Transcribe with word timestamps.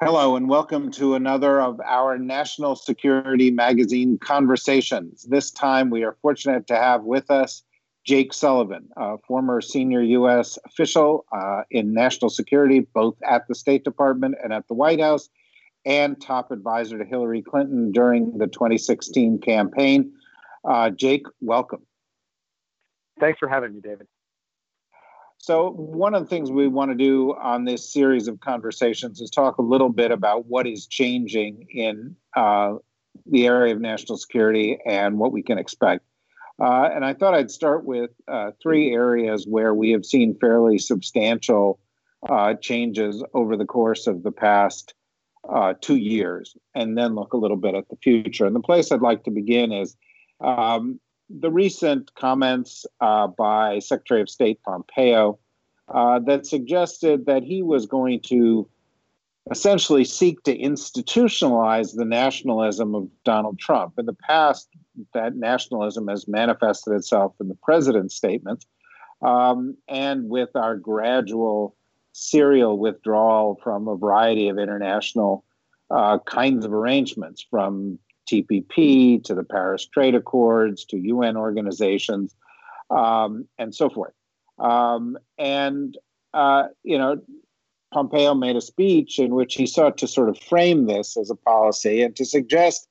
Hello, 0.00 0.36
and 0.36 0.48
welcome 0.48 0.92
to 0.92 1.16
another 1.16 1.60
of 1.60 1.80
our 1.80 2.16
National 2.18 2.76
Security 2.76 3.50
Magazine 3.50 4.16
conversations. 4.16 5.24
This 5.24 5.50
time, 5.50 5.90
we 5.90 6.04
are 6.04 6.16
fortunate 6.22 6.68
to 6.68 6.76
have 6.76 7.02
with 7.02 7.32
us 7.32 7.64
Jake 8.06 8.32
Sullivan, 8.32 8.90
a 8.96 9.18
former 9.26 9.60
senior 9.60 10.00
U.S. 10.00 10.56
official 10.64 11.26
uh, 11.32 11.62
in 11.72 11.92
national 11.92 12.28
security, 12.28 12.86
both 12.94 13.16
at 13.28 13.48
the 13.48 13.56
State 13.56 13.82
Department 13.82 14.36
and 14.40 14.52
at 14.52 14.68
the 14.68 14.74
White 14.74 15.00
House, 15.00 15.30
and 15.84 16.20
top 16.20 16.52
advisor 16.52 16.96
to 16.96 17.04
Hillary 17.04 17.42
Clinton 17.42 17.90
during 17.90 18.38
the 18.38 18.46
2016 18.46 19.40
campaign. 19.40 20.12
Uh, 20.64 20.90
Jake, 20.90 21.26
welcome. 21.40 21.82
Thanks 23.18 23.40
for 23.40 23.48
having 23.48 23.74
me, 23.74 23.80
David. 23.80 24.06
So, 25.48 25.70
one 25.70 26.12
of 26.12 26.22
the 26.22 26.28
things 26.28 26.50
we 26.50 26.68
want 26.68 26.90
to 26.90 26.94
do 26.94 27.34
on 27.40 27.64
this 27.64 27.90
series 27.90 28.28
of 28.28 28.38
conversations 28.40 29.18
is 29.22 29.30
talk 29.30 29.56
a 29.56 29.62
little 29.62 29.88
bit 29.88 30.10
about 30.10 30.44
what 30.44 30.66
is 30.66 30.86
changing 30.86 31.66
in 31.70 32.14
uh, 32.36 32.74
the 33.24 33.46
area 33.46 33.74
of 33.74 33.80
national 33.80 34.18
security 34.18 34.78
and 34.84 35.18
what 35.18 35.32
we 35.32 35.42
can 35.42 35.56
expect. 35.56 36.04
Uh, 36.60 36.90
and 36.94 37.02
I 37.02 37.14
thought 37.14 37.32
I'd 37.32 37.50
start 37.50 37.86
with 37.86 38.10
uh, 38.30 38.50
three 38.62 38.92
areas 38.92 39.46
where 39.48 39.72
we 39.72 39.90
have 39.92 40.04
seen 40.04 40.36
fairly 40.38 40.76
substantial 40.76 41.80
uh, 42.28 42.52
changes 42.52 43.24
over 43.32 43.56
the 43.56 43.64
course 43.64 44.06
of 44.06 44.24
the 44.24 44.32
past 44.32 44.92
uh, 45.48 45.72
two 45.80 45.96
years, 45.96 46.58
and 46.74 46.98
then 46.98 47.14
look 47.14 47.32
a 47.32 47.38
little 47.38 47.56
bit 47.56 47.74
at 47.74 47.88
the 47.88 47.96
future. 47.96 48.44
And 48.44 48.54
the 48.54 48.60
place 48.60 48.92
I'd 48.92 49.00
like 49.00 49.24
to 49.24 49.30
begin 49.30 49.72
is 49.72 49.96
um, 50.42 51.00
the 51.30 51.50
recent 51.50 52.14
comments 52.14 52.86
uh, 53.00 53.26
by 53.26 53.78
Secretary 53.80 54.20
of 54.20 54.30
State 54.30 54.60
Pompeo 54.64 55.38
uh, 55.88 56.18
that 56.20 56.46
suggested 56.46 57.26
that 57.26 57.42
he 57.42 57.62
was 57.62 57.86
going 57.86 58.20
to 58.20 58.68
essentially 59.50 60.04
seek 60.04 60.42
to 60.42 60.56
institutionalize 60.56 61.96
the 61.96 62.04
nationalism 62.04 62.94
of 62.94 63.08
Donald 63.24 63.58
Trump. 63.58 63.94
In 63.98 64.06
the 64.06 64.12
past, 64.12 64.68
that 65.14 65.36
nationalism 65.36 66.08
has 66.08 66.28
manifested 66.28 66.92
itself 66.92 67.34
in 67.40 67.48
the 67.48 67.56
president's 67.62 68.14
statements 68.14 68.66
um, 69.22 69.76
and 69.88 70.28
with 70.28 70.50
our 70.54 70.76
gradual 70.76 71.74
serial 72.12 72.78
withdrawal 72.78 73.58
from 73.62 73.88
a 73.88 73.96
variety 73.96 74.48
of 74.48 74.58
international 74.58 75.44
uh, 75.90 76.18
kinds 76.26 76.66
of 76.66 76.72
arrangements, 76.72 77.46
from 77.48 77.98
TPP 78.30 79.22
to 79.24 79.34
the 79.34 79.44
Paris 79.44 79.86
Trade 79.86 80.14
Accords 80.14 80.84
to 80.86 80.98
UN 80.98 81.36
organizations 81.36 82.34
um, 82.90 83.46
and 83.58 83.74
so 83.74 83.88
forth. 83.88 84.12
Um, 84.58 85.18
and, 85.38 85.96
uh, 86.34 86.64
you 86.82 86.98
know, 86.98 87.20
Pompeo 87.92 88.34
made 88.34 88.56
a 88.56 88.60
speech 88.60 89.18
in 89.18 89.34
which 89.34 89.54
he 89.54 89.66
sought 89.66 89.96
to 89.98 90.06
sort 90.06 90.28
of 90.28 90.38
frame 90.38 90.86
this 90.86 91.16
as 91.16 91.30
a 91.30 91.34
policy 91.34 92.02
and 92.02 92.14
to 92.16 92.24
suggest 92.24 92.86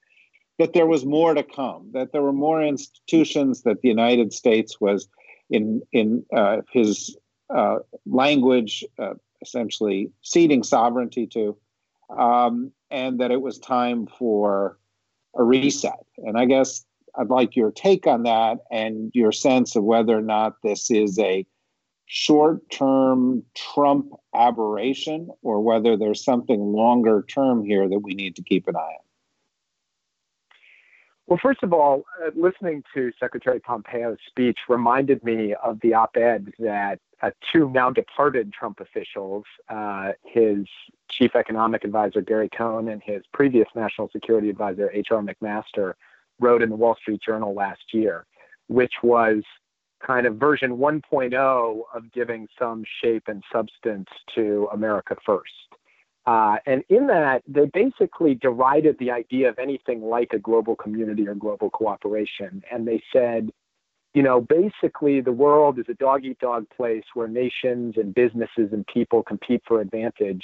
that 0.57 0.73
there 0.73 0.87
was 0.87 1.05
more 1.05 1.33
to 1.35 1.43
come, 1.43 1.89
that 1.93 2.11
there 2.11 2.23
were 2.23 2.33
more 2.33 2.63
institutions 2.63 3.61
that 3.61 3.81
the 3.81 3.89
United 3.89 4.33
States 4.33 4.81
was, 4.81 5.07
in 5.49 5.81
in 5.91 6.25
uh, 6.35 6.57
his 6.71 7.15
uh, 7.55 7.77
language, 8.05 8.83
uh, 8.97 9.13
essentially 9.41 10.11
ceding 10.23 10.63
sovereignty 10.63 11.27
to, 11.27 11.55
um, 12.09 12.71
and 12.89 13.19
that 13.19 13.31
it 13.31 13.41
was 13.41 13.59
time 13.59 14.07
for 14.07 14.79
a 15.37 15.43
reset. 15.43 16.05
And 16.17 16.37
I 16.37 16.45
guess 16.45 16.85
I'd 17.15 17.29
like 17.29 17.55
your 17.55 17.71
take 17.71 18.05
on 18.07 18.23
that 18.23 18.59
and 18.71 19.11
your 19.13 19.31
sense 19.31 19.75
of 19.75 19.83
whether 19.83 20.17
or 20.17 20.21
not 20.21 20.61
this 20.63 20.91
is 20.91 21.17
a 21.19 21.45
short 22.05 22.69
term 22.69 23.43
Trump 23.55 24.11
aberration 24.33 25.29
or 25.41 25.61
whether 25.61 25.97
there's 25.97 26.23
something 26.23 26.59
longer 26.73 27.25
term 27.27 27.63
here 27.63 27.87
that 27.87 27.99
we 27.99 28.13
need 28.13 28.35
to 28.37 28.41
keep 28.41 28.67
an 28.67 28.75
eye 28.75 28.79
on. 28.79 29.07
Well, 31.27 31.39
first 31.41 31.61
of 31.61 31.73
all, 31.73 32.05
uh, 32.25 32.29
listening 32.35 32.83
to 32.93 33.11
Secretary 33.19 33.59
Pompeo's 33.59 34.17
speech 34.27 34.57
reminded 34.69 35.21
me 35.25 35.53
of 35.61 35.77
the 35.81 35.93
op 35.93 36.15
ed 36.15 36.53
that 36.59 36.99
uh, 37.21 37.31
two 37.51 37.69
now 37.69 37.89
departed 37.89 38.53
Trump 38.53 38.79
officials, 38.79 39.43
uh, 39.69 40.11
his 40.23 40.65
chief 41.09 41.35
economic 41.35 41.83
advisor, 41.83 42.21
Gary 42.21 42.49
Cohn, 42.49 42.89
and 42.89 43.01
his 43.03 43.23
previous 43.33 43.67
national 43.75 44.09
security 44.09 44.49
advisor, 44.49 44.91
H.R. 44.91 45.21
McMaster, 45.21 45.93
wrote 46.39 46.61
in 46.61 46.69
the 46.69 46.75
Wall 46.75 46.95
Street 47.01 47.21
Journal 47.25 47.53
last 47.53 47.93
year, 47.93 48.25
which 48.67 48.93
was 49.01 49.43
kind 50.05 50.27
of 50.27 50.35
version 50.35 50.77
1.0 50.77 51.81
of 51.93 52.11
giving 52.11 52.47
some 52.59 52.83
shape 53.01 53.23
and 53.27 53.43
substance 53.51 54.09
to 54.35 54.69
America 54.71 55.15
First. 55.25 55.51
Uh, 56.27 56.57
and 56.65 56.83
in 56.89 57.07
that, 57.07 57.41
they 57.47 57.65
basically 57.73 58.35
derided 58.35 58.97
the 58.99 59.09
idea 59.09 59.47
of 59.49 59.57
anything 59.57 60.01
like 60.01 60.33
a 60.33 60.39
global 60.39 60.75
community 60.75 61.25
or 61.27 61.33
global 61.33 61.69
cooperation. 61.69 62.61
And 62.69 62.85
they 62.85 63.01
said, 63.13 63.49
you 64.17 64.23
know, 64.23 64.41
basically 64.41 65.21
the 65.21 65.31
world 65.31 65.77
is 65.77 65.85
a 65.89 65.93
dog 65.93 66.25
eat 66.25 66.39
dog 66.39 66.65
place 66.75 67.03
where 67.13 67.27
nations 67.27 67.93
and 67.97 68.15
businesses 68.15 68.69
and 68.71 68.83
people 68.87 69.21
compete 69.21 69.61
for 69.67 69.79
advantage. 69.79 70.43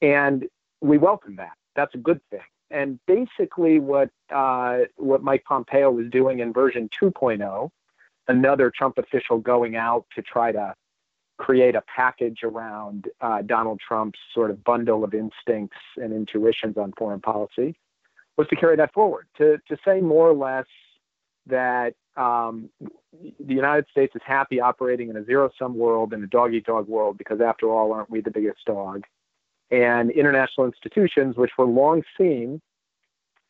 And 0.00 0.44
we 0.80 0.96
welcome 0.96 1.34
that. 1.34 1.54
That's 1.74 1.92
a 1.96 1.98
good 1.98 2.20
thing. 2.30 2.46
And 2.70 3.00
basically, 3.08 3.80
what 3.80 4.10
uh, 4.32 4.82
what 4.94 5.24
Mike 5.24 5.42
Pompeo 5.42 5.90
was 5.90 6.06
doing 6.08 6.38
in 6.38 6.52
version 6.52 6.88
2.0 7.02 7.68
another 8.28 8.70
Trump 8.72 8.96
official 8.96 9.38
going 9.38 9.74
out 9.74 10.04
to 10.14 10.22
try 10.22 10.52
to 10.52 10.72
create 11.36 11.74
a 11.74 11.82
package 11.96 12.44
around 12.44 13.08
uh, 13.20 13.42
Donald 13.42 13.80
Trump's 13.80 14.20
sort 14.32 14.52
of 14.52 14.62
bundle 14.62 15.02
of 15.02 15.14
instincts 15.14 15.78
and 15.96 16.12
intuitions 16.12 16.76
on 16.76 16.92
foreign 16.96 17.20
policy 17.20 17.74
was 18.36 18.46
to 18.46 18.54
carry 18.54 18.76
that 18.76 18.94
forward, 18.94 19.26
to, 19.36 19.58
to 19.66 19.76
say 19.84 20.00
more 20.00 20.28
or 20.28 20.34
less 20.34 20.66
that 21.46 21.94
um, 22.20 22.68
the 23.12 23.54
United 23.54 23.86
States 23.90 24.14
is 24.14 24.22
happy 24.24 24.60
operating 24.60 25.08
in 25.08 25.16
a 25.16 25.24
zero 25.24 25.50
sum 25.58 25.76
world, 25.76 26.12
in 26.12 26.22
a 26.22 26.26
dog 26.26 26.52
eat 26.54 26.66
dog 26.66 26.86
world, 26.86 27.16
because 27.16 27.40
after 27.40 27.68
all, 27.70 27.92
aren't 27.92 28.10
we 28.10 28.20
the 28.20 28.30
biggest 28.30 28.64
dog? 28.66 29.04
And 29.70 30.10
international 30.10 30.66
institutions, 30.66 31.36
which 31.36 31.52
were 31.56 31.64
long 31.64 32.02
seen 32.18 32.60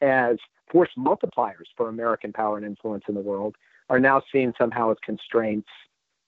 as 0.00 0.36
force 0.70 0.90
multipliers 0.96 1.66
for 1.76 1.88
American 1.88 2.32
power 2.32 2.56
and 2.56 2.64
influence 2.64 3.04
in 3.08 3.14
the 3.14 3.20
world, 3.20 3.56
are 3.88 3.98
now 3.98 4.22
seen 4.32 4.52
somehow 4.56 4.92
as 4.92 4.98
constraints, 5.02 5.68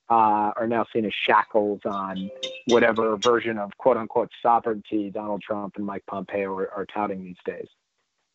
uh, 0.09 0.51
are 0.55 0.67
now 0.67 0.85
seen 0.91 1.05
as 1.05 1.13
shackles 1.13 1.79
on 1.85 2.29
whatever 2.67 3.15
version 3.17 3.57
of 3.57 3.71
quote 3.77 3.95
unquote 3.95 4.29
sovereignty 4.41 5.09
Donald 5.09 5.41
Trump 5.41 5.77
and 5.77 5.85
Mike 5.85 6.03
Pompeo 6.07 6.53
are, 6.57 6.69
are 6.71 6.85
touting 6.85 7.23
these 7.23 7.37
days. 7.45 7.67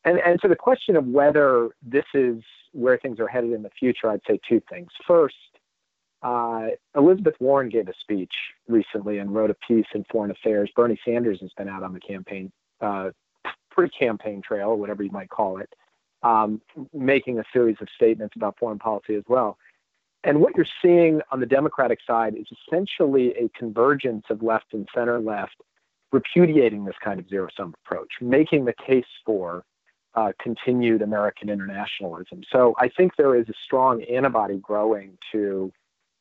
And, 0.04 0.18
and 0.18 0.38
so 0.40 0.48
the 0.48 0.56
question 0.56 0.96
of 0.96 1.06
whether 1.06 1.70
this 1.82 2.04
is 2.14 2.42
where 2.72 2.98
things 2.98 3.18
are 3.20 3.28
headed 3.28 3.52
in 3.52 3.62
the 3.62 3.70
future, 3.78 4.10
I'd 4.10 4.20
say 4.26 4.38
two 4.48 4.60
things. 4.70 4.88
First, 5.06 5.34
uh, 6.22 6.68
Elizabeth 6.96 7.34
Warren 7.40 7.68
gave 7.68 7.88
a 7.88 7.94
speech 8.00 8.32
recently 8.66 9.18
and 9.18 9.34
wrote 9.34 9.50
a 9.50 9.56
piece 9.66 9.86
in 9.94 10.04
Foreign 10.10 10.30
Affairs. 10.30 10.70
Bernie 10.74 10.98
Sanders 11.04 11.38
has 11.40 11.50
been 11.56 11.68
out 11.68 11.82
on 11.82 11.92
the 11.92 12.00
campaign, 12.00 12.50
uh, 12.80 13.10
pre-campaign 13.70 14.42
trail, 14.42 14.76
whatever 14.76 15.02
you 15.02 15.10
might 15.10 15.28
call 15.28 15.58
it, 15.58 15.72
um, 16.22 16.60
making 16.92 17.38
a 17.38 17.44
series 17.52 17.76
of 17.80 17.88
statements 17.94 18.34
about 18.36 18.58
foreign 18.58 18.78
policy 18.78 19.14
as 19.14 19.24
well. 19.28 19.56
And 20.24 20.40
what 20.40 20.56
you're 20.56 20.66
seeing 20.82 21.20
on 21.30 21.38
the 21.38 21.46
Democratic 21.46 22.00
side 22.04 22.34
is 22.34 22.46
essentially 22.66 23.34
a 23.36 23.48
convergence 23.56 24.24
of 24.30 24.42
left 24.42 24.72
and 24.72 24.88
center 24.92 25.20
left 25.20 25.54
repudiating 26.10 26.84
this 26.84 26.96
kind 27.04 27.20
of 27.20 27.28
zero 27.28 27.48
sum 27.56 27.74
approach, 27.84 28.10
making 28.20 28.64
the 28.64 28.74
case 28.84 29.06
for 29.24 29.64
uh, 30.14 30.32
continued 30.40 31.02
American 31.02 31.48
internationalism. 31.48 32.42
So 32.50 32.74
I 32.78 32.88
think 32.88 33.12
there 33.16 33.34
is 33.34 33.48
a 33.48 33.54
strong 33.64 34.02
antibody 34.02 34.58
growing 34.58 35.18
to 35.32 35.72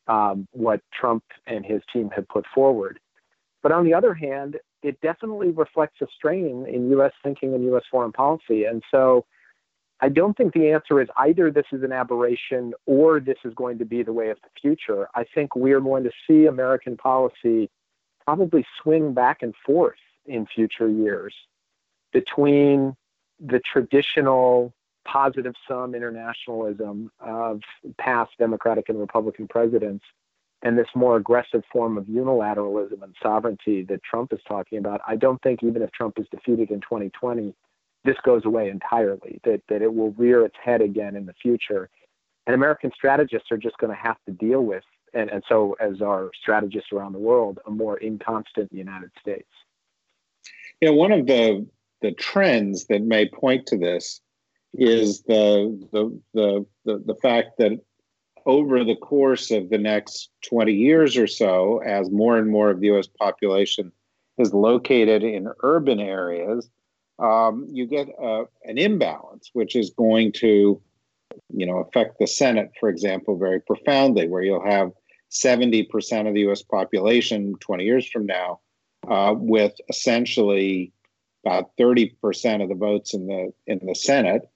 um, 0.07 0.47
what 0.51 0.81
Trump 0.93 1.23
and 1.45 1.65
his 1.65 1.81
team 1.91 2.09
have 2.15 2.27
put 2.27 2.45
forward. 2.53 2.99
But 3.63 3.71
on 3.71 3.85
the 3.85 3.93
other 3.93 4.13
hand, 4.13 4.57
it 4.83 4.99
definitely 5.01 5.49
reflects 5.49 6.01
a 6.01 6.07
strain 6.15 6.65
in 6.67 6.89
U.S. 6.91 7.11
thinking 7.23 7.53
and 7.53 7.63
U.S. 7.65 7.83
foreign 7.89 8.11
policy. 8.11 8.65
And 8.65 8.83
so 8.91 9.25
I 9.99 10.09
don't 10.09 10.37
think 10.37 10.53
the 10.53 10.71
answer 10.71 11.01
is 11.01 11.07
either 11.17 11.49
this 11.49 11.65
is 11.71 11.83
an 11.83 11.91
aberration 11.91 12.73
or 12.85 13.19
this 13.19 13.37
is 13.43 13.53
going 13.55 13.79
to 13.79 13.85
be 13.85 14.03
the 14.03 14.13
way 14.13 14.29
of 14.29 14.37
the 14.43 14.49
future. 14.61 15.09
I 15.15 15.23
think 15.23 15.55
we 15.55 15.71
are 15.73 15.81
going 15.81 16.03
to 16.03 16.11
see 16.27 16.45
American 16.45 16.97
policy 16.97 17.69
probably 18.23 18.65
swing 18.81 19.13
back 19.13 19.41
and 19.41 19.55
forth 19.65 19.97
in 20.25 20.45
future 20.45 20.89
years 20.89 21.33
between 22.13 22.95
the 23.39 23.59
traditional 23.59 24.73
positive 25.05 25.55
sum 25.67 25.95
internationalism 25.95 27.11
of 27.19 27.61
past 27.97 28.31
Democratic 28.37 28.89
and 28.89 28.99
Republican 28.99 29.47
presidents 29.47 30.03
and 30.63 30.77
this 30.77 30.87
more 30.95 31.17
aggressive 31.17 31.63
form 31.71 31.97
of 31.97 32.05
unilateralism 32.05 33.01
and 33.03 33.15
sovereignty 33.21 33.83
that 33.83 34.01
Trump 34.03 34.33
is 34.33 34.39
talking 34.47 34.79
about, 34.79 35.01
I 35.07 35.15
don't 35.15 35.41
think 35.41 35.63
even 35.63 35.81
if 35.81 35.91
Trump 35.91 36.17
is 36.17 36.25
defeated 36.31 36.71
in 36.71 36.81
2020, 36.81 37.53
this 38.03 38.17
goes 38.23 38.43
away 38.45 38.69
entirely, 38.69 39.39
that, 39.43 39.61
that 39.69 39.81
it 39.81 39.93
will 39.93 40.11
rear 40.11 40.45
its 40.45 40.55
head 40.63 40.81
again 40.81 41.15
in 41.15 41.25
the 41.25 41.33
future. 41.33 41.89
And 42.47 42.55
American 42.55 42.91
strategists 42.95 43.51
are 43.51 43.57
just 43.57 43.77
going 43.77 43.95
to 43.95 44.01
have 44.01 44.17
to 44.25 44.31
deal 44.31 44.61
with, 44.61 44.83
and, 45.13 45.29
and 45.29 45.43
so 45.47 45.75
as 45.79 46.01
our 46.01 46.31
strategists 46.41 46.91
around 46.91 47.13
the 47.13 47.19
world, 47.19 47.59
a 47.67 47.71
more 47.71 47.99
inconstant 47.99 48.71
United 48.71 49.11
States. 49.21 49.49
Know, 50.81 50.93
one 50.93 51.11
of 51.11 51.25
the 51.25 51.67
the 52.01 52.11
trends 52.11 52.85
that 52.87 53.01
may 53.01 53.27
point 53.27 53.65
to 53.67 53.77
this 53.77 54.21
is 54.73 55.23
the 55.23 55.77
the 55.91 56.19
the 56.33 56.65
the, 56.85 57.03
the 57.05 57.15
fact 57.15 57.57
that 57.57 57.79
over 58.45 58.83
the 58.83 58.95
course 58.95 59.51
of 59.51 59.69
the 59.69 59.77
next 59.77 60.29
20 60.49 60.71
years 60.71 61.17
or 61.17 61.27
so, 61.27 61.79
as 61.79 62.09
more 62.09 62.37
and 62.37 62.49
more 62.49 62.69
of 62.69 62.79
the 62.79 62.89
US 62.91 63.07
population 63.07 63.91
is 64.37 64.53
located 64.53 65.21
in 65.21 65.49
urban 65.63 65.99
areas, 65.99 66.69
um, 67.19 67.67
you 67.69 67.85
get 67.85 68.07
uh, 68.21 68.45
an 68.63 68.77
imbalance, 68.77 69.49
which 69.53 69.75
is 69.75 69.89
going 69.89 70.31
to, 70.31 70.81
you 71.53 71.65
know, 71.65 71.79
affect 71.79 72.19
the 72.19 72.27
Senate, 72.27 72.71
for 72.79 72.87
example, 72.87 73.37
very 73.37 73.59
profoundly, 73.59 74.29
where 74.29 74.43
you'll 74.43 74.63
have 74.63 74.91
70% 75.29 76.27
of 76.27 76.33
the 76.33 76.41
U.S. 76.41 76.61
population 76.61 77.55
20 77.59 77.83
years 77.83 78.07
from 78.07 78.25
now, 78.25 78.61
uh, 79.09 79.33
with 79.35 79.73
essentially 79.89 80.93
about 81.47 81.71
30% 81.77 82.61
of 82.61 82.69
the 82.69 82.75
votes 82.75 83.13
in 83.13 83.27
the 83.27 83.53
in 83.65 83.79
the 83.85 83.95
Senate, 83.95 84.49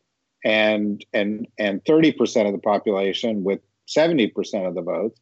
and 0.44 1.04
and 1.14 1.48
and 1.58 1.84
30% 1.86 2.46
of 2.46 2.52
the 2.52 2.60
population 2.60 3.44
with 3.44 3.62
70% 3.88 4.68
of 4.68 4.76
the 4.76 4.82
votes. 4.82 5.20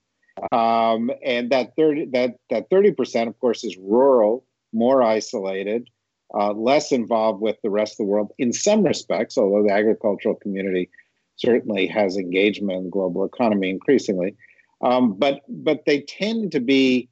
Um, 0.51 1.11
and 1.23 1.49
that 1.51 1.75
30 1.75 2.05
that 2.13 2.37
that 2.49 2.69
30% 2.69 3.27
of 3.27 3.39
course 3.39 3.63
is 3.63 3.77
rural, 3.77 4.45
more 4.73 5.03
isolated, 5.03 5.89
uh, 6.33 6.53
less 6.53 6.91
involved 6.91 7.41
with 7.41 7.57
the 7.61 7.69
rest 7.69 7.93
of 7.93 7.97
the 7.97 8.11
world 8.11 8.31
in 8.37 8.53
some 8.53 8.83
respects, 8.83 9.37
although 9.37 9.63
the 9.67 9.73
agricultural 9.73 10.35
community 10.35 10.89
certainly 11.35 11.87
has 11.87 12.17
engagement 12.17 12.77
in 12.79 12.83
the 12.85 12.89
global 12.89 13.25
economy 13.25 13.69
increasingly. 13.69 14.35
Um, 14.81 15.13
but 15.13 15.41
but 15.49 15.85
they 15.85 16.01
tend 16.01 16.53
to 16.53 16.59
be 16.61 17.09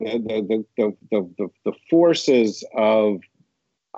the 0.00 0.18
the, 0.18 0.64
the, 0.76 0.96
the, 1.10 1.28
the, 1.36 1.48
the 1.64 1.72
forces 1.90 2.64
of 2.74 3.20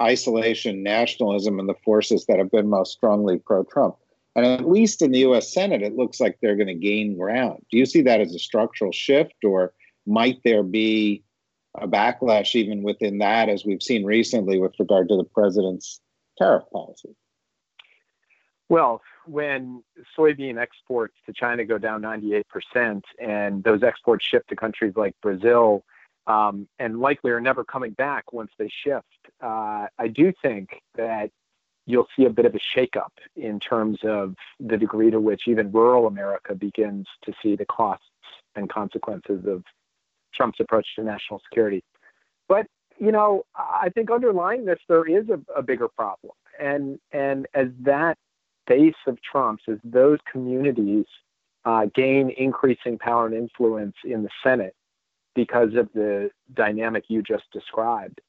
isolation, 0.00 0.82
nationalism, 0.82 1.58
and 1.58 1.68
the 1.68 1.74
forces 1.84 2.26
that 2.26 2.38
have 2.38 2.50
been 2.50 2.68
most 2.68 2.92
strongly 2.92 3.38
pro 3.38 3.64
Trump. 3.64 3.96
And 4.34 4.46
at 4.46 4.68
least 4.68 5.02
in 5.02 5.10
the 5.10 5.20
US 5.20 5.52
Senate, 5.52 5.82
it 5.82 5.96
looks 5.96 6.20
like 6.20 6.38
they're 6.40 6.56
going 6.56 6.68
to 6.68 6.74
gain 6.74 7.18
ground. 7.18 7.64
Do 7.70 7.78
you 7.78 7.86
see 7.86 8.02
that 8.02 8.20
as 8.20 8.34
a 8.34 8.38
structural 8.38 8.92
shift, 8.92 9.44
or 9.44 9.72
might 10.06 10.40
there 10.44 10.62
be 10.62 11.22
a 11.78 11.86
backlash 11.86 12.54
even 12.54 12.82
within 12.82 13.18
that, 13.18 13.48
as 13.48 13.64
we've 13.64 13.82
seen 13.82 14.04
recently 14.04 14.58
with 14.58 14.72
regard 14.78 15.08
to 15.08 15.16
the 15.16 15.24
president's 15.24 16.00
tariff 16.38 16.64
policy? 16.72 17.14
Well, 18.68 19.02
when 19.26 19.82
soybean 20.16 20.58
exports 20.58 21.14
to 21.26 21.32
China 21.34 21.64
go 21.64 21.76
down 21.76 22.00
98%, 22.00 23.02
and 23.20 23.62
those 23.62 23.82
exports 23.82 24.24
ship 24.24 24.46
to 24.48 24.56
countries 24.56 24.94
like 24.96 25.14
Brazil, 25.20 25.84
um, 26.26 26.68
and 26.78 27.00
likely 27.00 27.30
are 27.30 27.40
never 27.40 27.64
coming 27.64 27.92
back 27.92 28.32
once 28.32 28.52
they 28.58 28.68
shift, 28.68 29.06
uh, 29.40 29.86
I 29.98 30.08
do 30.08 30.32
think 30.42 30.82
that 30.94 31.30
you'll 31.86 32.08
see 32.16 32.24
a 32.24 32.30
bit 32.30 32.46
of 32.46 32.54
a 32.54 32.58
shakeup 32.58 33.10
in 33.34 33.58
terms 33.58 33.98
of 34.04 34.36
the 34.60 34.76
degree 34.76 35.10
to 35.10 35.20
which 35.20 35.48
even 35.48 35.72
rural 35.72 36.06
America 36.06 36.54
begins 36.54 37.06
to 37.24 37.32
see 37.42 37.56
the 37.56 37.66
costs 37.66 38.06
and 38.54 38.70
consequences 38.70 39.44
of 39.46 39.64
Trump's 40.32 40.60
approach 40.60 40.86
to 40.96 41.02
national 41.02 41.40
security. 41.40 41.82
But 42.48 42.66
you 42.98 43.10
know, 43.10 43.44
I 43.56 43.88
think 43.88 44.10
underlying 44.10 44.64
this, 44.64 44.78
there 44.88 45.04
is 45.04 45.28
a, 45.28 45.40
a 45.56 45.62
bigger 45.62 45.88
problem, 45.88 46.34
and 46.60 46.98
and 47.10 47.46
as 47.54 47.68
that 47.80 48.16
base 48.66 48.94
of 49.06 49.18
Trump's, 49.22 49.64
as 49.68 49.78
those 49.82 50.18
communities 50.30 51.06
uh, 51.64 51.86
gain 51.94 52.30
increasing 52.30 52.98
power 52.98 53.26
and 53.26 53.34
influence 53.34 53.96
in 54.04 54.22
the 54.22 54.28
Senate 54.42 54.74
because 55.34 55.74
of 55.74 55.88
the 55.94 56.30
dynamic 56.54 57.04
you 57.08 57.22
just 57.22 57.44
described, 57.52 58.20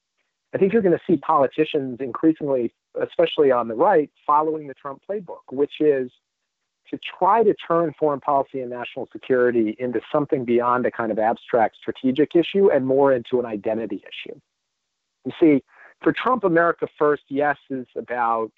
I 0.53 0.57
think 0.57 0.71
you're 0.71 0.81
going 0.81 0.97
to 0.97 1.03
see 1.07 1.17
politicians 1.17 1.97
increasingly, 1.99 2.73
especially 3.01 3.51
on 3.51 3.67
the 3.67 3.75
right, 3.75 4.09
following 4.25 4.67
the 4.67 4.73
Trump 4.75 5.01
playbook, 5.09 5.51
which 5.51 5.73
is 5.79 6.11
to 6.89 6.99
try 7.17 7.43
to 7.43 7.55
turn 7.67 7.93
foreign 7.97 8.19
policy 8.19 8.61
and 8.61 8.69
national 8.69 9.07
security 9.11 9.75
into 9.79 9.99
something 10.11 10.45
beyond 10.45 10.85
a 10.85 10.91
kind 10.91 11.11
of 11.11 11.17
abstract 11.17 11.77
strategic 11.77 12.35
issue 12.35 12.69
and 12.71 12.85
more 12.85 13.11
into 13.13 13.39
an 13.39 13.45
identity 13.45 14.03
issue. 14.03 14.39
You 15.25 15.31
see, 15.39 15.63
for 16.03 16.13
Trump, 16.13 16.43
America 16.43 16.87
First, 16.99 17.23
yes, 17.29 17.57
is 17.69 17.87
about 17.97 18.51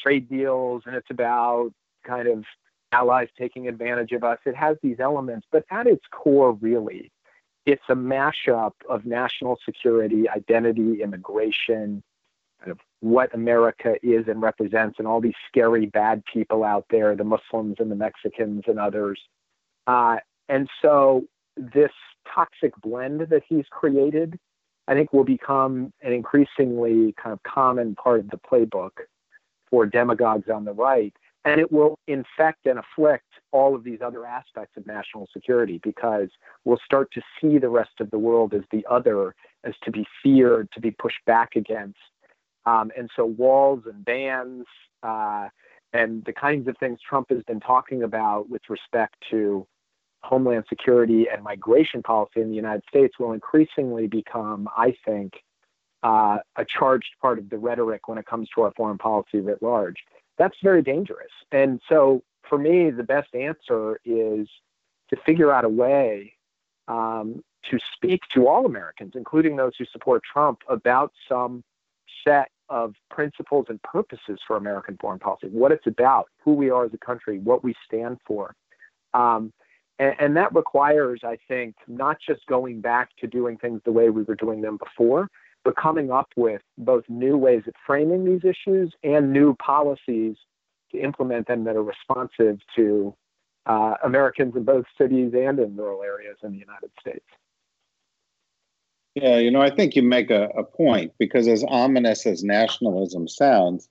trade 0.00 0.28
deals 0.28 0.82
and 0.86 0.94
it's 0.94 1.10
about 1.10 1.72
kind 2.06 2.28
of 2.28 2.44
allies 2.92 3.28
taking 3.38 3.66
advantage 3.66 4.12
of 4.12 4.22
us. 4.22 4.38
It 4.46 4.54
has 4.54 4.76
these 4.82 5.00
elements, 5.00 5.46
but 5.50 5.64
at 5.70 5.86
its 5.86 6.04
core, 6.12 6.52
really, 6.52 7.10
it's 7.66 7.82
a 7.88 7.94
mashup 7.94 8.72
of 8.88 9.04
national 9.04 9.58
security, 9.64 10.28
identity, 10.28 11.02
immigration, 11.02 12.02
kind 12.60 12.70
of 12.70 12.78
what 13.00 13.34
America 13.34 13.96
is 14.02 14.28
and 14.28 14.40
represents, 14.40 14.98
and 14.98 15.06
all 15.06 15.20
these 15.20 15.34
scary 15.48 15.86
bad 15.86 16.22
people 16.32 16.64
out 16.64 16.86
there, 16.90 17.14
the 17.16 17.24
Muslims 17.24 17.76
and 17.78 17.90
the 17.90 17.96
Mexicans 17.96 18.62
and 18.68 18.78
others. 18.78 19.20
Uh, 19.86 20.16
and 20.48 20.68
so 20.80 21.24
this 21.56 21.90
toxic 22.32 22.72
blend 22.80 23.20
that 23.20 23.42
he's 23.48 23.66
created, 23.70 24.38
I 24.86 24.94
think, 24.94 25.12
will 25.12 25.24
become 25.24 25.92
an 26.02 26.12
increasingly 26.12 27.14
kind 27.20 27.32
of 27.32 27.42
common 27.42 27.96
part 27.96 28.20
of 28.20 28.30
the 28.30 28.38
playbook 28.38 28.92
for 29.70 29.86
demagogues 29.86 30.48
on 30.48 30.64
the 30.64 30.72
right 30.72 31.14
and 31.46 31.60
it 31.60 31.70
will 31.70 31.98
infect 32.08 32.66
and 32.66 32.80
afflict 32.80 33.24
all 33.52 33.76
of 33.76 33.84
these 33.84 34.00
other 34.04 34.26
aspects 34.26 34.76
of 34.76 34.84
national 34.84 35.28
security 35.32 35.80
because 35.84 36.28
we'll 36.64 36.80
start 36.84 37.08
to 37.12 37.22
see 37.40 37.56
the 37.56 37.68
rest 37.68 37.92
of 38.00 38.10
the 38.10 38.18
world 38.18 38.52
as 38.52 38.62
the 38.72 38.84
other, 38.90 39.32
as 39.62 39.72
to 39.84 39.92
be 39.92 40.04
feared, 40.22 40.68
to 40.72 40.80
be 40.80 40.90
pushed 40.90 41.24
back 41.24 41.54
against. 41.54 41.98
Um, 42.66 42.90
and 42.98 43.08
so 43.14 43.24
walls 43.24 43.84
and 43.86 44.04
bans 44.04 44.64
uh, 45.04 45.48
and 45.92 46.24
the 46.24 46.32
kinds 46.32 46.66
of 46.66 46.76
things 46.78 46.98
Trump 47.08 47.28
has 47.30 47.44
been 47.44 47.60
talking 47.60 48.02
about 48.02 48.50
with 48.50 48.62
respect 48.68 49.14
to 49.30 49.64
homeland 50.24 50.64
security 50.68 51.26
and 51.32 51.44
migration 51.44 52.02
policy 52.02 52.40
in 52.40 52.48
the 52.48 52.56
United 52.56 52.82
States 52.88 53.20
will 53.20 53.30
increasingly 53.30 54.08
become, 54.08 54.68
I 54.76 54.96
think, 55.04 55.34
uh, 56.02 56.38
a 56.56 56.64
charged 56.64 57.14
part 57.22 57.38
of 57.38 57.48
the 57.50 57.56
rhetoric 57.56 58.08
when 58.08 58.18
it 58.18 58.26
comes 58.26 58.48
to 58.56 58.62
our 58.62 58.72
foreign 58.76 58.98
policy 58.98 59.38
writ 59.38 59.62
large 59.62 59.96
that's 60.38 60.56
very 60.62 60.82
dangerous. 60.82 61.32
And 61.52 61.80
so 61.88 62.22
for 62.48 62.58
me, 62.58 62.90
the 62.90 63.02
best 63.02 63.34
answer 63.34 64.00
is 64.04 64.48
to 65.10 65.16
figure 65.24 65.52
out 65.52 65.64
a 65.64 65.68
way 65.68 66.32
um, 66.88 67.42
to 67.70 67.78
speak 67.94 68.20
to 68.34 68.46
all 68.46 68.66
Americans, 68.66 69.12
including 69.14 69.56
those 69.56 69.72
who 69.78 69.84
support 69.86 70.22
Trump, 70.30 70.60
about 70.68 71.12
some 71.28 71.64
set 72.26 72.50
of 72.68 72.94
principles 73.10 73.66
and 73.68 73.80
purposes 73.82 74.38
for 74.46 74.56
American 74.56 74.96
foreign 75.00 75.18
policy, 75.18 75.48
what 75.48 75.72
it's 75.72 75.86
about, 75.86 76.28
who 76.42 76.52
we 76.52 76.70
are 76.70 76.84
as 76.84 76.94
a 76.94 76.98
country, 76.98 77.38
what 77.38 77.62
we 77.62 77.74
stand 77.86 78.18
for. 78.26 78.54
Um, 79.14 79.52
and, 79.98 80.14
and 80.18 80.36
that 80.36 80.54
requires, 80.54 81.20
I 81.24 81.38
think, 81.48 81.74
not 81.86 82.18
just 82.26 82.44
going 82.46 82.80
back 82.80 83.10
to 83.18 83.26
doing 83.26 83.56
things 83.56 83.80
the 83.84 83.92
way 83.92 84.10
we 84.10 84.22
were 84.22 84.34
doing 84.34 84.60
them 84.60 84.78
before, 84.78 85.28
but 85.66 85.74
coming 85.74 86.12
up 86.12 86.28
with 86.36 86.62
both 86.78 87.02
new 87.08 87.36
ways 87.36 87.62
of 87.66 87.74
framing 87.84 88.24
these 88.24 88.44
issues 88.44 88.94
and 89.02 89.32
new 89.32 89.52
policies 89.56 90.36
to 90.92 90.98
implement 90.98 91.48
them 91.48 91.64
that 91.64 91.74
are 91.74 91.82
responsive 91.82 92.60
to 92.76 93.12
uh, 93.66 93.94
Americans 94.04 94.54
in 94.54 94.62
both 94.62 94.84
cities 94.96 95.32
and 95.34 95.58
in 95.58 95.76
rural 95.76 96.04
areas 96.04 96.36
in 96.44 96.52
the 96.52 96.58
United 96.58 96.90
States. 97.00 97.24
Yeah, 99.16 99.38
you 99.38 99.50
know, 99.50 99.60
I 99.60 99.70
think 99.70 99.96
you 99.96 100.02
make 100.04 100.30
a, 100.30 100.50
a 100.56 100.62
point 100.62 101.10
because 101.18 101.48
as 101.48 101.64
ominous 101.66 102.26
as 102.26 102.44
nationalism 102.44 103.26
sounds, 103.26 103.88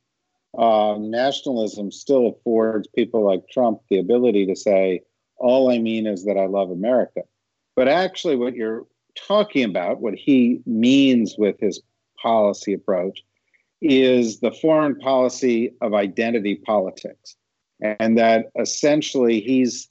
uh, 0.57 0.95
nationalism 0.97 1.91
still 1.91 2.27
affords 2.27 2.87
people 2.95 3.25
like 3.25 3.49
Trump 3.49 3.81
the 3.89 3.99
ability 3.99 4.45
to 4.45 4.55
say, 4.55 5.01
all 5.35 5.69
I 5.69 5.79
mean 5.79 6.07
is 6.07 6.23
that 6.23 6.37
I 6.37 6.45
love 6.45 6.71
America. 6.71 7.23
But 7.75 7.89
actually, 7.89 8.37
what 8.37 8.55
you're 8.55 8.85
talking 9.15 9.63
about, 9.63 10.01
what 10.01 10.15
he 10.15 10.61
means 10.65 11.35
with 11.37 11.59
his 11.59 11.81
policy 12.21 12.73
approach, 12.73 13.23
is 13.81 14.39
the 14.39 14.51
foreign 14.51 14.97
policy 14.99 15.73
of 15.81 15.93
identity 15.93 16.55
politics. 16.55 17.35
And 17.81 18.17
that 18.17 18.47
essentially 18.59 19.41
he's 19.41 19.89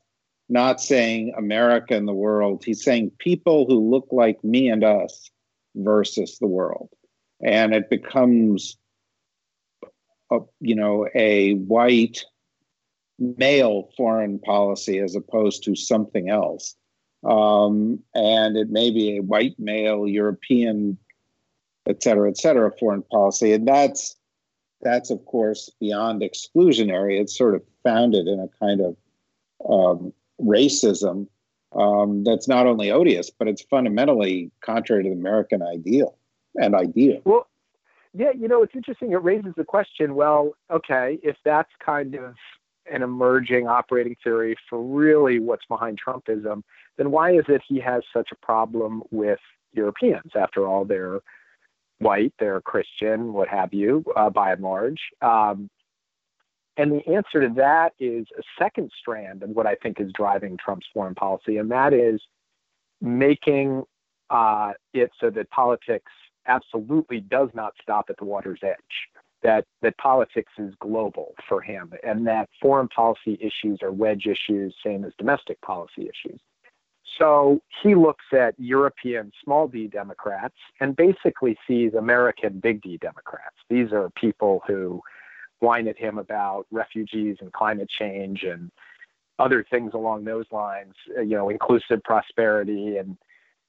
not 0.48 0.80
saying 0.80 1.32
America 1.36 1.96
and 1.96 2.08
the 2.08 2.12
world, 2.12 2.64
he's 2.64 2.82
saying 2.82 3.12
people 3.18 3.66
who 3.66 3.90
look 3.90 4.08
like 4.10 4.42
me 4.44 4.68
and 4.68 4.84
us 4.84 5.30
versus 5.74 6.38
the 6.38 6.46
world. 6.46 6.90
and 7.44 7.74
it 7.74 7.90
becomes, 7.90 8.76
a, 10.30 10.38
you 10.60 10.74
know, 10.74 11.06
a 11.14 11.52
white 11.54 12.24
male 13.18 13.90
foreign 13.96 14.38
policy 14.40 14.98
as 14.98 15.14
opposed 15.14 15.62
to 15.64 15.76
something 15.76 16.30
else. 16.30 16.74
Um, 17.24 18.00
and 18.14 18.56
it 18.56 18.70
may 18.70 18.90
be 18.90 19.16
a 19.16 19.22
white 19.22 19.58
male 19.58 20.06
European, 20.06 20.98
et 21.86 22.02
cetera, 22.02 22.28
et 22.28 22.36
cetera, 22.36 22.70
foreign 22.78 23.02
policy. 23.02 23.52
And 23.52 23.66
that's 23.66 24.16
that's 24.82 25.10
of 25.10 25.24
course 25.24 25.70
beyond 25.80 26.22
exclusionary. 26.22 27.20
It's 27.20 27.36
sort 27.36 27.54
of 27.54 27.62
founded 27.82 28.26
in 28.26 28.40
a 28.40 28.48
kind 28.58 28.80
of 28.80 28.96
um, 29.68 30.12
racism 30.40 31.26
um, 31.74 32.24
that's 32.24 32.46
not 32.46 32.66
only 32.66 32.90
odious, 32.90 33.30
but 33.30 33.48
it's 33.48 33.62
fundamentally 33.62 34.50
contrary 34.60 35.04
to 35.04 35.10
the 35.10 35.16
American 35.16 35.62
ideal 35.62 36.16
and 36.56 36.74
idea. 36.74 37.20
Well, 37.24 37.48
yeah, 38.12 38.30
you 38.30 38.46
know, 38.46 38.62
it's 38.62 38.76
interesting. 38.76 39.12
It 39.12 39.22
raises 39.22 39.54
the 39.56 39.64
question 39.64 40.14
well, 40.14 40.54
okay, 40.70 41.18
if 41.22 41.36
that's 41.44 41.70
kind 41.84 42.14
of 42.14 42.36
an 42.90 43.02
emerging 43.02 43.66
operating 43.66 44.16
theory 44.22 44.56
for 44.68 44.80
really 44.80 45.38
what's 45.40 45.64
behind 45.66 45.98
Trumpism, 46.00 46.62
then 46.96 47.10
why 47.10 47.32
is 47.32 47.44
it 47.48 47.62
he 47.66 47.80
has 47.80 48.02
such 48.12 48.28
a 48.32 48.46
problem 48.46 49.02
with 49.10 49.40
Europeans? 49.72 50.32
After 50.34 50.66
all, 50.66 50.84
they're 50.84 51.20
white, 51.98 52.32
they're 52.38 52.60
Christian, 52.60 53.32
what 53.32 53.48
have 53.48 53.72
you, 53.72 54.04
uh, 54.16 54.30
by 54.30 54.52
and 54.52 54.62
large. 54.62 55.00
Um, 55.22 55.70
and 56.76 56.92
the 56.92 57.06
answer 57.08 57.40
to 57.46 57.54
that 57.56 57.92
is 58.00 58.26
a 58.36 58.42
second 58.58 58.90
strand 58.98 59.42
of 59.42 59.50
what 59.50 59.66
I 59.66 59.76
think 59.76 60.00
is 60.00 60.10
driving 60.12 60.56
Trump's 60.56 60.86
foreign 60.92 61.14
policy, 61.14 61.58
and 61.58 61.70
that 61.70 61.92
is 61.92 62.20
making 63.00 63.84
uh, 64.30 64.72
it 64.92 65.10
so 65.20 65.30
that 65.30 65.50
politics 65.50 66.10
absolutely 66.46 67.20
does 67.20 67.48
not 67.54 67.74
stop 67.80 68.06
at 68.08 68.16
the 68.18 68.24
water's 68.24 68.60
edge. 68.62 68.76
That 69.42 69.66
that 69.82 69.96
politics 69.98 70.52
is 70.58 70.74
global 70.80 71.34
for 71.48 71.60
him, 71.60 71.92
and 72.02 72.26
that 72.26 72.48
foreign 72.62 72.88
policy 72.88 73.38
issues 73.40 73.80
are 73.82 73.92
wedge 73.92 74.26
issues, 74.26 74.74
same 74.82 75.04
as 75.04 75.12
domestic 75.18 75.60
policy 75.60 76.08
issues. 76.08 76.40
So 77.18 77.60
he 77.82 77.94
looks 77.94 78.24
at 78.32 78.54
European 78.58 79.30
small 79.42 79.68
d 79.68 79.86
Democrats 79.86 80.56
and 80.80 80.96
basically 80.96 81.56
sees 81.66 81.94
American 81.94 82.60
big 82.60 82.82
D 82.82 82.96
Democrats. 82.96 83.56
These 83.68 83.92
are 83.92 84.10
people 84.10 84.62
who 84.66 85.00
whine 85.60 85.88
at 85.88 85.96
him 85.96 86.18
about 86.18 86.66
refugees 86.70 87.36
and 87.40 87.52
climate 87.52 87.88
change 87.88 88.42
and 88.42 88.70
other 89.38 89.64
things 89.68 89.92
along 89.94 90.24
those 90.24 90.46
lines, 90.50 90.94
uh, 91.16 91.20
you 91.20 91.36
know, 91.36 91.48
inclusive 91.48 92.02
prosperity 92.04 92.96
and 92.96 93.16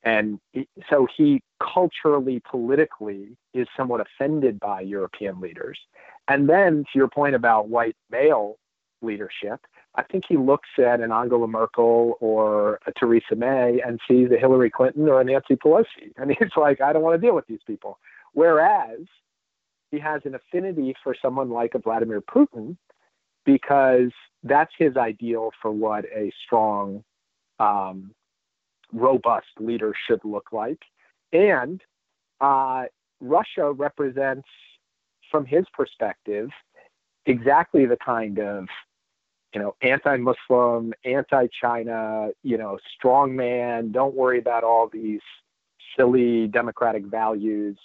and 0.03 0.39
so 0.87 1.07
he 1.17 1.41
culturally 1.59 2.39
politically 2.47 3.35
is 3.55 3.67
somewhat 3.75 4.01
offended 4.01 4.59
by 4.59 4.81
European 4.81 5.41
leaders. 5.41 5.79
And 6.27 6.47
then 6.47 6.83
to 6.83 6.89
your 6.93 7.07
point 7.07 7.33
about 7.33 7.69
white 7.69 7.95
male 8.11 8.57
leadership, 9.01 9.59
I 9.97 10.03
think 10.03 10.25
he 10.27 10.37
looks 10.37 10.69
at 10.77 10.99
an 10.99 11.11
Angela 11.11 11.47
Merkel 11.47 12.17
or 12.19 12.79
a 12.85 12.91
Theresa 12.97 13.35
May 13.35 13.81
and 13.85 13.99
sees 14.07 14.29
a 14.31 14.37
Hillary 14.37 14.69
Clinton 14.69 15.07
or 15.07 15.21
a 15.21 15.23
Nancy 15.23 15.55
Pelosi. 15.55 16.11
And 16.17 16.31
he's 16.31 16.51
like, 16.57 16.81
I 16.81 16.93
don't 16.93 17.01
want 17.01 17.19
to 17.19 17.25
deal 17.25 17.35
with 17.35 17.47
these 17.47 17.63
people. 17.65 17.99
Whereas 18.33 18.99
he 19.91 19.99
has 19.99 20.21
an 20.25 20.35
affinity 20.35 20.93
for 21.03 21.15
someone 21.21 21.49
like 21.49 21.75
a 21.75 21.79
Vladimir 21.79 22.21
Putin 22.21 22.75
because 23.45 24.11
that's 24.43 24.71
his 24.77 24.97
ideal 24.97 25.51
for 25.61 25.71
what 25.71 26.05
a 26.05 26.31
strong, 26.45 27.03
um, 27.59 28.11
robust 28.91 29.47
leader 29.59 29.93
should 30.07 30.19
look 30.23 30.51
like. 30.51 30.79
And 31.31 31.81
uh, 32.41 32.85
Russia 33.21 33.71
represents, 33.71 34.47
from 35.31 35.45
his 35.45 35.65
perspective, 35.73 36.49
exactly 37.25 37.85
the 37.85 37.97
kind 38.03 38.39
of 38.39 38.67
you 39.55 39.61
know, 39.61 39.73
anti-Muslim, 39.81 40.93
anti-China, 41.05 42.29
you 42.43 42.57
know, 42.57 42.77
strong 42.93 43.37
man. 43.37 43.93
Don't 43.93 44.13
worry 44.13 44.37
about 44.37 44.65
all 44.65 44.89
these 44.91 45.21
silly 45.97 46.47
democratic 46.47 47.05
values. 47.05 47.77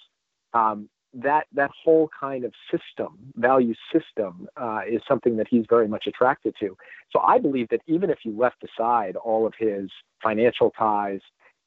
Um, 0.53 0.89
that 1.15 1.47
that 1.53 1.71
whole 1.85 2.09
kind 2.19 2.45
of 2.45 2.53
system, 2.71 3.19
value 3.37 3.75
system, 3.93 4.49
uh, 4.57 4.81
is 4.89 5.01
something 5.07 5.37
that 5.37 5.47
he's 5.49 5.65
very 5.69 5.87
much 5.87 6.07
attracted 6.09 6.55
to. 6.61 6.77
So 7.13 7.21
I 7.21 7.39
believe 7.39 7.69
that 7.71 7.83
even 7.87 8.11
if 8.11 8.19
you 8.25 8.37
left 8.37 8.65
aside 8.65 9.15
all 9.17 9.47
of 9.47 9.55
his 9.57 9.91
financial 10.23 10.71
ties 10.71 11.21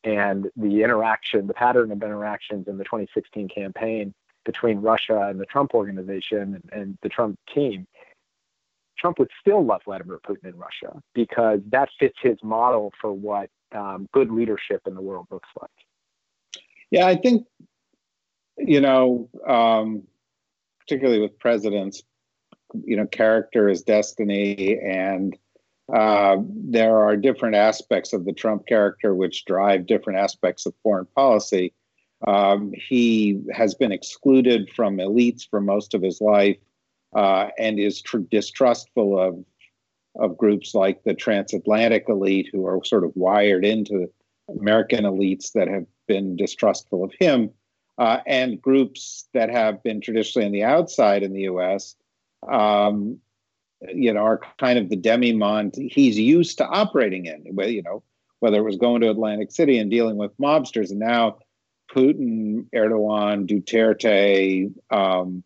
and 0.04 0.50
the 0.58 0.84
interaction, 0.84 1.48
the 1.48 1.54
pattern 1.54 1.92
of 1.92 2.04
interactions 2.04 2.68
in 2.68 2.78
the 2.78 2.84
2016 2.84 3.48
campaign 3.50 4.14
between 4.46 4.82
Russia 4.82 5.28
and 5.30 5.40
the 5.40 5.46
Trump 5.46 5.74
organization 5.74 6.56
and, 6.56 6.70
and 6.74 6.98
the 7.02 7.10
Trump 7.10 7.40
team, 7.54 7.88
Trump 8.98 9.20
would 9.20 9.30
still 9.40 9.64
love 9.66 9.82
Vladimir 9.86 10.20
Putin 10.26 10.46
in 10.46 10.58
Russia 10.58 11.02
because 11.14 11.60
that 11.72 11.90
fits 12.00 12.18
his 12.22 12.38
model 12.44 12.92
for 13.02 13.12
what 13.12 13.50
um, 13.74 14.08
good 14.14 14.32
leadership 14.32 14.82
in 14.86 14.96
the 14.96 15.02
world 15.02 15.28
looks 15.32 15.50
like. 15.60 15.70
Yeah, 16.92 17.08
I 17.08 17.16
think 17.16 17.48
you 18.58 18.82
know, 18.82 19.30
um, 19.48 20.04
particularly 20.80 21.20
with 21.20 21.40
presidents, 21.40 22.04
you 22.86 22.98
know, 22.98 23.06
character 23.06 23.70
is 23.70 23.84
destiny, 23.84 24.80
and 24.80 25.38
uh, 25.94 26.38
there 26.48 26.98
are 26.98 27.16
different 27.18 27.56
aspects 27.56 28.14
of 28.14 28.26
the 28.26 28.34
Trump 28.34 28.66
character 28.68 29.14
which 29.14 29.46
drive 29.46 29.86
different 29.86 30.20
aspects 30.20 30.66
of 30.66 30.74
foreign 30.82 31.08
policy. 31.16 31.74
Um, 32.26 32.72
he 32.74 33.42
has 33.52 33.76
been 33.76 33.92
excluded 33.92 34.70
from 34.70 34.98
elites 34.98 35.48
for 35.48 35.60
most 35.60 35.94
of 35.94 36.02
his 36.02 36.22
life, 36.22 36.58
uh, 37.15 37.50
and 37.58 37.79
is 37.79 38.01
tr- 38.01 38.20
distrustful 38.20 39.20
of 39.20 39.43
of 40.15 40.38
groups 40.38 40.75
like 40.75 41.03
the 41.03 41.13
transatlantic 41.15 42.05
elite, 42.08 42.48
who 42.51 42.67
are 42.67 42.84
sort 42.84 43.03
of 43.03 43.12
wired 43.15 43.65
into 43.65 44.08
American 44.48 45.05
elites 45.05 45.53
that 45.53 45.67
have 45.67 45.88
been 46.08 46.36
distrustful 46.36 47.03
of 47.03 47.12
him 47.20 47.50
uh, 47.98 48.20
and 48.25 48.62
groups 48.62 49.27
that 49.34 49.50
have 49.50 49.82
been 49.84 50.01
traditionally 50.01 50.46
on 50.46 50.51
the 50.51 50.63
outside 50.63 51.24
in 51.24 51.34
the 51.34 51.41
U.S. 51.41 51.96
Um, 52.48 53.20
you 53.93 54.13
know, 54.13 54.22
are 54.22 54.41
kind 54.60 54.79
of 54.79 54.89
the 54.89 54.96
demi-monde 54.96 55.75
he's 55.75 56.17
used 56.17 56.58
to 56.58 56.65
operating 56.65 57.25
in. 57.25 57.46
You 57.46 57.84
know, 57.84 58.03
whether 58.39 58.58
it 58.58 58.63
was 58.63 58.77
going 58.77 59.01
to 59.01 59.10
Atlantic 59.10 59.51
City 59.51 59.77
and 59.77 59.91
dealing 59.91 60.17
with 60.17 60.38
mobsters, 60.38 60.89
and 60.89 61.00
now 61.00 61.38
Putin, 61.93 62.65
Erdogan, 62.74 63.48
Duterte, 63.48 64.74
um, 64.89 65.43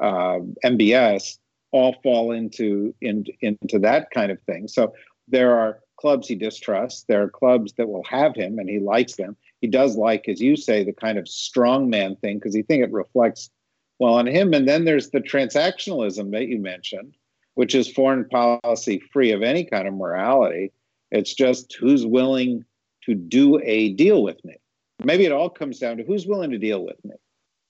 uh, 0.00 0.38
MBS 0.64 1.38
all 1.70 1.96
fall 2.02 2.32
into, 2.32 2.94
in, 3.00 3.24
into 3.40 3.78
that 3.80 4.10
kind 4.10 4.32
of 4.32 4.40
thing. 4.42 4.68
So 4.68 4.94
there 5.28 5.58
are 5.58 5.80
clubs 5.98 6.28
he 6.28 6.34
distrusts. 6.34 7.04
There 7.08 7.22
are 7.22 7.28
clubs 7.28 7.74
that 7.74 7.88
will 7.88 8.04
have 8.04 8.34
him, 8.34 8.58
and 8.58 8.68
he 8.68 8.78
likes 8.78 9.16
them 9.16 9.36
he 9.60 9.66
does 9.66 9.96
like, 9.96 10.28
as 10.28 10.40
you 10.40 10.56
say, 10.56 10.84
the 10.84 10.92
kind 10.92 11.18
of 11.18 11.24
strongman 11.24 12.20
thing 12.20 12.38
because 12.38 12.54
he 12.54 12.62
think 12.62 12.82
it 12.82 12.92
reflects 12.92 13.50
well 13.98 14.14
on 14.14 14.26
him. 14.26 14.54
And 14.54 14.68
then 14.68 14.84
there's 14.84 15.10
the 15.10 15.20
transactionalism 15.20 16.30
that 16.32 16.46
you 16.46 16.58
mentioned, 16.58 17.14
which 17.54 17.74
is 17.74 17.90
foreign 17.90 18.24
policy 18.28 19.02
free 19.12 19.32
of 19.32 19.42
any 19.42 19.64
kind 19.64 19.88
of 19.88 19.94
morality. 19.94 20.72
It's 21.10 21.34
just 21.34 21.74
who's 21.78 22.06
willing 22.06 22.64
to 23.04 23.14
do 23.14 23.60
a 23.64 23.94
deal 23.94 24.22
with 24.22 24.42
me. 24.44 24.56
Maybe 25.04 25.24
it 25.24 25.32
all 25.32 25.50
comes 25.50 25.78
down 25.78 25.96
to 25.96 26.04
who's 26.04 26.26
willing 26.26 26.50
to 26.50 26.58
deal 26.58 26.84
with 26.84 27.02
me. 27.04 27.14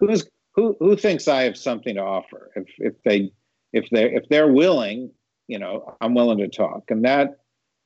Who's 0.00 0.28
who 0.58 0.76
who 0.80 0.96
thinks 0.96 1.28
I 1.28 1.42
have 1.42 1.56
something 1.56 1.94
to 1.94 2.02
offer? 2.02 2.50
If 2.56 2.66
if 2.78 2.94
they 3.04 3.30
if 3.72 3.88
they 3.90 4.12
if 4.12 4.28
they're 4.28 4.52
willing, 4.52 5.12
you 5.46 5.56
know, 5.56 5.96
I'm 6.00 6.14
willing 6.14 6.38
to 6.38 6.48
talk. 6.48 6.82
And 6.88 7.04
that, 7.04 7.38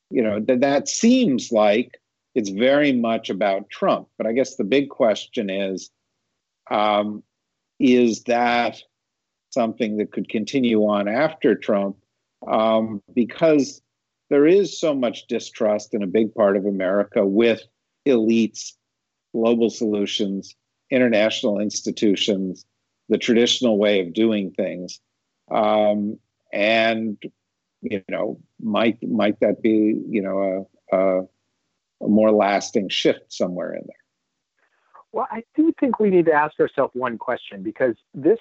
you 0.08 0.22
know, 0.22 0.40
that 0.40 0.60
that 0.62 0.88
seems 0.88 1.52
like 1.52 2.00
it's 2.34 2.48
very 2.48 2.94
much 2.94 3.28
about 3.28 3.68
Trump. 3.68 4.08
But 4.16 4.26
I 4.26 4.32
guess 4.32 4.56
the 4.56 4.64
big 4.64 4.88
question 4.88 5.50
is 5.50 5.90
um, 6.70 7.22
is 7.78 8.22
that 8.22 8.80
something 9.50 9.98
that 9.98 10.10
could 10.10 10.30
continue 10.30 10.80
on 10.86 11.08
after 11.08 11.54
Trump? 11.54 11.98
Um, 12.50 13.02
because 13.14 13.82
there 14.30 14.46
is 14.46 14.80
so 14.80 14.94
much 14.94 15.26
distrust 15.26 15.92
in 15.92 16.02
a 16.02 16.06
big 16.06 16.34
part 16.34 16.56
of 16.56 16.64
America 16.64 17.26
with 17.26 17.64
elites, 18.08 18.72
global 19.34 19.68
solutions, 19.68 20.56
international 20.92 21.58
institutions, 21.58 22.64
the 23.08 23.18
traditional 23.18 23.78
way 23.78 24.00
of 24.00 24.12
doing 24.12 24.52
things. 24.52 25.00
Um, 25.50 26.18
and 26.52 27.16
you 27.80 28.02
know, 28.08 28.38
might 28.60 29.02
might 29.02 29.40
that 29.40 29.62
be 29.62 30.00
you 30.08 30.22
know 30.22 30.68
a, 30.92 30.96
a 30.96 31.22
a 32.02 32.08
more 32.08 32.30
lasting 32.30 32.88
shift 32.88 33.32
somewhere 33.32 33.74
in 33.74 33.82
there? 33.86 33.96
Well, 35.12 35.28
I 35.30 35.44
do 35.54 35.72
think 35.78 36.00
we 36.00 36.08
need 36.08 36.24
to 36.26 36.32
ask 36.32 36.58
ourselves 36.58 36.94
one 36.94 37.18
question 37.18 37.62
because 37.62 37.96
this, 38.14 38.38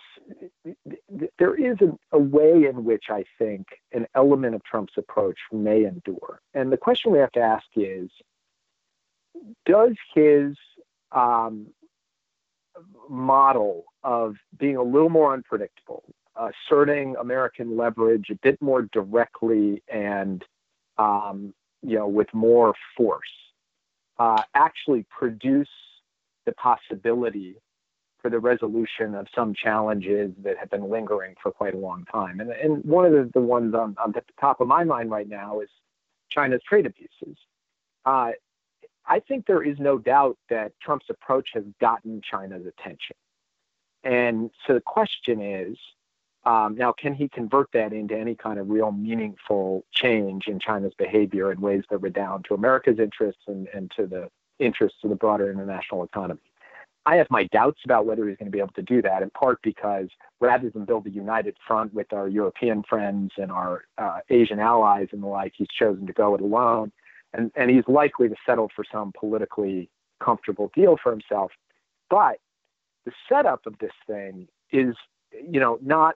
there 1.37 1.53
is 1.53 1.75
a, 1.81 1.91
a, 2.13 2.19
way 2.19 2.65
in 2.65 2.85
which 2.85 3.05
I 3.09 3.25
think 3.37 3.67
an 3.91 4.07
element 4.15 4.55
of 4.55 4.63
Trump's 4.63 4.93
approach 4.95 5.37
may 5.51 5.83
endure. 5.83 6.39
And 6.53 6.71
the 6.71 6.77
question 6.77 7.11
we 7.11 7.19
have 7.19 7.33
to 7.33 7.41
ask 7.41 7.65
is 7.75 8.09
does 9.65 9.95
his 10.15 10.55
um, 11.11 11.67
model 13.11 13.83
of 14.03 14.37
being 14.57 14.77
a 14.77 14.83
little 14.83 15.09
more 15.09 15.33
unpredictable, 15.33 16.03
asserting 16.35 17.15
American 17.19 17.75
leverage 17.77 18.29
a 18.29 18.35
bit 18.35 18.59
more 18.61 18.83
directly 18.93 19.83
and 19.91 20.43
um, 20.97 21.53
you 21.83 21.97
know 21.97 22.07
with 22.07 22.33
more 22.33 22.73
force, 22.95 23.31
uh, 24.17 24.41
actually 24.55 25.05
produce 25.09 25.69
the 26.45 26.53
possibility 26.53 27.55
for 28.21 28.29
the 28.29 28.39
resolution 28.39 29.15
of 29.15 29.27
some 29.35 29.53
challenges 29.53 30.31
that 30.43 30.57
have 30.57 30.69
been 30.69 30.89
lingering 30.89 31.35
for 31.41 31.51
quite 31.51 31.73
a 31.73 31.77
long 31.77 32.05
time. 32.05 32.39
And, 32.39 32.51
and 32.51 32.83
one 32.85 33.05
of 33.05 33.11
the, 33.11 33.29
the 33.33 33.41
ones 33.41 33.73
on, 33.73 33.95
on 34.03 34.11
the 34.11 34.23
top 34.39 34.61
of 34.61 34.67
my 34.67 34.83
mind 34.83 35.09
right 35.09 35.27
now 35.27 35.59
is 35.59 35.69
China's 36.29 36.61
trade 36.63 36.85
abuses. 36.85 37.37
Uh, 38.05 38.31
I 39.05 39.19
think 39.19 39.45
there 39.45 39.63
is 39.63 39.79
no 39.79 39.97
doubt 39.97 40.37
that 40.49 40.73
Trump's 40.81 41.09
approach 41.09 41.49
has 41.53 41.63
gotten 41.79 42.21
China's 42.21 42.65
attention. 42.65 43.15
And 44.03 44.51
so 44.65 44.73
the 44.73 44.81
question 44.81 45.41
is 45.41 45.77
um, 46.43 46.75
now, 46.75 46.91
can 46.91 47.13
he 47.13 47.29
convert 47.29 47.71
that 47.73 47.93
into 47.93 48.17
any 48.17 48.33
kind 48.33 48.57
of 48.57 48.69
real 48.69 48.91
meaningful 48.91 49.85
change 49.93 50.47
in 50.47 50.59
China's 50.59 50.93
behavior 50.97 51.51
in 51.51 51.61
ways 51.61 51.83
that 51.91 51.99
redound 51.99 52.45
to 52.45 52.55
America's 52.55 52.99
interests 52.99 53.43
and, 53.47 53.67
and 53.73 53.91
to 53.95 54.07
the 54.07 54.29
interests 54.57 54.99
of 55.03 55.11
the 55.11 55.15
broader 55.15 55.51
international 55.51 56.03
economy? 56.03 56.39
I 57.05 57.15
have 57.15 57.27
my 57.29 57.45
doubts 57.45 57.81
about 57.83 58.05
whether 58.05 58.27
he's 58.27 58.37
going 58.37 58.47
to 58.47 58.51
be 58.51 58.59
able 58.59 58.73
to 58.73 58.81
do 58.81 59.01
that, 59.03 59.23
in 59.23 59.29
part 59.31 59.59
because 59.63 60.07
rather 60.39 60.69
than 60.69 60.85
build 60.85 61.05
a 61.07 61.11
united 61.11 61.57
front 61.65 61.93
with 61.93 62.11
our 62.13 62.27
European 62.27 62.83
friends 62.83 63.31
and 63.37 63.51
our 63.51 63.85
uh, 63.97 64.19
Asian 64.29 64.59
allies 64.59 65.07
and 65.11 65.21
the 65.21 65.27
like, 65.27 65.53
he's 65.55 65.67
chosen 65.67 66.05
to 66.07 66.13
go 66.13 66.35
it 66.35 66.41
alone. 66.41 66.91
And, 67.33 67.51
and 67.55 67.69
he's 67.69 67.87
likely 67.87 68.27
to 68.29 68.35
settle 68.45 68.69
for 68.75 68.83
some 68.91 69.13
politically 69.17 69.89
comfortable 70.23 70.71
deal 70.75 70.97
for 71.01 71.11
himself. 71.11 71.51
But 72.09 72.37
the 73.05 73.11
setup 73.29 73.65
of 73.65 73.77
this 73.79 73.91
thing 74.05 74.47
is, 74.71 74.95
you 75.31 75.59
know, 75.59 75.79
not 75.81 76.15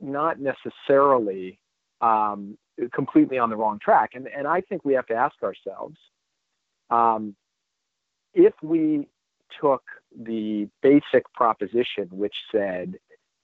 not 0.00 0.38
necessarily 0.38 1.58
um, 2.00 2.58
completely 2.92 3.38
on 3.38 3.48
the 3.48 3.56
wrong 3.56 3.78
track. 3.82 4.10
And, 4.14 4.28
and 4.28 4.46
I 4.46 4.60
think 4.60 4.84
we 4.84 4.92
have 4.94 5.06
to 5.06 5.14
ask 5.14 5.34
ourselves 5.42 5.96
um, 6.90 7.34
if 8.34 8.52
we 8.62 9.08
took 9.60 9.82
the 10.18 10.68
basic 10.82 11.32
proposition 11.32 12.08
which 12.10 12.34
said 12.52 12.96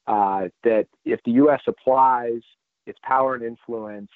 uh, 0.07 0.49
that 0.65 0.87
if 1.05 1.21
the 1.25 1.33
U.S. 1.33 1.63
applies 1.67 2.43
its 2.87 2.99
power 3.03 3.35
and 3.35 3.45
influence 3.45 4.11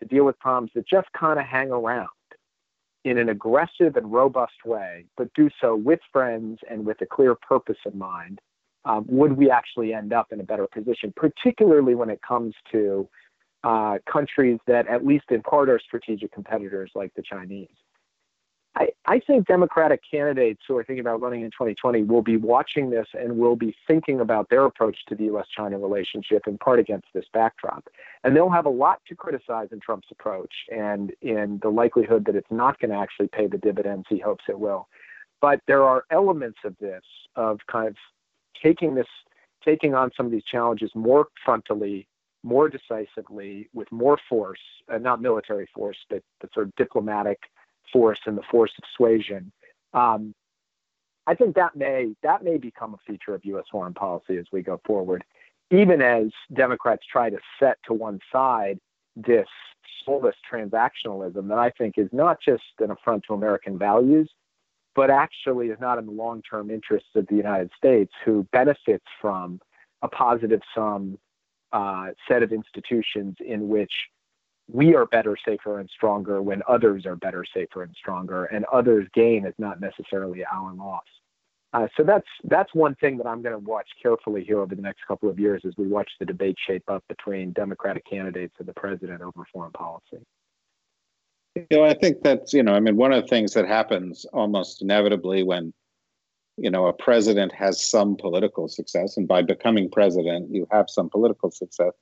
to 0.00 0.06
deal 0.06 0.24
with 0.24 0.38
problems 0.38 0.70
that 0.74 0.86
just 0.86 1.08
kind 1.12 1.38
of 1.38 1.46
hang 1.46 1.70
around 1.70 2.08
in 3.04 3.18
an 3.18 3.28
aggressive 3.28 3.96
and 3.96 4.12
robust 4.12 4.64
way, 4.64 5.04
but 5.16 5.32
do 5.34 5.48
so 5.60 5.74
with 5.76 6.00
friends 6.12 6.58
and 6.70 6.84
with 6.84 7.00
a 7.00 7.06
clear 7.06 7.34
purpose 7.34 7.78
in 7.90 7.96
mind, 7.96 8.40
um, 8.84 9.04
would 9.08 9.32
we 9.32 9.50
actually 9.50 9.92
end 9.94 10.12
up 10.12 10.32
in 10.32 10.40
a 10.40 10.44
better 10.44 10.66
position, 10.66 11.12
particularly 11.16 11.94
when 11.94 12.10
it 12.10 12.20
comes 12.26 12.54
to 12.72 13.08
uh, 13.64 13.98
countries 14.10 14.58
that, 14.66 14.86
at 14.88 15.04
least 15.04 15.26
in 15.30 15.42
part, 15.42 15.68
are 15.68 15.80
strategic 15.80 16.32
competitors 16.32 16.90
like 16.94 17.12
the 17.14 17.22
Chinese? 17.22 17.68
I, 18.78 18.90
I 19.06 19.18
think 19.18 19.46
Democratic 19.46 20.00
candidates 20.08 20.60
who 20.68 20.76
are 20.76 20.84
thinking 20.84 21.00
about 21.00 21.20
running 21.20 21.40
in 21.42 21.50
2020 21.50 22.04
will 22.04 22.22
be 22.22 22.36
watching 22.36 22.90
this 22.90 23.06
and 23.12 23.36
will 23.36 23.56
be 23.56 23.74
thinking 23.88 24.20
about 24.20 24.48
their 24.50 24.64
approach 24.64 24.96
to 25.08 25.16
the 25.16 25.24
U.S. 25.24 25.46
China 25.54 25.78
relationship 25.78 26.46
in 26.46 26.58
part 26.58 26.78
against 26.78 27.08
this 27.12 27.24
backdrop. 27.32 27.88
And 28.22 28.36
they'll 28.36 28.50
have 28.50 28.66
a 28.66 28.70
lot 28.70 29.00
to 29.08 29.16
criticize 29.16 29.68
in 29.72 29.80
Trump's 29.80 30.06
approach 30.12 30.52
and 30.70 31.12
in 31.22 31.58
the 31.60 31.68
likelihood 31.68 32.24
that 32.26 32.36
it's 32.36 32.50
not 32.52 32.78
going 32.78 32.90
to 32.90 32.96
actually 32.96 33.28
pay 33.28 33.48
the 33.48 33.58
dividends 33.58 34.06
he 34.08 34.20
hopes 34.20 34.44
it 34.48 34.58
will. 34.58 34.88
But 35.40 35.60
there 35.66 35.82
are 35.82 36.04
elements 36.12 36.58
of 36.64 36.76
this, 36.80 37.02
of 37.34 37.58
kind 37.70 37.88
of 37.88 37.96
taking 38.62 38.94
this, 38.94 39.06
taking 39.64 39.94
on 39.94 40.12
some 40.16 40.26
of 40.26 40.32
these 40.32 40.44
challenges 40.44 40.92
more 40.94 41.26
frontally, 41.46 42.06
more 42.44 42.68
decisively, 42.68 43.68
with 43.74 43.90
more 43.90 44.18
force, 44.28 44.60
uh, 44.92 44.98
not 44.98 45.20
military 45.20 45.68
force, 45.74 45.98
but, 46.08 46.22
but 46.40 46.52
sort 46.54 46.68
of 46.68 46.74
diplomatic 46.76 47.40
force 47.92 48.20
and 48.26 48.36
the 48.36 48.42
force 48.50 48.72
of 48.78 48.84
suasion. 48.96 49.52
Um, 49.92 50.34
I 51.26 51.34
think 51.34 51.56
that 51.56 51.76
may 51.76 52.14
that 52.22 52.42
may 52.42 52.56
become 52.56 52.94
a 52.94 52.98
feature 53.06 53.34
of 53.34 53.44
U.S. 53.44 53.64
foreign 53.70 53.94
policy 53.94 54.38
as 54.38 54.46
we 54.50 54.62
go 54.62 54.80
forward, 54.86 55.24
even 55.70 56.00
as 56.00 56.28
Democrats 56.54 57.04
try 57.10 57.28
to 57.28 57.38
set 57.60 57.76
to 57.86 57.92
one 57.92 58.18
side 58.32 58.78
this 59.14 59.48
soulless 60.04 60.36
transactionalism 60.50 61.48
that 61.48 61.58
I 61.58 61.70
think 61.70 61.98
is 61.98 62.08
not 62.12 62.38
just 62.40 62.62
an 62.78 62.90
affront 62.90 63.24
to 63.28 63.34
American 63.34 63.78
values, 63.78 64.30
but 64.94 65.10
actually 65.10 65.68
is 65.68 65.78
not 65.80 65.98
in 65.98 66.06
the 66.06 66.12
long-term 66.12 66.70
interests 66.70 67.10
of 67.14 67.26
the 67.26 67.36
United 67.36 67.70
States, 67.76 68.12
who 68.24 68.46
benefits 68.52 69.04
from 69.20 69.60
a 70.02 70.08
positive 70.08 70.60
sum 70.74 71.18
uh, 71.72 72.08
set 72.26 72.42
of 72.42 72.52
institutions 72.52 73.36
in 73.44 73.68
which 73.68 73.92
we 74.70 74.94
are 74.94 75.06
better, 75.06 75.36
safer, 75.46 75.80
and 75.80 75.88
stronger 75.88 76.42
when 76.42 76.62
others 76.68 77.06
are 77.06 77.16
better, 77.16 77.44
safer, 77.54 77.82
and 77.82 77.94
stronger, 77.96 78.44
and 78.46 78.64
others' 78.66 79.08
gain 79.14 79.46
is 79.46 79.54
not 79.58 79.80
necessarily 79.80 80.44
our 80.44 80.74
loss. 80.74 81.04
Uh, 81.72 81.86
so 81.96 82.02
that's 82.02 82.26
that's 82.44 82.74
one 82.74 82.94
thing 82.96 83.18
that 83.18 83.26
I'm 83.26 83.42
going 83.42 83.54
to 83.54 83.58
watch 83.58 83.88
carefully 84.02 84.42
here 84.42 84.60
over 84.60 84.74
the 84.74 84.80
next 84.80 85.00
couple 85.06 85.28
of 85.28 85.38
years 85.38 85.62
as 85.66 85.74
we 85.76 85.86
watch 85.86 86.10
the 86.18 86.24
debate 86.24 86.56
shape 86.66 86.84
up 86.88 87.04
between 87.08 87.52
Democratic 87.52 88.04
candidates 88.08 88.54
and 88.58 88.66
the 88.66 88.72
president 88.72 89.20
over 89.20 89.44
foreign 89.52 89.72
policy. 89.72 90.18
You 91.56 91.66
know, 91.70 91.84
I 91.84 91.94
think 91.94 92.22
that's 92.22 92.52
you 92.54 92.62
know, 92.62 92.72
I 92.72 92.80
mean, 92.80 92.96
one 92.96 93.12
of 93.12 93.22
the 93.22 93.28
things 93.28 93.52
that 93.54 93.66
happens 93.66 94.24
almost 94.32 94.80
inevitably 94.80 95.42
when 95.42 95.74
you 96.56 96.70
know 96.70 96.86
a 96.86 96.92
president 96.92 97.52
has 97.52 97.86
some 97.86 98.16
political 98.16 98.68
success, 98.68 99.18
and 99.18 99.28
by 99.28 99.42
becoming 99.42 99.90
president, 99.90 100.50
you 100.50 100.66
have 100.70 100.86
some 100.88 101.10
political 101.10 101.50
success 101.50 101.92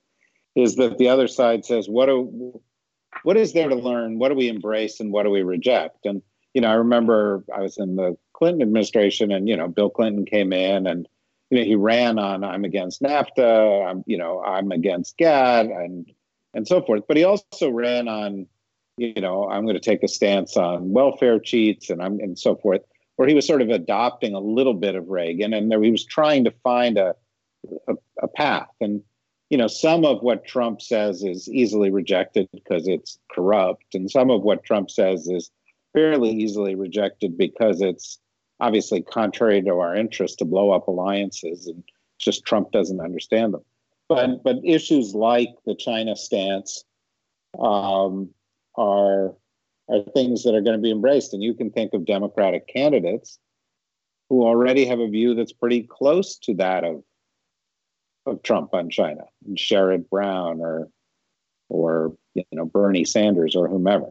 is 0.56 0.76
that 0.76 0.98
the 0.98 1.08
other 1.08 1.28
side 1.28 1.64
says, 1.64 1.88
what 1.88 2.06
do, 2.06 2.60
what 3.22 3.36
is 3.36 3.52
there 3.52 3.68
to 3.68 3.74
learn? 3.74 4.18
What 4.18 4.30
do 4.30 4.34
we 4.34 4.48
embrace 4.48 4.98
and 4.98 5.12
what 5.12 5.24
do 5.24 5.30
we 5.30 5.42
reject? 5.42 6.06
And 6.06 6.22
you 6.56 6.62
know, 6.62 6.68
I 6.68 6.74
remember 6.74 7.44
I 7.54 7.60
was 7.60 7.76
in 7.76 7.96
the 7.96 8.16
Clinton 8.32 8.62
administration, 8.62 9.30
and 9.30 9.46
you 9.46 9.58
know, 9.58 9.68
Bill 9.68 9.90
Clinton 9.90 10.24
came 10.24 10.54
in, 10.54 10.86
and 10.86 11.06
you 11.50 11.58
know, 11.58 11.64
he 11.64 11.74
ran 11.74 12.18
on 12.18 12.42
I'm 12.42 12.64
against 12.64 13.02
NAFTA, 13.02 13.86
I'm 13.86 14.02
you 14.06 14.16
know, 14.16 14.42
I'm 14.42 14.72
against 14.72 15.18
GATT, 15.18 15.66
and 15.66 16.10
and 16.54 16.66
so 16.66 16.80
forth. 16.80 17.02
But 17.06 17.18
he 17.18 17.24
also 17.24 17.68
ran 17.68 18.08
on, 18.08 18.46
you 18.96 19.20
know, 19.20 19.46
I'm 19.50 19.64
going 19.64 19.76
to 19.76 19.80
take 19.80 20.02
a 20.02 20.08
stance 20.08 20.56
on 20.56 20.92
welfare 20.92 21.38
cheats, 21.38 21.90
and 21.90 22.00
I'm 22.02 22.20
and 22.20 22.38
so 22.38 22.56
forth, 22.56 22.80
where 23.16 23.28
he 23.28 23.34
was 23.34 23.46
sort 23.46 23.60
of 23.60 23.68
adopting 23.68 24.32
a 24.32 24.40
little 24.40 24.72
bit 24.72 24.94
of 24.94 25.08
Reagan, 25.08 25.52
and 25.52 25.70
there 25.70 25.82
he 25.82 25.90
was 25.90 26.06
trying 26.06 26.44
to 26.44 26.54
find 26.62 26.96
a 26.96 27.14
a, 27.86 27.96
a 28.22 28.28
path 28.28 28.70
and 28.80 29.02
you 29.50 29.56
know, 29.56 29.68
some 29.68 30.04
of 30.04 30.22
what 30.22 30.46
Trump 30.46 30.82
says 30.82 31.22
is 31.22 31.48
easily 31.48 31.90
rejected 31.90 32.48
because 32.52 32.88
it's 32.88 33.18
corrupt, 33.30 33.94
and 33.94 34.10
some 34.10 34.30
of 34.30 34.42
what 34.42 34.64
Trump 34.64 34.90
says 34.90 35.28
is 35.28 35.50
fairly 35.92 36.30
easily 36.30 36.74
rejected 36.74 37.38
because 37.38 37.80
it's 37.80 38.18
obviously 38.60 39.02
contrary 39.02 39.62
to 39.62 39.78
our 39.78 39.94
interest 39.94 40.38
to 40.38 40.44
blow 40.44 40.72
up 40.72 40.88
alliances, 40.88 41.66
and 41.68 41.82
just 42.18 42.44
Trump 42.44 42.72
doesn't 42.72 43.00
understand 43.00 43.54
them. 43.54 43.62
But 44.08 44.42
but 44.42 44.56
issues 44.64 45.14
like 45.14 45.50
the 45.64 45.76
China 45.76 46.16
stance 46.16 46.84
um, 47.58 48.30
are 48.76 49.34
are 49.88 50.02
things 50.12 50.42
that 50.42 50.54
are 50.56 50.60
going 50.60 50.76
to 50.76 50.82
be 50.82 50.90
embraced, 50.90 51.34
and 51.34 51.42
you 51.42 51.54
can 51.54 51.70
think 51.70 51.94
of 51.94 52.04
Democratic 52.04 52.66
candidates 52.66 53.38
who 54.28 54.44
already 54.44 54.84
have 54.86 54.98
a 54.98 55.08
view 55.08 55.34
that's 55.34 55.52
pretty 55.52 55.82
close 55.82 56.36
to 56.38 56.54
that 56.54 56.82
of 56.82 57.04
of 58.26 58.42
Trump 58.42 58.74
on 58.74 58.90
China, 58.90 59.24
and 59.46 59.56
Sherrod 59.56 60.08
Brown 60.08 60.60
or 60.60 60.88
or 61.68 62.16
you 62.34 62.44
know 62.52 62.64
Bernie 62.64 63.04
Sanders 63.04 63.56
or 63.56 63.68
whomever. 63.68 64.10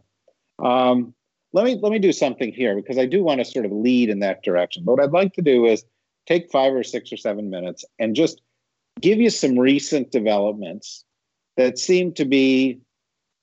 Um, 0.59 1.13
let 1.53 1.65
me 1.65 1.79
let 1.81 1.91
me 1.91 1.99
do 1.99 2.11
something 2.11 2.51
here 2.51 2.75
because 2.75 2.97
I 2.97 3.05
do 3.05 3.23
want 3.23 3.39
to 3.39 3.45
sort 3.45 3.65
of 3.65 3.71
lead 3.71 4.09
in 4.09 4.19
that 4.19 4.43
direction. 4.43 4.83
But 4.83 4.93
what 4.93 5.03
I'd 5.03 5.11
like 5.11 5.33
to 5.33 5.41
do 5.41 5.65
is 5.65 5.83
take 6.25 6.51
five 6.51 6.73
or 6.73 6.83
six 6.83 7.11
or 7.11 7.17
seven 7.17 7.49
minutes 7.49 7.85
and 7.99 8.15
just 8.15 8.41
give 9.01 9.19
you 9.19 9.29
some 9.29 9.57
recent 9.57 10.11
developments 10.11 11.03
that 11.57 11.77
seem 11.77 12.13
to 12.13 12.25
be 12.25 12.79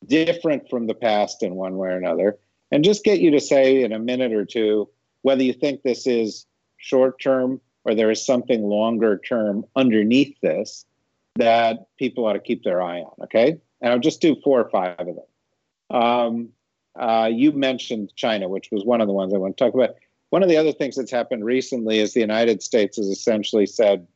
different 0.06 0.68
from 0.68 0.86
the 0.86 0.94
past 0.94 1.42
in 1.42 1.54
one 1.54 1.76
way 1.76 1.88
or 1.88 1.96
another, 1.96 2.38
and 2.70 2.84
just 2.84 3.04
get 3.04 3.20
you 3.20 3.30
to 3.30 3.40
say 3.40 3.82
in 3.82 3.92
a 3.92 3.98
minute 3.98 4.32
or 4.32 4.44
two 4.44 4.88
whether 5.22 5.42
you 5.42 5.52
think 5.52 5.82
this 5.82 6.06
is 6.06 6.46
short 6.78 7.20
term 7.20 7.60
or 7.84 7.94
there 7.94 8.10
is 8.10 8.24
something 8.24 8.62
longer 8.62 9.18
term 9.18 9.64
underneath 9.76 10.38
this 10.40 10.84
that 11.36 11.86
people 11.98 12.26
ought 12.26 12.34
to 12.34 12.40
keep 12.40 12.62
their 12.62 12.82
eye 12.82 13.00
on. 13.00 13.24
Okay. 13.24 13.56
And 13.80 13.92
I'll 13.92 13.98
just 13.98 14.20
do 14.20 14.36
four 14.44 14.60
or 14.60 14.68
five 14.70 15.00
of 15.00 15.06
them. 15.06 16.00
Um, 16.00 16.48
uh, 16.94 17.28
you 17.32 17.52
mentioned 17.52 18.12
China, 18.16 18.48
which 18.48 18.68
was 18.70 18.84
one 18.84 19.00
of 19.00 19.06
the 19.06 19.14
ones 19.14 19.32
I 19.32 19.38
want 19.38 19.56
to 19.56 19.64
talk 19.64 19.74
about. 19.74 19.96
One 20.30 20.42
of 20.42 20.48
the 20.48 20.56
other 20.56 20.72
things 20.72 20.96
that's 20.96 21.10
happened 21.10 21.44
recently 21.44 21.98
is 21.98 22.14
the 22.14 22.20
United 22.20 22.62
States 22.62 22.96
has 22.96 23.06
essentially 23.06 23.66
said, 23.66 24.06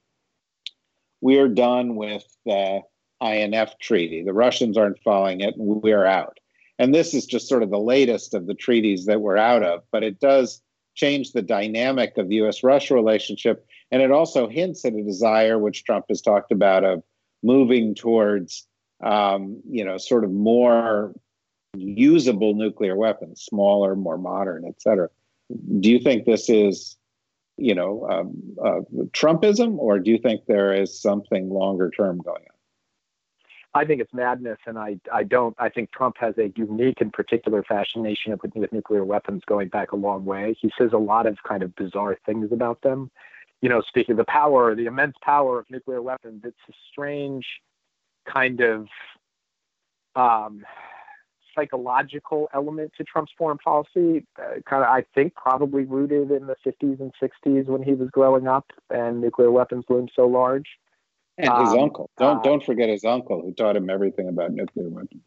we're 1.20 1.48
done 1.48 1.96
with 1.96 2.24
the 2.44 2.82
INF 3.20 3.78
treaty. 3.78 4.22
The 4.22 4.32
Russians 4.32 4.76
aren't 4.76 5.02
following 5.02 5.40
it, 5.40 5.56
and 5.56 5.66
we're 5.82 6.04
out. 6.04 6.38
And 6.78 6.94
this 6.94 7.14
is 7.14 7.26
just 7.26 7.48
sort 7.48 7.62
of 7.62 7.70
the 7.70 7.78
latest 7.78 8.34
of 8.34 8.46
the 8.46 8.54
treaties 8.54 9.06
that 9.06 9.20
we're 9.20 9.38
out 9.38 9.62
of, 9.62 9.82
but 9.90 10.02
it 10.02 10.20
does 10.20 10.62
change 10.96 11.32
the 11.32 11.42
dynamic 11.42 12.18
of 12.18 12.28
the 12.28 12.36
US 12.36 12.64
Russia 12.64 12.94
relationship. 12.94 13.64
And 13.92 14.02
it 14.02 14.10
also 14.10 14.48
hints 14.48 14.84
at 14.84 14.94
a 14.94 15.02
desire, 15.02 15.58
which 15.58 15.84
Trump 15.84 16.06
has 16.08 16.20
talked 16.20 16.50
about, 16.50 16.82
of 16.84 17.04
moving 17.42 17.94
towards, 17.94 18.66
um, 19.04 19.60
you 19.70 19.84
know, 19.84 19.98
sort 19.98 20.24
of 20.24 20.32
more 20.32 21.14
usable 21.76 22.54
nuclear 22.54 22.96
weapons, 22.96 23.42
smaller, 23.42 23.94
more 23.94 24.18
modern, 24.18 24.64
et 24.66 24.80
cetera. 24.80 25.08
Do 25.78 25.90
you 25.90 26.00
think 26.00 26.24
this 26.24 26.48
is, 26.48 26.96
you 27.56 27.74
know, 27.74 28.08
um, 28.10 28.42
uh, 28.64 28.80
Trumpism, 29.12 29.78
or 29.78 30.00
do 30.00 30.10
you 30.10 30.18
think 30.18 30.46
there 30.46 30.72
is 30.72 31.00
something 31.00 31.50
longer 31.50 31.90
term 31.90 32.18
going 32.18 32.42
on? 32.50 32.55
I 33.76 33.84
think 33.84 34.00
it's 34.00 34.14
madness, 34.14 34.58
and 34.66 34.78
I, 34.78 34.98
I 35.12 35.22
don't. 35.22 35.54
I 35.58 35.68
think 35.68 35.92
Trump 35.92 36.16
has 36.18 36.34
a 36.38 36.50
unique 36.56 37.02
and 37.02 37.12
particular 37.12 37.62
fascination 37.62 38.32
with, 38.32 38.54
with 38.54 38.72
nuclear 38.72 39.04
weapons 39.04 39.42
going 39.46 39.68
back 39.68 39.92
a 39.92 39.96
long 39.96 40.24
way. 40.24 40.56
He 40.58 40.72
says 40.78 40.90
a 40.94 40.98
lot 40.98 41.26
of 41.26 41.36
kind 41.46 41.62
of 41.62 41.76
bizarre 41.76 42.16
things 42.24 42.52
about 42.52 42.80
them. 42.80 43.10
You 43.60 43.68
know, 43.68 43.82
speaking 43.86 44.14
of 44.14 44.16
the 44.16 44.24
power, 44.24 44.74
the 44.74 44.86
immense 44.86 45.16
power 45.22 45.58
of 45.58 45.66
nuclear 45.70 46.00
weapons, 46.00 46.40
it's 46.44 46.56
a 46.70 46.72
strange 46.90 47.44
kind 48.32 48.62
of 48.62 48.86
um, 50.14 50.64
psychological 51.54 52.48
element 52.54 52.92
to 52.96 53.04
Trump's 53.04 53.32
foreign 53.36 53.58
policy. 53.58 54.24
Uh, 54.38 54.60
kind 54.68 54.84
of, 54.84 54.88
I 54.88 55.04
think, 55.14 55.34
probably 55.34 55.84
rooted 55.84 56.30
in 56.30 56.46
the 56.46 56.56
50s 56.64 56.98
and 56.98 57.12
60s 57.22 57.66
when 57.66 57.82
he 57.82 57.92
was 57.92 58.08
growing 58.10 58.48
up, 58.48 58.66
and 58.88 59.20
nuclear 59.20 59.50
weapons 59.50 59.84
loomed 59.90 60.12
so 60.16 60.26
large. 60.26 60.66
And 61.38 61.50
his 61.60 61.70
um, 61.70 61.80
uncle. 61.80 62.10
Don't 62.18 62.38
uh, 62.38 62.42
don't 62.42 62.64
forget 62.64 62.88
his 62.88 63.04
uncle 63.04 63.42
who 63.42 63.52
taught 63.52 63.76
him 63.76 63.90
everything 63.90 64.28
about 64.28 64.52
nuclear 64.52 64.88
weapons. 64.88 65.22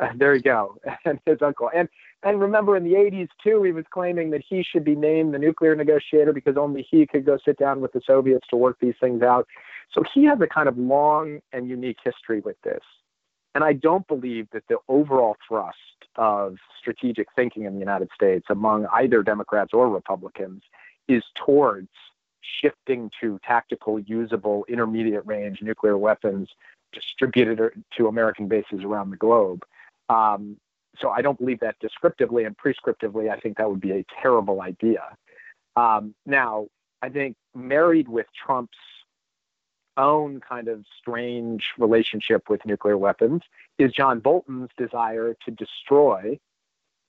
Uh, 0.00 0.08
there 0.16 0.34
you 0.34 0.42
go, 0.42 0.76
and 1.04 1.20
his 1.26 1.38
uncle. 1.40 1.70
And 1.74 1.88
and 2.24 2.40
remember, 2.40 2.76
in 2.76 2.84
the 2.84 2.94
80s 2.94 3.28
too, 3.42 3.62
he 3.62 3.72
was 3.72 3.84
claiming 3.92 4.30
that 4.30 4.42
he 4.48 4.64
should 4.64 4.84
be 4.84 4.96
named 4.96 5.34
the 5.34 5.38
nuclear 5.38 5.76
negotiator 5.76 6.32
because 6.32 6.56
only 6.56 6.86
he 6.90 7.06
could 7.06 7.24
go 7.24 7.38
sit 7.44 7.58
down 7.58 7.80
with 7.80 7.92
the 7.92 8.00
Soviets 8.06 8.46
to 8.48 8.56
work 8.56 8.78
these 8.80 8.94
things 8.98 9.22
out. 9.22 9.46
So 9.92 10.02
he 10.12 10.24
has 10.24 10.40
a 10.40 10.46
kind 10.46 10.68
of 10.68 10.78
long 10.78 11.40
and 11.52 11.68
unique 11.68 11.98
history 12.02 12.40
with 12.40 12.56
this. 12.62 12.80
And 13.54 13.62
I 13.62 13.74
don't 13.74 14.06
believe 14.08 14.48
that 14.52 14.64
the 14.68 14.78
overall 14.88 15.36
thrust 15.46 15.76
of 16.16 16.56
strategic 16.80 17.28
thinking 17.36 17.64
in 17.64 17.74
the 17.74 17.78
United 17.78 18.08
States 18.14 18.46
among 18.48 18.86
either 18.86 19.22
Democrats 19.22 19.70
or 19.72 19.88
Republicans 19.88 20.62
is 21.08 21.22
towards 21.34 21.88
shifting 22.60 23.10
to 23.20 23.38
tactical, 23.46 23.98
usable, 24.00 24.64
intermediate 24.68 25.26
range 25.26 25.60
nuclear 25.62 25.98
weapons 25.98 26.48
distributed 26.92 27.82
to 27.96 28.06
American 28.08 28.48
bases 28.48 28.84
around 28.84 29.10
the 29.10 29.16
globe. 29.16 29.64
Um, 30.08 30.56
so 30.98 31.10
I 31.10 31.22
don't 31.22 31.38
believe 31.38 31.60
that 31.60 31.76
descriptively 31.80 32.44
and 32.44 32.56
prescriptively. 32.56 33.30
I 33.30 33.40
think 33.40 33.56
that 33.56 33.68
would 33.68 33.80
be 33.80 33.92
a 33.92 34.04
terrible 34.22 34.62
idea. 34.62 35.02
Um, 35.76 36.14
now, 36.24 36.68
I 37.02 37.08
think 37.08 37.36
married 37.54 38.08
with 38.08 38.26
Trump's 38.46 38.78
own 39.96 40.40
kind 40.40 40.68
of 40.68 40.84
strange 40.98 41.64
relationship 41.78 42.48
with 42.48 42.64
nuclear 42.64 42.98
weapons 42.98 43.42
is 43.78 43.92
John 43.92 44.20
Bolton's 44.20 44.70
desire 44.76 45.36
to 45.44 45.50
destroy 45.50 46.38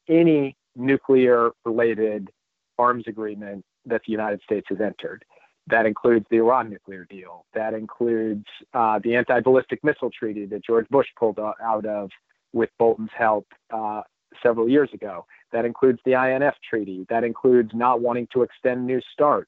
any 0.08 0.56
nuclear 0.76 1.52
related 1.64 2.30
arms 2.78 3.06
agreement 3.08 3.64
that 3.86 4.02
the 4.06 4.12
United 4.12 4.42
States 4.44 4.68
has 4.70 4.82
entered. 4.82 5.24
That 5.68 5.86
includes 5.86 6.26
the 6.30 6.38
Iran 6.38 6.70
nuclear 6.70 7.06
deal. 7.06 7.46
That 7.54 7.74
includes 7.74 8.46
uh, 8.74 9.00
the 9.04 9.16
anti 9.16 9.40
ballistic 9.40 9.84
missile 9.84 10.12
treaty 10.12 10.46
that 10.48 10.64
George 10.64 10.88
Bush 10.90 11.08
pulled 11.18 11.40
out 11.40 11.86
of 11.86 12.12
with 12.54 12.70
Bolton's 12.78 13.10
help 13.18 13.48
uh, 13.72 14.02
several 14.44 14.70
years 14.70 14.90
ago. 14.94 15.26
That 15.52 15.66
includes 15.66 16.00
the 16.06 16.14
INF 16.14 16.56
treaty. 16.68 17.06
That 17.10 17.24
includes 17.24 17.72
not 17.74 18.02
wanting 18.02 18.28
to 18.34 18.44
extend 18.44 18.86
New 18.86 19.02
START. 19.14 19.48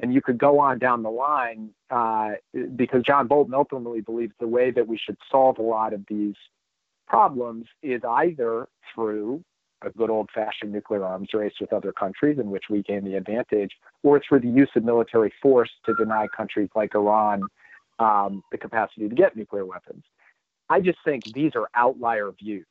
And 0.00 0.14
you 0.14 0.22
could 0.22 0.38
go 0.38 0.60
on 0.60 0.78
down 0.78 1.02
the 1.02 1.10
line 1.10 1.70
uh, 1.90 2.32
because 2.76 3.02
John 3.02 3.26
Bolton 3.26 3.54
ultimately 3.54 4.00
believes 4.00 4.32
the 4.38 4.46
way 4.46 4.70
that 4.70 4.86
we 4.86 4.96
should 4.96 5.16
solve 5.30 5.58
a 5.58 5.62
lot 5.62 5.92
of 5.92 6.04
these 6.08 6.36
problems 7.08 7.66
is 7.82 8.00
either 8.08 8.68
through 8.94 9.42
a 9.82 9.90
good 9.90 10.10
old 10.10 10.28
fashioned 10.34 10.72
nuclear 10.72 11.04
arms 11.04 11.28
race 11.32 11.54
with 11.60 11.72
other 11.72 11.92
countries 11.92 12.38
in 12.38 12.50
which 12.50 12.64
we 12.70 12.82
gain 12.82 13.04
the 13.04 13.14
advantage, 13.14 13.70
or 14.02 14.20
through 14.20 14.40
the 14.40 14.48
use 14.48 14.70
of 14.76 14.84
military 14.84 15.32
force 15.40 15.70
to 15.86 15.94
deny 15.94 16.26
countries 16.36 16.68
like 16.74 16.94
Iran 16.94 17.42
um, 17.98 18.42
the 18.52 18.58
capacity 18.58 19.08
to 19.08 19.14
get 19.14 19.36
nuclear 19.36 19.66
weapons. 19.66 20.04
I 20.68 20.80
just 20.80 20.98
think 21.04 21.24
these 21.32 21.52
are 21.54 21.68
outlier 21.74 22.30
views. 22.38 22.66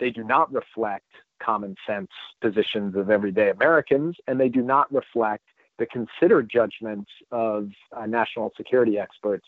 They 0.00 0.10
do 0.10 0.24
not 0.24 0.52
reflect 0.52 1.06
common 1.42 1.76
sense 1.86 2.08
positions 2.40 2.96
of 2.96 3.10
everyday 3.10 3.50
Americans, 3.50 4.16
and 4.26 4.40
they 4.40 4.48
do 4.48 4.62
not 4.62 4.92
reflect 4.92 5.44
the 5.78 5.86
considered 5.86 6.50
judgments 6.50 7.10
of 7.30 7.70
uh, 7.96 8.06
national 8.06 8.52
security 8.56 8.98
experts. 8.98 9.46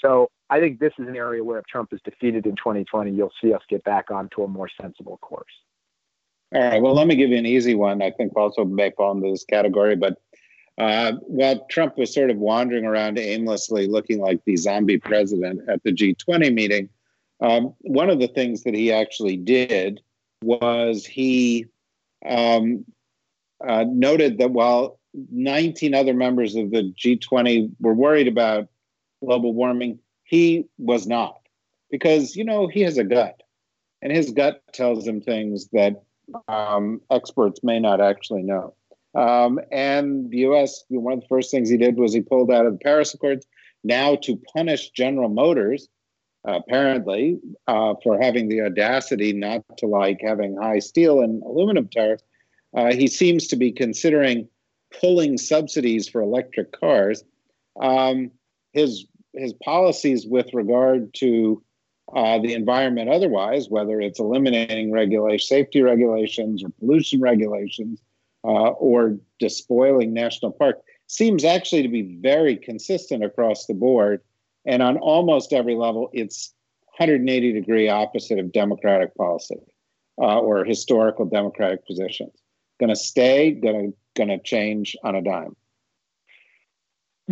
So 0.00 0.28
I 0.50 0.60
think 0.60 0.80
this 0.80 0.92
is 0.98 1.08
an 1.08 1.16
area 1.16 1.42
where 1.42 1.58
if 1.58 1.66
Trump 1.66 1.92
is 1.92 2.00
defeated 2.04 2.46
in 2.46 2.56
2020, 2.56 3.10
you'll 3.10 3.32
see 3.40 3.54
us 3.54 3.62
get 3.68 3.82
back 3.84 4.10
onto 4.10 4.42
a 4.42 4.48
more 4.48 4.68
sensible 4.80 5.18
course. 5.18 5.52
All 6.54 6.60
right. 6.60 6.82
Well, 6.82 6.94
let 6.94 7.06
me 7.06 7.16
give 7.16 7.30
you 7.30 7.38
an 7.38 7.46
easy 7.46 7.74
one. 7.74 8.02
I 8.02 8.10
think 8.10 8.36
also 8.36 8.64
may 8.64 8.90
fall 8.90 9.12
into 9.12 9.30
this 9.30 9.44
category, 9.44 9.96
but 9.96 10.20
uh, 10.76 11.12
while 11.22 11.64
Trump 11.70 11.96
was 11.96 12.12
sort 12.12 12.30
of 12.30 12.36
wandering 12.36 12.84
around 12.84 13.18
aimlessly, 13.18 13.86
looking 13.86 14.20
like 14.20 14.40
the 14.44 14.56
zombie 14.56 14.98
president 14.98 15.60
at 15.68 15.82
the 15.82 15.92
G20 15.92 16.52
meeting, 16.52 16.90
um, 17.40 17.74
one 17.80 18.10
of 18.10 18.20
the 18.20 18.28
things 18.28 18.64
that 18.64 18.74
he 18.74 18.92
actually 18.92 19.36
did 19.36 20.00
was 20.42 21.06
he 21.06 21.66
um, 22.26 22.84
uh, 23.66 23.84
noted 23.88 24.38
that 24.38 24.50
while 24.50 24.98
19 25.14 25.94
other 25.94 26.14
members 26.14 26.54
of 26.54 26.70
the 26.70 26.92
G20 26.98 27.70
were 27.80 27.94
worried 27.94 28.28
about 28.28 28.68
global 29.24 29.54
warming, 29.54 29.98
he 30.24 30.66
was 30.78 31.06
not. 31.06 31.38
Because, 31.90 32.36
you 32.36 32.44
know, 32.44 32.66
he 32.66 32.80
has 32.82 32.98
a 32.98 33.04
gut, 33.04 33.42
and 34.00 34.12
his 34.12 34.30
gut 34.30 34.62
tells 34.72 35.06
him 35.06 35.20
things 35.20 35.68
that 35.72 36.02
um, 36.48 37.00
experts 37.10 37.60
may 37.62 37.80
not 37.80 38.00
actually 38.00 38.42
know. 38.42 38.74
Um, 39.14 39.60
and 39.70 40.30
the 40.30 40.38
U.S. 40.38 40.84
One 40.88 41.14
of 41.14 41.20
the 41.20 41.26
first 41.26 41.50
things 41.50 41.68
he 41.68 41.76
did 41.76 41.96
was 41.96 42.14
he 42.14 42.20
pulled 42.20 42.50
out 42.50 42.66
of 42.66 42.72
the 42.72 42.78
Paris 42.78 43.12
Accords. 43.12 43.46
Now 43.84 44.16
to 44.22 44.40
punish 44.54 44.90
General 44.90 45.28
Motors, 45.28 45.88
uh, 46.48 46.52
apparently 46.52 47.38
uh, 47.66 47.94
for 48.02 48.20
having 48.20 48.48
the 48.48 48.62
audacity 48.62 49.32
not 49.32 49.62
to 49.78 49.86
like 49.86 50.20
having 50.22 50.56
high 50.56 50.78
steel 50.78 51.20
and 51.20 51.42
aluminum 51.42 51.88
tariffs, 51.88 52.24
uh, 52.76 52.92
he 52.92 53.06
seems 53.06 53.48
to 53.48 53.56
be 53.56 53.70
considering 53.70 54.48
pulling 55.00 55.36
subsidies 55.36 56.08
for 56.08 56.20
electric 56.20 56.72
cars. 56.72 57.24
Um, 57.80 58.30
his 58.72 59.06
his 59.34 59.52
policies 59.64 60.26
with 60.26 60.52
regard 60.52 61.12
to 61.14 61.62
uh, 62.14 62.38
the 62.38 62.54
environment 62.54 63.08
otherwise, 63.08 63.68
whether 63.68 64.00
it's 64.00 64.20
eliminating 64.20 64.92
regulation, 64.92 65.46
safety 65.46 65.82
regulations 65.82 66.62
or 66.62 66.68
pollution 66.78 67.20
regulations, 67.20 68.00
uh, 68.44 68.70
or 68.70 69.16
despoiling 69.38 70.12
national 70.12 70.52
parks, 70.52 70.80
seems 71.06 71.44
actually 71.44 71.82
to 71.82 71.88
be 71.88 72.18
very 72.20 72.56
consistent 72.56 73.24
across 73.24 73.66
the 73.66 73.74
board. 73.74 74.20
And 74.64 74.82
on 74.82 74.96
almost 74.98 75.52
every 75.52 75.74
level, 75.74 76.10
it's 76.12 76.52
180 76.96 77.52
degree 77.52 77.88
opposite 77.88 78.38
of 78.38 78.52
democratic 78.52 79.14
policy 79.14 79.60
uh, 80.18 80.38
or 80.38 80.64
historical 80.64 81.24
democratic 81.24 81.86
positions. 81.86 82.32
Going 82.78 82.90
to 82.90 82.96
stay, 82.96 83.52
going 83.52 83.92
to 83.92 83.96
going 84.14 84.28
to 84.28 84.38
change 84.38 84.94
on 85.04 85.14
a 85.14 85.22
dime. 85.22 85.56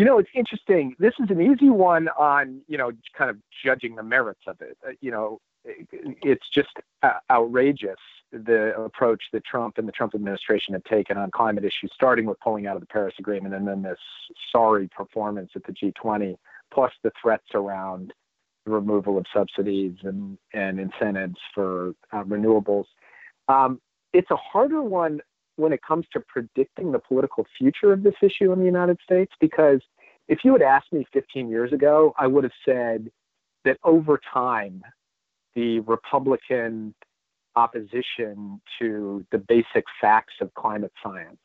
You 0.01 0.07
know, 0.07 0.19
it's 0.19 0.31
interesting. 0.35 0.97
This 0.99 1.13
is 1.23 1.29
an 1.29 1.43
easy 1.43 1.69
one 1.69 2.09
on, 2.19 2.63
you 2.69 2.79
know, 2.79 2.91
kind 3.13 3.29
of 3.29 3.37
judging 3.63 3.97
the 3.97 4.03
merits 4.03 4.41
of 4.47 4.59
it. 4.63 4.79
Uh, 4.83 4.93
you 5.03 5.11
know, 5.11 5.43
it's 5.63 6.49
just 6.55 6.71
uh, 7.03 7.19
outrageous 7.31 7.99
the 8.33 8.75
approach 8.81 9.23
that 9.35 9.45
Trump 9.45 9.77
and 9.77 9.87
the 9.87 9.93
Trump 9.93 10.15
administration 10.15 10.73
have 10.73 10.85
taken 10.85 11.19
on 11.19 11.31
climate 11.31 11.67
issues, 11.67 11.93
starting 11.95 12.25
with 12.25 12.41
pulling 12.41 12.67
out 12.67 12.77
of 12.77 12.81
the 12.81 12.87
Paris 12.87 13.13
Agreement 13.19 13.55
and 13.55 13.69
then 13.69 13.83
this 13.83 13.99
sorry 14.51 14.89
performance 14.89 15.51
at 15.55 15.65
the 15.65 15.73
G20, 15.73 16.35
plus 16.73 16.93
the 17.05 17.13
threats 17.21 17.49
around 17.53 18.15
the 18.65 18.71
removal 18.71 19.19
of 19.19 19.27
subsidies 19.35 19.97
and, 20.05 20.39
and 20.55 20.81
incentives 20.81 21.37
for 21.55 21.93
uh, 22.11 22.25
renewables. 22.25 22.87
Um, 23.49 23.83
it's 24.15 24.31
a 24.31 24.37
harder 24.37 24.83
one 24.83 25.21
when 25.61 25.73
it 25.73 25.81
comes 25.83 26.07
to 26.12 26.20
predicting 26.20 26.92
the 26.92 26.99
political 26.99 27.46
future 27.57 27.92
of 27.92 28.03
this 28.03 28.14
issue 28.23 28.53
in 28.53 28.59
the 28.59 28.64
United 28.64 28.99
States 29.03 29.33
because 29.40 29.81
if 30.29 30.44
you 30.44 30.53
had 30.53 30.62
asked 30.62 30.92
me 30.92 31.05
15 31.12 31.49
years 31.49 31.73
ago, 31.73 32.14
I 32.16 32.29
would 32.29 32.44
have 32.44 32.53
said 32.64 33.11
that 33.64 33.79
over 33.83 34.20
time, 34.33 34.83
the 35.55 35.81
Republican 35.81 36.94
opposition 37.57 38.61
to 38.79 39.27
the 39.33 39.38
basic 39.38 39.85
facts 40.01 40.35
of 40.40 40.55
climate 40.55 40.92
science 41.03 41.40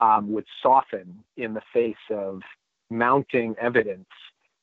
um, 0.00 0.32
would 0.32 0.46
soften 0.62 1.22
in 1.36 1.54
the 1.54 1.60
face 1.72 1.96
of 2.10 2.40
mounting 2.90 3.54
evidence, 3.60 4.08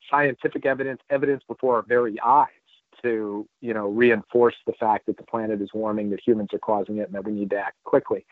scientific 0.09 0.65
evidence, 0.65 1.01
evidence 1.09 1.43
before 1.47 1.75
our 1.75 1.83
very 1.83 2.19
eyes 2.25 2.49
to, 3.03 3.47
you 3.61 3.73
know, 3.73 3.89
reinforce 3.89 4.55
the 4.65 4.73
fact 4.73 5.05
that 5.05 5.17
the 5.17 5.23
planet 5.23 5.61
is 5.61 5.69
warming, 5.73 6.09
that 6.09 6.19
humans 6.25 6.49
are 6.53 6.59
causing 6.59 6.97
it, 6.97 7.07
and 7.07 7.13
that 7.13 7.25
we 7.25 7.33
need 7.33 7.51
to 7.51 7.57
act 7.57 7.75
quickly. 7.83 8.25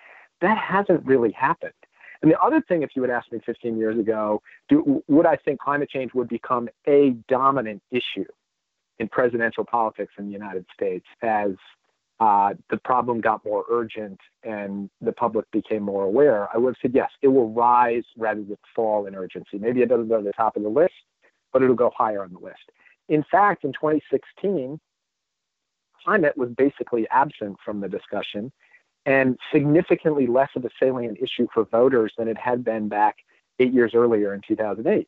That 0.43 0.57
hasn't 0.57 1.05
really 1.05 1.31
happened. 1.31 1.71
And 2.21 2.29
the 2.29 2.37
other 2.39 2.61
thing, 2.61 2.83
if 2.83 2.91
you 2.97 3.01
had 3.01 3.09
asked 3.09 3.31
me 3.31 3.39
15 3.45 3.77
years 3.77 3.97
ago, 3.97 4.41
do, 4.67 5.01
would 5.07 5.25
I 5.25 5.37
think 5.37 5.61
climate 5.61 5.89
change 5.89 6.13
would 6.13 6.27
become 6.27 6.67
a 6.85 7.11
dominant 7.29 7.81
issue 7.91 8.25
in 8.99 9.07
presidential 9.07 9.63
politics 9.63 10.13
in 10.17 10.25
the 10.25 10.33
United 10.33 10.65
States 10.73 11.05
as 11.21 11.51
uh, 12.19 12.55
the 12.69 12.75
problem 12.75 13.21
got 13.21 13.43
more 13.45 13.63
urgent 13.69 14.19
and 14.43 14.89
the 14.99 15.13
public 15.13 15.49
became 15.51 15.81
more 15.81 16.03
aware? 16.03 16.49
I 16.53 16.57
would 16.57 16.71
have 16.71 16.81
said 16.81 16.91
yes, 16.93 17.09
it 17.21 17.29
will 17.29 17.51
rise 17.53 18.03
rather 18.17 18.43
than 18.43 18.57
fall 18.75 19.05
in 19.05 19.15
urgency. 19.15 19.57
Maybe 19.57 19.81
it 19.81 19.87
doesn't 19.87 20.09
go 20.09 20.17
to 20.17 20.23
the 20.23 20.33
top 20.33 20.57
of 20.57 20.63
the 20.63 20.69
list, 20.69 20.93
but 21.53 21.63
it'll 21.63 21.73
go 21.73 21.91
higher 21.95 22.21
on 22.21 22.33
the 22.33 22.39
list. 22.39 22.69
In 23.07 23.23
fact, 23.31 23.63
in 23.63 23.71
2016, 23.71 24.77
climate 26.03 26.37
was 26.37 26.49
basically 26.57 27.07
absent 27.11 27.55
from 27.63 27.79
the 27.79 27.87
discussion 27.87 28.51
and 29.05 29.37
significantly 29.51 30.27
less 30.27 30.49
of 30.55 30.65
a 30.65 30.69
salient 30.81 31.17
issue 31.21 31.47
for 31.53 31.65
voters 31.65 32.13
than 32.17 32.27
it 32.27 32.37
had 32.37 32.63
been 32.63 32.87
back 32.87 33.17
eight 33.59 33.73
years 33.73 33.93
earlier 33.93 34.33
in 34.33 34.41
2008. 34.47 35.07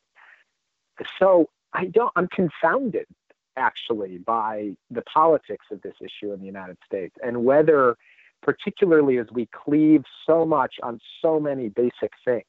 So 1.18 1.48
I 1.72 1.86
don't, 1.86 2.12
I'm 2.16 2.28
confounded 2.28 3.06
actually 3.56 4.18
by 4.18 4.72
the 4.90 5.02
politics 5.02 5.66
of 5.70 5.80
this 5.82 5.94
issue 6.00 6.32
in 6.32 6.40
the 6.40 6.46
United 6.46 6.76
States 6.84 7.14
and 7.24 7.44
whether, 7.44 7.96
particularly 8.42 9.18
as 9.18 9.26
we 9.32 9.46
cleave 9.46 10.04
so 10.26 10.44
much 10.44 10.74
on 10.82 11.00
so 11.22 11.40
many 11.40 11.68
basic 11.68 12.12
things, 12.24 12.44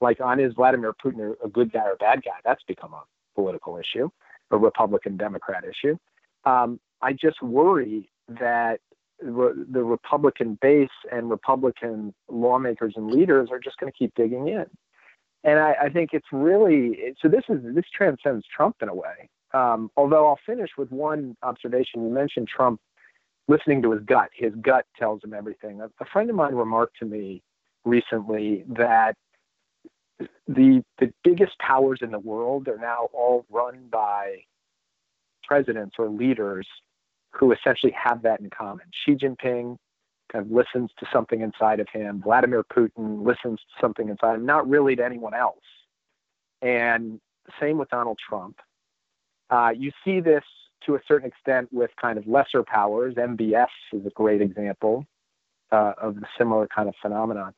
like 0.00 0.20
on 0.20 0.40
is 0.40 0.54
Vladimir 0.54 0.94
Putin 1.04 1.34
a 1.44 1.48
good 1.48 1.72
guy 1.72 1.84
or 1.84 1.96
bad 1.96 2.22
guy? 2.24 2.32
That's 2.44 2.62
become 2.64 2.94
a 2.94 3.02
political 3.34 3.76
issue, 3.76 4.08
a 4.50 4.56
Republican 4.56 5.16
Democrat 5.16 5.64
issue. 5.64 5.98
Um, 6.44 6.80
I 7.02 7.12
just 7.12 7.42
worry 7.42 8.10
that 8.28 8.80
the 9.20 9.82
Republican 9.82 10.58
base 10.60 10.88
and 11.10 11.28
Republican 11.30 12.14
lawmakers 12.28 12.94
and 12.96 13.10
leaders 13.10 13.48
are 13.50 13.58
just 13.58 13.76
going 13.78 13.92
to 13.92 13.96
keep 13.96 14.14
digging 14.14 14.48
in. 14.48 14.66
And 15.44 15.58
I, 15.58 15.74
I, 15.82 15.88
think 15.88 16.10
it's 16.12 16.26
really 16.32 17.14
so. 17.20 17.28
This 17.28 17.44
is 17.48 17.58
this 17.74 17.84
transcends 17.94 18.44
Trump 18.54 18.76
in 18.82 18.88
a 18.88 18.94
way. 18.94 19.28
Um, 19.54 19.90
although 19.96 20.26
I'll 20.26 20.38
finish 20.44 20.70
with 20.76 20.90
one 20.90 21.36
observation. 21.42 22.02
You 22.02 22.10
mentioned 22.10 22.48
Trump 22.48 22.80
listening 23.46 23.82
to 23.82 23.92
his 23.92 24.02
gut. 24.04 24.30
His 24.34 24.52
gut 24.60 24.84
tells 24.98 25.22
him 25.22 25.34
everything. 25.34 25.80
A, 25.80 25.86
a 26.00 26.04
friend 26.12 26.28
of 26.28 26.36
mine 26.36 26.54
remarked 26.54 26.98
to 26.98 27.04
me 27.04 27.42
recently 27.84 28.64
that 28.68 29.14
the 30.46 30.82
the 30.98 31.12
biggest 31.22 31.58
powers 31.58 32.00
in 32.02 32.10
the 32.10 32.18
world 32.18 32.68
are 32.68 32.78
now 32.78 33.08
all 33.12 33.46
run 33.50 33.86
by 33.90 34.36
presidents 35.44 35.96
or 35.98 36.08
leaders 36.08 36.66
who 37.32 37.52
essentially 37.52 37.92
have 37.92 38.22
that 38.22 38.40
in 38.40 38.50
common. 38.50 38.86
Xi 39.04 39.14
Jinping 39.14 39.76
kind 40.32 40.44
of 40.44 40.50
listens 40.50 40.90
to 40.98 41.06
something 41.12 41.40
inside 41.40 41.80
of 41.80 41.88
him. 41.92 42.20
Vladimir 42.22 42.64
Putin 42.64 43.24
listens 43.24 43.58
to 43.60 43.80
something 43.80 44.08
inside 44.08 44.36
him, 44.36 44.46
not 44.46 44.68
really 44.68 44.94
to 44.96 45.04
anyone 45.04 45.34
else. 45.34 45.62
And 46.62 47.20
same 47.60 47.78
with 47.78 47.88
Donald 47.88 48.18
Trump. 48.28 48.58
Uh, 49.50 49.70
you 49.76 49.90
see 50.04 50.20
this 50.20 50.44
to 50.84 50.94
a 50.94 51.00
certain 51.08 51.28
extent 51.28 51.68
with 51.72 51.90
kind 52.00 52.18
of 52.18 52.26
lesser 52.26 52.62
powers. 52.62 53.14
MBS 53.14 53.68
is 53.92 54.04
a 54.06 54.10
great 54.10 54.42
example 54.42 55.06
uh, 55.72 55.92
of 56.00 56.16
a 56.18 56.28
similar 56.36 56.66
kind 56.74 56.88
of 56.88 56.94
phenomenon. 57.00 57.54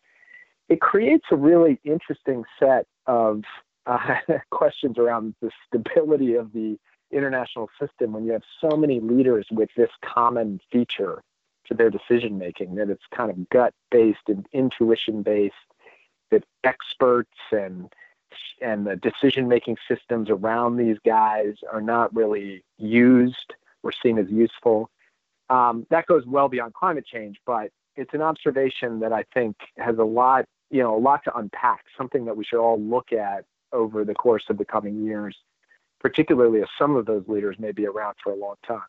It 0.69 0.81
creates 0.81 1.25
a 1.33 1.37
really 1.37 1.81
interesting 1.85 2.45
set 2.59 2.87
of 3.07 3.43
uh, 3.87 3.99
questions 4.51 4.99
around 4.99 5.35
the 5.43 5.51
stability 5.67 6.35
of 6.35 6.53
the 6.53 6.79
international 7.13 7.69
system 7.79 8.13
when 8.13 8.25
you 8.25 8.33
have 8.33 8.43
so 8.61 8.77
many 8.77 9.01
leaders 9.01 9.47
with 9.51 9.71
this 9.77 9.91
common 10.03 10.61
feature 10.71 11.23
to 11.67 11.75
their 11.75 11.91
decision 11.91 12.39
making 12.39 12.75
that 12.77 12.91
it's 12.91 13.05
kind 13.15 13.31
of 13.31 13.49
gut 13.51 13.75
based 13.91 14.29
and 14.29 14.47
intuition 14.53 15.23
based 15.23 15.55
that 16.31 16.45
experts 16.65 17.37
and 17.53 17.93
and 18.63 18.87
the 18.87 18.97
decision 18.97 19.49
making 19.49 19.77
systems 19.89 20.31
around 20.31 20.77
these 20.77 20.99
guys 21.05 21.55
are 21.73 21.81
not 21.81 22.15
really 22.15 22.63
used 22.79 23.55
or 23.83 23.91
seen 23.91 24.19
as 24.19 24.31
useful. 24.31 24.89
Um, 25.49 25.87
that 25.91 26.07
goes 26.07 26.25
well 26.27 26.49
beyond 26.49 26.75
climate 26.75 27.07
change 27.07 27.39
but 27.45 27.71
it's 27.97 28.15
an 28.15 28.23
observation 28.23 29.01
that 29.01 29.13
i 29.13 29.25
think 29.35 29.57
has 29.77 29.99
a 29.99 30.05
lot 30.05 30.45
you 30.71 30.81
know 30.81 30.97
a 30.97 30.99
lot 30.99 31.25
to 31.25 31.37
unpack 31.37 31.85
something 31.99 32.25
that 32.25 32.37
we 32.37 32.45
should 32.45 32.61
all 32.61 32.81
look 32.81 33.13
at 33.13 33.45
over 33.73 34.05
the 34.05 34.15
course 34.15 34.45
of 34.49 34.59
the 34.59 34.65
coming 34.65 35.05
years 35.05 35.37
particularly 36.01 36.61
as 36.63 36.69
some 36.79 36.97
of 36.97 37.07
those 37.07 37.25
leaders 37.29 37.57
may 37.59 37.73
be 37.73 37.87
around 37.87 38.15
for 38.23 38.33
a 38.33 38.37
long 38.37 38.57
time. 38.67 38.83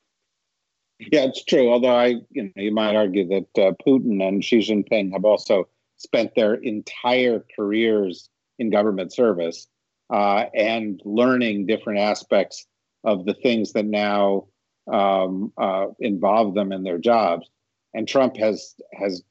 Yeah, 1.00 1.24
it's 1.24 1.44
true. 1.44 1.72
Although 1.72 1.96
I, 1.96 2.16
you 2.30 2.44
know, 2.44 2.52
you 2.56 2.72
might 2.72 2.96
argue 2.96 3.28
that 3.28 3.62
uh, 3.62 3.74
Putin 3.86 4.26
and 4.26 4.44
Xi 4.44 4.60
Jinping 4.60 5.12
have 5.14 5.26
also 5.26 5.68
spent 5.98 6.36
their 6.36 6.56
entire 6.56 7.44
careers 7.56 8.30
in 8.60 8.70
government 8.70 9.12
service 9.12 9.68
uh, 10.12 10.46
and 10.54 11.02
learning 11.04 11.66
different 11.66 12.00
aspects 12.00 12.66
of 13.04 13.26
the 13.26 13.34
things 13.34 13.74
that 13.74 13.86
now 13.86 14.48
um, 14.92 15.52
uh, 15.58 15.88
involve 16.00 16.54
them 16.54 16.72
in 16.72 16.84
their 16.84 17.00
jobs. 17.00 17.50
And 17.94 18.08
Trump 18.08 18.38
has 18.38 18.76
has 18.94 19.24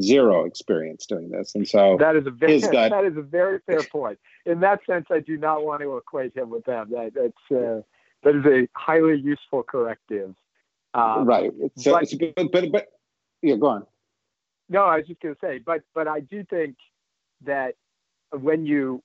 zero 0.00 0.44
experience 0.44 1.06
doing 1.06 1.30
this, 1.30 1.54
and 1.54 1.66
so 1.66 1.96
that 1.98 2.16
is 2.16 2.26
a 2.26 2.30
very 2.30 2.60
gut, 2.60 2.72
that 2.90 3.04
is 3.04 3.16
a 3.16 3.22
very 3.22 3.60
fair 3.66 3.82
point. 3.82 4.18
In 4.46 4.60
that 4.60 4.80
sense, 4.86 5.06
I 5.10 5.20
do 5.20 5.36
not 5.36 5.64
want 5.64 5.82
to 5.82 5.96
equate 5.96 6.36
him 6.36 6.50
with 6.50 6.64
them. 6.64 6.90
That 6.90 7.12
that's 7.14 7.60
uh, 7.60 7.82
that 8.22 8.36
is 8.36 8.44
a 8.46 8.68
highly 8.76 9.18
useful 9.18 9.62
corrective. 9.62 10.34
Um, 10.94 11.24
right. 11.24 11.52
So, 11.76 11.92
but, 11.92 12.34
but, 12.36 12.52
but 12.52 12.72
but 12.72 12.86
yeah, 13.42 13.56
go 13.56 13.66
on. 13.66 13.86
No, 14.68 14.84
I 14.84 14.98
was 14.98 15.06
just 15.06 15.20
going 15.20 15.34
to 15.34 15.40
say, 15.40 15.58
but 15.58 15.82
but 15.94 16.06
I 16.06 16.20
do 16.20 16.44
think 16.44 16.76
that 17.44 17.74
when 18.32 18.66
you 18.66 19.02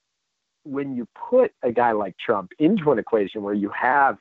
when 0.64 0.96
you 0.96 1.08
put 1.30 1.54
a 1.64 1.72
guy 1.72 1.92
like 1.92 2.16
Trump 2.18 2.52
into 2.60 2.92
an 2.92 3.00
equation 3.00 3.44
where 3.44 3.54
you 3.54 3.70
have 3.70 4.18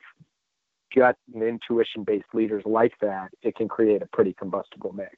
gut 0.95 1.17
and 1.33 1.43
intuition 1.43 2.03
based 2.03 2.25
leaders 2.33 2.63
like 2.65 2.93
that, 3.01 3.29
it 3.41 3.55
can 3.55 3.67
create 3.67 4.01
a 4.01 4.07
pretty 4.07 4.33
combustible 4.33 4.93
mix. 4.93 5.17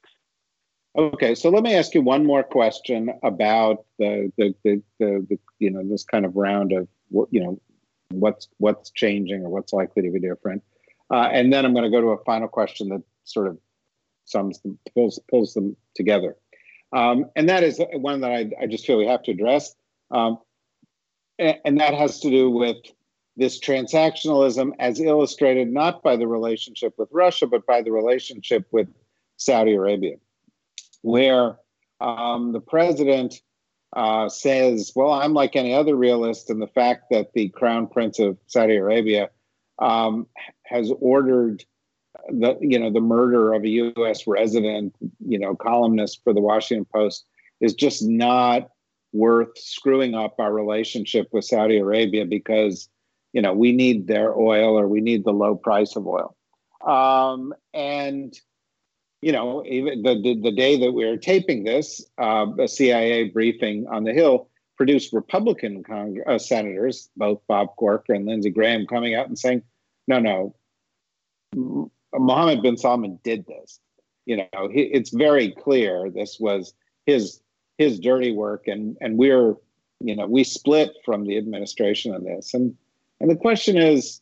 Okay, 0.98 1.36
so 1.36 1.48
let 1.48 1.62
me 1.62 1.76
ask 1.76 1.94
you 1.94 2.02
one 2.02 2.26
more 2.26 2.42
question 2.42 3.08
about 3.22 3.84
the 4.00 4.32
the, 4.36 4.52
the 4.64 4.82
the, 4.98 5.26
the, 5.30 5.38
you 5.60 5.70
know 5.70 5.88
this 5.88 6.02
kind 6.02 6.24
of 6.24 6.34
round 6.34 6.72
of 6.72 6.88
what 7.10 7.28
you 7.30 7.40
know 7.40 7.60
what's 8.10 8.48
what's 8.58 8.90
changing 8.90 9.44
or 9.44 9.48
what's 9.48 9.72
likely 9.72 10.02
to 10.02 10.10
be 10.10 10.18
different, 10.18 10.64
uh, 11.12 11.28
and 11.32 11.52
then 11.52 11.64
I'm 11.64 11.72
going 11.72 11.84
to 11.84 11.90
go 11.90 12.00
to 12.00 12.08
a 12.08 12.24
final 12.24 12.48
question 12.48 12.88
that 12.88 13.04
sort 13.22 13.46
of 13.46 13.58
sums 14.24 14.58
them, 14.62 14.76
pulls 14.92 15.20
pulls 15.30 15.54
them 15.54 15.76
together, 15.94 16.34
um, 16.92 17.26
and 17.36 17.48
that 17.48 17.62
is 17.62 17.80
one 17.92 18.22
that 18.22 18.32
I, 18.32 18.50
I 18.60 18.66
just 18.66 18.84
feel 18.84 18.98
we 18.98 19.06
have 19.06 19.22
to 19.22 19.30
address, 19.30 19.76
um, 20.10 20.38
and, 21.38 21.58
and 21.64 21.80
that 21.80 21.94
has 21.94 22.18
to 22.20 22.30
do 22.30 22.50
with 22.50 22.78
this 23.36 23.60
transactionalism 23.60 24.72
as 24.80 24.98
illustrated 24.98 25.72
not 25.72 26.02
by 26.02 26.16
the 26.16 26.26
relationship 26.26 26.94
with 26.98 27.08
Russia 27.12 27.46
but 27.46 27.64
by 27.66 27.82
the 27.82 27.92
relationship 27.92 28.66
with 28.72 28.88
Saudi 29.36 29.74
Arabia 29.74 30.16
where 31.02 31.56
um, 32.00 32.52
the 32.52 32.60
president 32.60 33.40
uh, 33.96 34.28
says, 34.28 34.92
"Well, 34.94 35.12
I'm 35.12 35.32
like 35.32 35.56
any 35.56 35.74
other 35.74 35.96
realist, 35.96 36.50
and 36.50 36.60
the 36.60 36.66
fact 36.66 37.04
that 37.10 37.32
the 37.32 37.48
Crown 37.50 37.86
Prince 37.86 38.18
of 38.18 38.36
Saudi 38.46 38.76
Arabia 38.76 39.30
um, 39.78 40.26
has 40.64 40.92
ordered 41.00 41.64
the 42.28 42.56
you 42.60 42.78
know 42.78 42.90
the 42.90 43.00
murder 43.00 43.52
of 43.54 43.64
a 43.64 43.68
U.S. 43.68 44.26
resident, 44.26 44.94
you 45.26 45.38
know, 45.38 45.54
columnist 45.54 46.22
for 46.22 46.32
the 46.32 46.40
Washington 46.40 46.86
Post 46.92 47.24
is 47.60 47.74
just 47.74 48.02
not 48.04 48.68
worth 49.12 49.56
screwing 49.56 50.14
up 50.14 50.34
our 50.38 50.52
relationship 50.52 51.28
with 51.32 51.44
Saudi 51.44 51.78
Arabia 51.78 52.26
because 52.26 52.88
you 53.32 53.40
know 53.40 53.54
we 53.54 53.72
need 53.72 54.06
their 54.06 54.38
oil 54.38 54.78
or 54.78 54.86
we 54.86 55.00
need 55.00 55.24
the 55.24 55.32
low 55.32 55.54
price 55.54 55.96
of 55.96 56.06
oil." 56.06 56.36
Um, 56.86 57.54
and 57.72 58.38
you 59.20 59.32
know, 59.32 59.64
even 59.66 60.02
the, 60.02 60.14
the, 60.14 60.40
the 60.40 60.52
day 60.52 60.78
that 60.78 60.92
we 60.92 61.04
are 61.04 61.16
taping 61.16 61.64
this, 61.64 62.04
uh, 62.18 62.46
a 62.58 62.68
CIA 62.68 63.24
briefing 63.24 63.86
on 63.88 64.04
the 64.04 64.12
Hill 64.12 64.48
produced 64.76 65.12
Republican 65.12 65.82
Cong- 65.82 66.22
uh, 66.26 66.38
senators, 66.38 67.10
both 67.16 67.40
Bob 67.48 67.74
Corker 67.76 68.14
and 68.14 68.26
Lindsey 68.26 68.50
Graham, 68.50 68.86
coming 68.86 69.14
out 69.14 69.26
and 69.26 69.38
saying, 69.38 69.62
no, 70.06 70.20
no, 70.20 70.54
Mohammed 72.14 72.62
bin 72.62 72.76
Salman 72.76 73.18
did 73.24 73.46
this. 73.46 73.80
You 74.24 74.36
know, 74.36 74.68
he, 74.70 74.82
it's 74.82 75.10
very 75.10 75.50
clear 75.50 76.10
this 76.10 76.38
was 76.38 76.74
his 77.06 77.40
his 77.78 77.98
dirty 77.98 78.32
work, 78.32 78.68
and 78.68 78.96
and 79.00 79.16
we're, 79.16 79.54
you 80.00 80.14
know, 80.14 80.26
we 80.26 80.44
split 80.44 80.92
from 81.04 81.24
the 81.24 81.38
administration 81.38 82.14
on 82.14 82.24
this, 82.24 82.54
and 82.54 82.76
and 83.20 83.30
the 83.30 83.36
question 83.36 83.78
is, 83.78 84.20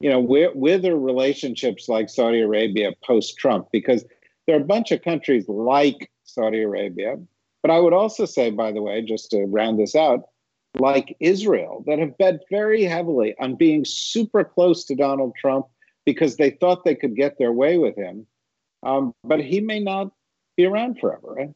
you 0.00 0.10
know, 0.10 0.20
with 0.20 0.82
the 0.82 0.94
relationships 0.94 1.88
like 1.88 2.10
Saudi 2.10 2.42
Arabia 2.42 2.92
post 3.02 3.38
Trump, 3.38 3.68
because 3.72 4.04
there 4.46 4.56
are 4.56 4.60
a 4.60 4.64
bunch 4.64 4.92
of 4.92 5.02
countries 5.02 5.48
like 5.48 6.10
Saudi 6.24 6.62
Arabia, 6.62 7.16
but 7.62 7.70
I 7.70 7.78
would 7.80 7.92
also 7.92 8.24
say, 8.24 8.50
by 8.50 8.72
the 8.72 8.82
way, 8.82 9.02
just 9.02 9.30
to 9.30 9.44
round 9.44 9.78
this 9.78 9.94
out, 9.94 10.28
like 10.78 11.16
Israel, 11.20 11.82
that 11.86 11.98
have 11.98 12.16
bet 12.18 12.40
very 12.50 12.84
heavily 12.84 13.34
on 13.40 13.56
being 13.56 13.84
super 13.84 14.44
close 14.44 14.84
to 14.84 14.94
Donald 14.94 15.34
Trump 15.40 15.66
because 16.04 16.36
they 16.36 16.50
thought 16.50 16.84
they 16.84 16.94
could 16.94 17.16
get 17.16 17.38
their 17.38 17.52
way 17.52 17.78
with 17.78 17.96
him. 17.96 18.26
Um, 18.82 19.14
but 19.24 19.40
he 19.40 19.60
may 19.60 19.80
not 19.80 20.12
be 20.56 20.64
around 20.66 20.98
forever, 21.00 21.34
right? 21.34 21.50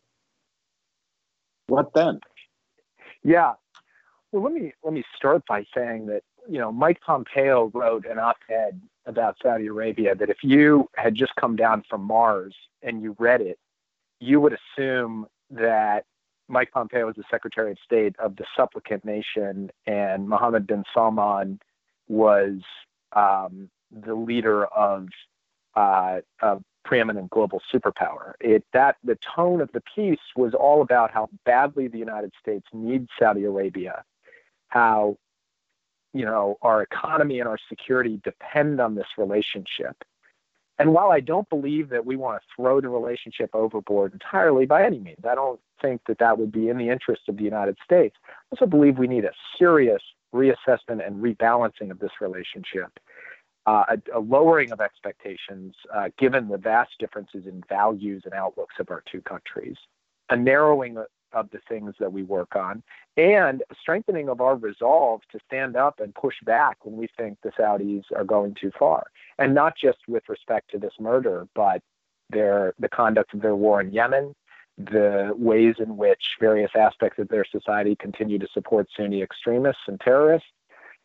What 1.69 1.95
then? 1.95 2.21
Yeah. 3.23 3.53
Well, 4.33 4.43
let 4.43 4.53
me 4.53 4.73
let 4.83 4.93
me 4.93 5.05
start 5.17 5.43
by 5.47 5.65
saying 5.75 6.07
that 6.07 6.23
you 6.49 6.59
know 6.59 6.73
Mike 6.73 7.01
Pompeo 7.01 7.71
wrote 7.75 8.07
an 8.07 8.19
op-ed 8.19 8.81
about 9.07 9.37
Saudi 9.43 9.67
Arabia 9.67 10.15
that 10.15 10.31
if 10.31 10.39
you 10.43 10.89
had 10.97 11.15
just 11.15 11.35
come 11.37 11.57
down 11.57 11.83
from 11.89 12.03
Mars 12.03 12.55
and 12.83 13.03
you 13.03 13.17
read 13.19 13.41
it, 13.41 13.59
you 14.21 14.41
would 14.41 14.57
assume 14.57 15.27
that 15.51 16.05
Mike 16.49 16.71
Pompeo 16.73 17.07
was 17.07 17.17
the 17.17 17.25
Secretary 17.31 17.73
of 17.73 17.79
State 17.85 18.15
of 18.19 18.37
the 18.37 18.45
supplicant 18.57 19.05
nation 19.05 19.71
and 19.87 20.29
Mohammed 20.29 20.67
bin 20.67 20.85
Salman 20.93 21.61
was 22.09 22.59
um, 23.13 23.71
the 23.91 24.15
leader 24.15 24.67
of 24.67 25.09
uh, 25.77 26.21
a 26.43 26.59
preeminent 26.85 27.31
global 27.31 27.61
superpower. 27.73 28.33
It 28.41 28.65
that 28.73 28.97
the 29.05 29.19
tone 29.37 29.61
of 29.61 29.71
the 29.73 29.83
piece 29.95 30.19
was 30.37 30.55
all 30.55 30.83
about 30.83 31.11
how 31.11 31.29
badly 31.45 31.89
the 31.89 31.99
United 31.99 32.33
States 32.41 32.67
needs 32.73 33.09
Saudi 33.19 33.45
Arabia, 33.45 34.05
how 34.69 35.17
you 36.13 36.25
know 36.25 36.59
our 36.63 36.83
economy 36.83 37.41
and 37.41 37.49
our 37.49 37.59
security 37.69 38.21
depend 38.25 38.81
on 38.81 38.95
this 38.95 39.07
relationship. 39.19 39.97
And 40.79 40.95
while 40.95 41.11
I 41.11 41.21
don't 41.21 41.49
believe 41.51 41.91
that 41.91 42.07
we 42.07 42.17
want 42.17 42.41
to 42.41 42.47
throw 42.57 42.81
the 42.81 42.89
relationship 42.89 43.51
overboard 43.53 44.15
entirely 44.15 44.65
by 44.65 44.85
any 44.85 44.99
means, 44.99 45.25
I 45.29 45.35
don't 45.35 45.61
think 45.83 46.01
that 46.09 46.19
that 46.21 46.39
would 46.39 46.51
be 46.51 46.71
in 46.71 46.79
the 46.79 46.89
interest 46.89 47.23
of 47.29 47.37
the 47.37 47.45
United 47.45 47.77
States. 47.85 48.17
I 48.27 48.33
also 48.53 48.65
believe 48.65 48.97
we 48.97 49.07
need 49.07 49.27
a 49.27 49.33
serious 49.59 50.03
reassessment 50.35 51.07
and 51.07 51.23
rebalancing 51.23 51.91
of 51.91 51.99
this 51.99 52.13
relationship 52.21 52.99
uh, 53.67 53.85
a, 53.89 54.19
a, 54.19 54.21
lowering 54.21 54.73
of 54.73 54.81
expectations 54.81 55.75
uh, 55.95 56.09
given 56.19 56.49
the 56.49 56.57
vast 56.57 56.91
differences 56.99 57.47
in 57.47 57.63
values 57.69 58.23
and 58.25 58.35
outlooks 58.35 58.75
of 58.79 58.91
our 58.91 59.03
two 59.11 59.21
countries, 59.23 59.77
a 60.31 60.37
narrowing 60.37 60.97
of 61.33 61.51
the 61.51 61.61
things 61.69 61.95
that 62.01 62.13
we 62.13 62.23
work 62.23 62.57
on, 62.57 62.83
and 63.17 63.63
strengthening 63.81 64.29
of 64.29 64.41
our 64.41 64.57
resolve 64.57 65.21
to 65.33 65.39
stand 65.47 65.77
up 65.77 66.01
and 66.01 66.15
push 66.15 66.37
back 66.45 66.85
when 66.85 66.97
we 66.97 67.09
think 67.17 67.39
the 67.43 67.51
Saudis 67.51 68.05
are 68.15 68.25
going 68.25 68.55
too 68.55 68.71
far. 68.79 69.07
And 69.39 69.55
not 69.55 69.75
just 69.77 69.99
with 70.09 70.29
respect 70.29 70.71
to 70.71 70.79
this 70.79 70.95
murder, 70.99 71.47
but 71.55 71.83
their 72.31 72.75
the 72.79 72.89
conduct 72.89 73.35
of 73.35 73.43
their 73.43 73.57
war 73.57 73.81
in 73.81 73.93
Yemen, 73.93 74.35
the 74.79 75.33
ways 75.37 75.75
in 75.79 75.97
which 75.97 76.23
various 76.39 76.71
aspects 76.75 77.19
of 77.19 77.29
their 77.29 77.45
society 77.45 77.97
continue 77.97 78.39
to 78.39 78.49
support 78.53 78.89
Sunni 78.97 79.23
extremists 79.23 79.83
and 79.87 80.01
terrorists, 80.01 80.49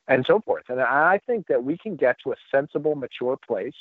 and 0.07 0.25
so 0.25 0.39
forth. 0.39 0.63
And 0.69 0.79
I 0.79 1.19
think 1.25 1.47
that 1.47 1.63
we 1.63 1.77
can 1.77 1.95
get 1.95 2.17
to 2.23 2.31
a 2.31 2.35
sensible, 2.51 2.95
mature 2.95 3.37
place 3.37 3.75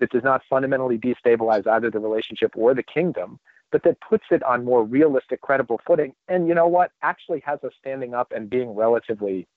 that 0.00 0.10
does 0.10 0.24
not 0.24 0.42
fundamentally 0.48 0.98
destabilize 0.98 1.66
either 1.66 1.90
the 1.90 2.00
relationship 2.00 2.52
or 2.56 2.74
the 2.74 2.82
kingdom, 2.82 3.38
but 3.74 3.82
that 3.82 4.00
puts 4.08 4.22
it 4.30 4.40
on 4.44 4.64
more 4.64 4.84
realistic, 4.84 5.40
credible 5.40 5.80
footing. 5.84 6.14
And 6.28 6.46
you 6.46 6.54
know 6.54 6.68
what? 6.68 6.92
Actually 7.02 7.42
has 7.44 7.58
us 7.64 7.72
standing 7.80 8.14
up 8.14 8.30
and 8.30 8.48
being 8.48 8.72
relatively 8.72 9.48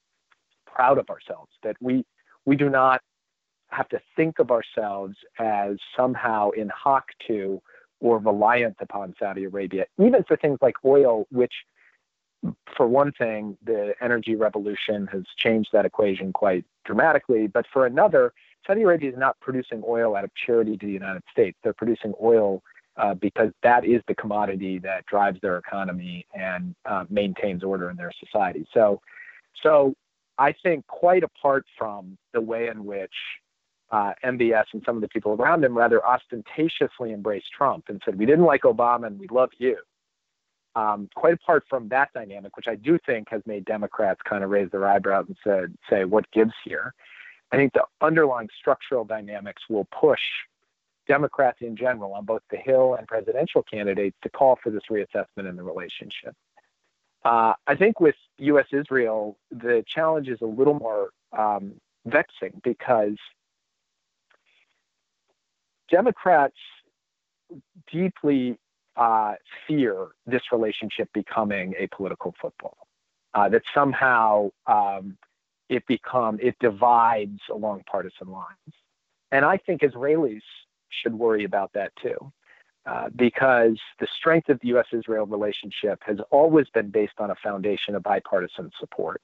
proud 0.66 0.98
of 0.98 1.08
ourselves 1.12 1.52
that 1.62 1.76
we 1.80 2.04
we 2.44 2.56
do 2.56 2.68
not 2.68 3.04
have 3.70 3.88
to 3.90 4.00
think 4.16 4.40
of 4.40 4.50
ourselves 4.50 5.16
as 5.38 5.76
somehow 5.96 6.50
in 6.50 6.68
hock 6.70 7.06
to 7.28 7.62
or 8.00 8.18
reliant 8.18 8.78
upon 8.80 9.14
Saudi 9.20 9.44
Arabia, 9.44 9.86
even 10.04 10.24
for 10.24 10.36
things 10.36 10.58
like 10.64 10.78
oil, 10.84 11.28
which 11.30 11.54
for 12.76 12.88
one 12.88 13.12
thing, 13.12 13.56
the 13.64 13.94
energy 14.02 14.36
revolution 14.36 15.06
has 15.12 15.26
changed 15.38 15.70
that 15.74 15.86
equation 15.86 16.34
quite 16.34 16.66
dramatically. 16.86 17.46
But 17.46 17.68
for 17.72 17.86
another, 17.86 18.34
Saudi 18.66 18.82
Arabia 18.82 19.12
is 19.12 19.18
not 19.18 19.40
producing 19.42 19.84
oil 19.88 20.16
out 20.16 20.24
of 20.24 20.32
charity 20.34 20.76
to 20.76 20.86
the 20.88 20.92
United 20.92 21.22
States. 21.32 21.56
They're 21.64 21.74
producing 21.74 22.16
oil 22.20 22.64
uh, 22.98 23.14
because 23.16 23.52
that 23.64 23.86
is 23.86 24.02
the 24.08 24.16
commodity 24.16 24.80
that 24.80 25.06
drives 25.06 25.40
their 25.42 25.58
economy 25.58 26.26
and 26.34 26.76
uh, 26.86 27.06
maintains 27.10 27.64
order 27.64 27.90
in 27.90 27.98
their 27.98 28.12
society. 28.20 28.68
So, 28.74 29.02
so 29.64 29.94
I 30.38 30.54
think 30.64 30.86
quite 30.88 31.24
apart 31.24 31.66
from 31.78 32.18
the 32.34 32.42
way 32.42 32.68
in 32.68 32.86
which 32.86 33.14
uh, 33.92 34.14
MBS 34.24 34.66
and 34.74 34.84
some 34.86 34.96
of 34.96 35.02
the 35.02 35.08
people 35.08 35.34
around 35.34 35.64
him 35.64 35.78
rather 35.78 36.06
ostentatiously 36.06 37.14
embraced 37.14 37.48
Trump 37.56 37.86
and 37.88 38.02
said, 38.04 38.18
"We 38.18 38.26
didn't 38.26 38.46
like 38.46 38.64
Obama 38.64 39.08
and 39.08 39.20
we 39.20 39.28
love 39.28 39.50
you." 39.58 39.78
Um, 40.78 41.10
quite 41.16 41.34
apart 41.34 41.64
from 41.68 41.90
that 41.90 42.14
dynamic, 42.14 42.56
which 42.56 42.68
I 42.68 42.76
do 42.76 43.00
think 43.04 43.30
has 43.32 43.42
made 43.48 43.66
Democrats 43.66 44.22
kind 44.30 44.44
of 44.44 44.52
raise 44.52 44.70
their 44.70 44.88
eyebrows 44.88 45.26
and 45.28 45.36
said, 45.44 45.74
say, 45.90 46.06
what 46.06 46.30
gives 46.32 46.54
here? 46.64 46.94
I 47.52 47.56
think 47.56 47.74
the 47.74 47.86
underlying 48.00 48.48
structural 48.60 49.04
dynamics 49.04 49.64
will 49.70 49.86
push 49.86 50.20
Democrats 51.08 51.60
in 51.62 51.76
general 51.76 52.14
on 52.14 52.26
both 52.26 52.42
the 52.52 52.58
Hill 52.58 52.96
and 52.96 53.08
presidential 53.08 53.64
candidates 53.64 54.18
to 54.24 54.30
call 54.30 54.58
for 54.62 54.70
this 54.70 54.84
reassessment 54.92 55.50
in 55.50 55.56
the 55.56 55.64
relationship. 55.64 56.36
Uh, 57.26 57.54
I 57.66 57.76
think 57.76 58.00
with 58.00 58.16
U.S. 58.38 58.68
Israel, 58.72 59.38
the 59.52 59.84
challenge 59.94 60.28
is 60.28 60.40
a 60.42 60.46
little 60.46 60.76
more 60.76 61.10
um, 61.38 61.74
vexing 62.06 62.62
because 62.64 63.18
Democrats 65.90 66.56
deeply 67.92 68.58
uh, 68.96 69.34
fear 69.68 70.08
this 70.26 70.42
relationship 70.52 71.10
becoming 71.14 71.74
a 71.78 71.88
political 71.96 72.34
football. 72.42 72.78
Uh, 73.34 73.48
that 73.50 73.62
somehow 73.74 74.50
um, 74.66 75.16
it 75.70 75.86
become 75.86 76.40
it 76.42 76.56
divides 76.60 77.40
along 77.52 77.84
partisan 77.92 78.30
lines, 78.30 78.74
and 79.32 79.46
I 79.46 79.58
think 79.58 79.82
Israelis 79.82 80.42
should 80.90 81.14
worry 81.14 81.44
about 81.44 81.72
that 81.74 81.92
too, 82.02 82.18
uh, 82.86 83.10
because 83.16 83.80
the 84.00 84.08
strength 84.18 84.50
of 84.50 84.60
the 84.62 84.70
U.S.-Israel 84.70 85.30
relationship 85.30 86.02
has 86.06 86.18
always 86.32 86.68
been 86.70 86.90
based 86.90 87.20
on 87.20 87.32
a 87.32 87.36
foundation 87.36 87.96
of 87.96 88.04
bipartisan 88.04 88.72
support. 88.80 89.22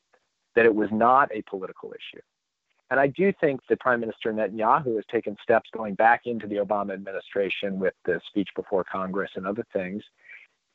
That 0.56 0.66
it 0.66 0.76
was 0.76 0.90
not 0.92 1.32
a 1.34 1.42
political 1.44 1.94
issue. 1.94 2.22
And 2.92 3.00
I 3.00 3.08
do 3.08 3.34
think 3.42 3.62
that 3.70 3.80
Prime 3.80 4.00
Minister 4.02 4.32
Netanyahu 4.32 4.98
has 4.98 5.06
taken 5.12 5.36
steps 5.42 5.68
going 5.74 5.96
back 5.96 6.22
into 6.26 6.46
the 6.46 6.58
Obama 6.58 6.94
administration 6.94 7.80
with 7.80 7.96
the 8.06 8.22
speech 8.28 8.50
before 8.56 8.84
Congress 8.84 9.32
and 9.34 9.48
other 9.48 9.66
things 9.74 10.04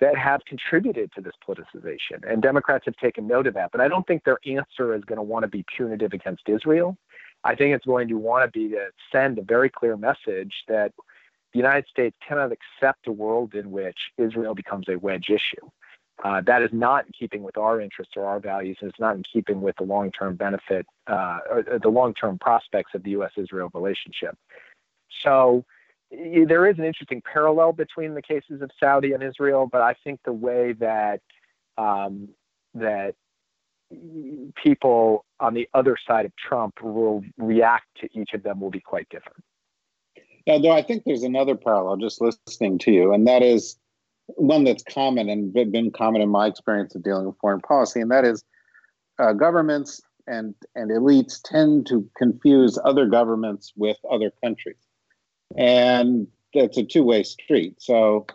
that 0.00 0.16
have 0.16 0.44
contributed 0.44 1.12
to 1.12 1.20
this 1.20 1.34
politicization. 1.46 2.28
And 2.28 2.42
Democrats 2.42 2.86
have 2.86 2.96
taken 2.96 3.28
note 3.28 3.46
of 3.46 3.54
that. 3.54 3.70
But 3.70 3.80
I 3.80 3.86
don't 3.86 4.04
think 4.06 4.24
their 4.24 4.40
answer 4.46 4.94
is 4.94 5.04
going 5.04 5.18
to 5.18 5.22
want 5.22 5.44
to 5.44 5.48
be 5.48 5.64
punitive 5.76 6.12
against 6.12 6.48
Israel. 6.48 6.96
I 7.44 7.54
think 7.54 7.74
it's 7.74 7.86
going 7.86 8.08
to 8.08 8.18
want 8.18 8.44
to 8.44 8.58
be 8.58 8.68
to 8.74 8.88
send 9.12 9.38
a 9.38 9.42
very 9.42 9.70
clear 9.70 9.96
message 9.96 10.52
that 10.68 10.92
the 11.52 11.58
United 11.58 11.86
States 11.88 12.16
cannot 12.26 12.52
accept 12.52 13.06
a 13.06 13.12
world 13.12 13.54
in 13.54 13.70
which 13.70 13.98
Israel 14.18 14.54
becomes 14.54 14.88
a 14.88 14.96
wedge 14.96 15.30
issue. 15.30 15.68
Uh, 16.24 16.40
that 16.40 16.62
is 16.62 16.70
not 16.72 17.06
in 17.06 17.12
keeping 17.12 17.44
with 17.44 17.56
our 17.56 17.80
interests 17.80 18.14
or 18.16 18.26
our 18.26 18.40
values, 18.40 18.76
and 18.80 18.90
it's 18.90 18.98
not 18.98 19.14
in 19.14 19.22
keeping 19.32 19.60
with 19.60 19.76
the 19.76 19.84
long-term 19.84 20.34
benefit 20.34 20.84
uh, 21.06 21.38
or 21.48 21.78
the 21.80 21.88
long-term 21.88 22.38
prospects 22.38 22.92
of 22.94 23.02
the 23.04 23.10
U.S.-Israel 23.10 23.72
relationship. 23.72 24.36
So 25.22 25.64
there 26.10 26.66
is 26.66 26.78
an 26.78 26.84
interesting 26.84 27.22
parallel 27.22 27.72
between 27.72 28.14
the 28.14 28.22
cases 28.22 28.62
of 28.62 28.70
Saudi 28.80 29.12
and 29.12 29.22
Israel, 29.22 29.68
but 29.70 29.80
I 29.80 29.94
think 30.02 30.20
the 30.24 30.32
way 30.32 30.72
that 30.80 31.20
um, 31.76 32.28
that 32.74 33.14
people 34.62 35.24
on 35.40 35.54
the 35.54 35.68
other 35.74 35.96
side 36.06 36.26
of 36.26 36.32
Trump 36.36 36.82
will 36.82 37.22
react 37.36 37.86
to 38.00 38.08
each 38.18 38.34
of 38.34 38.42
them 38.42 38.60
will 38.60 38.70
be 38.70 38.80
quite 38.80 39.08
different. 39.08 39.42
Yeah, 40.46 40.58
though 40.58 40.72
I 40.72 40.82
think 40.82 41.04
there's 41.04 41.22
another 41.22 41.54
parallel 41.54 41.96
just 41.96 42.20
listening 42.20 42.78
to 42.80 42.90
you, 42.90 43.12
and 43.12 43.26
that 43.26 43.42
is 43.42 43.76
one 44.26 44.64
that's 44.64 44.82
common 44.82 45.28
and 45.28 45.52
been 45.52 45.90
common 45.90 46.22
in 46.22 46.28
my 46.28 46.46
experience 46.46 46.94
of 46.94 47.02
dealing 47.02 47.26
with 47.26 47.36
foreign 47.40 47.60
policy, 47.60 48.00
and 48.00 48.10
that 48.10 48.24
is 48.24 48.44
uh, 49.18 49.32
governments 49.32 50.00
and 50.26 50.54
and 50.74 50.90
elites 50.90 51.40
tend 51.44 51.86
to 51.86 52.08
confuse 52.16 52.78
other 52.84 53.06
governments 53.06 53.72
with 53.76 53.96
other 54.10 54.30
countries, 54.42 54.76
and 55.56 56.26
it's 56.52 56.78
a 56.78 56.84
two 56.84 57.04
way 57.04 57.22
street. 57.22 57.76
So. 57.78 58.26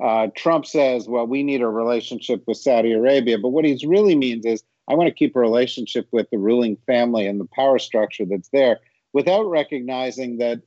Uh, 0.00 0.28
Trump 0.36 0.64
says, 0.64 1.08
well, 1.08 1.26
we 1.26 1.42
need 1.42 1.60
a 1.60 1.66
relationship 1.66 2.44
with 2.46 2.56
Saudi 2.56 2.92
Arabia. 2.92 3.36
But 3.36 3.48
what 3.48 3.64
he 3.64 3.84
really 3.84 4.14
means 4.14 4.46
is, 4.46 4.62
I 4.88 4.94
want 4.94 5.08
to 5.08 5.14
keep 5.14 5.36
a 5.36 5.40
relationship 5.40 6.08
with 6.12 6.30
the 6.30 6.38
ruling 6.38 6.76
family 6.86 7.26
and 7.26 7.38
the 7.38 7.48
power 7.54 7.78
structure 7.78 8.24
that's 8.24 8.48
there 8.48 8.80
without 9.12 9.44
recognizing 9.44 10.38
that 10.38 10.62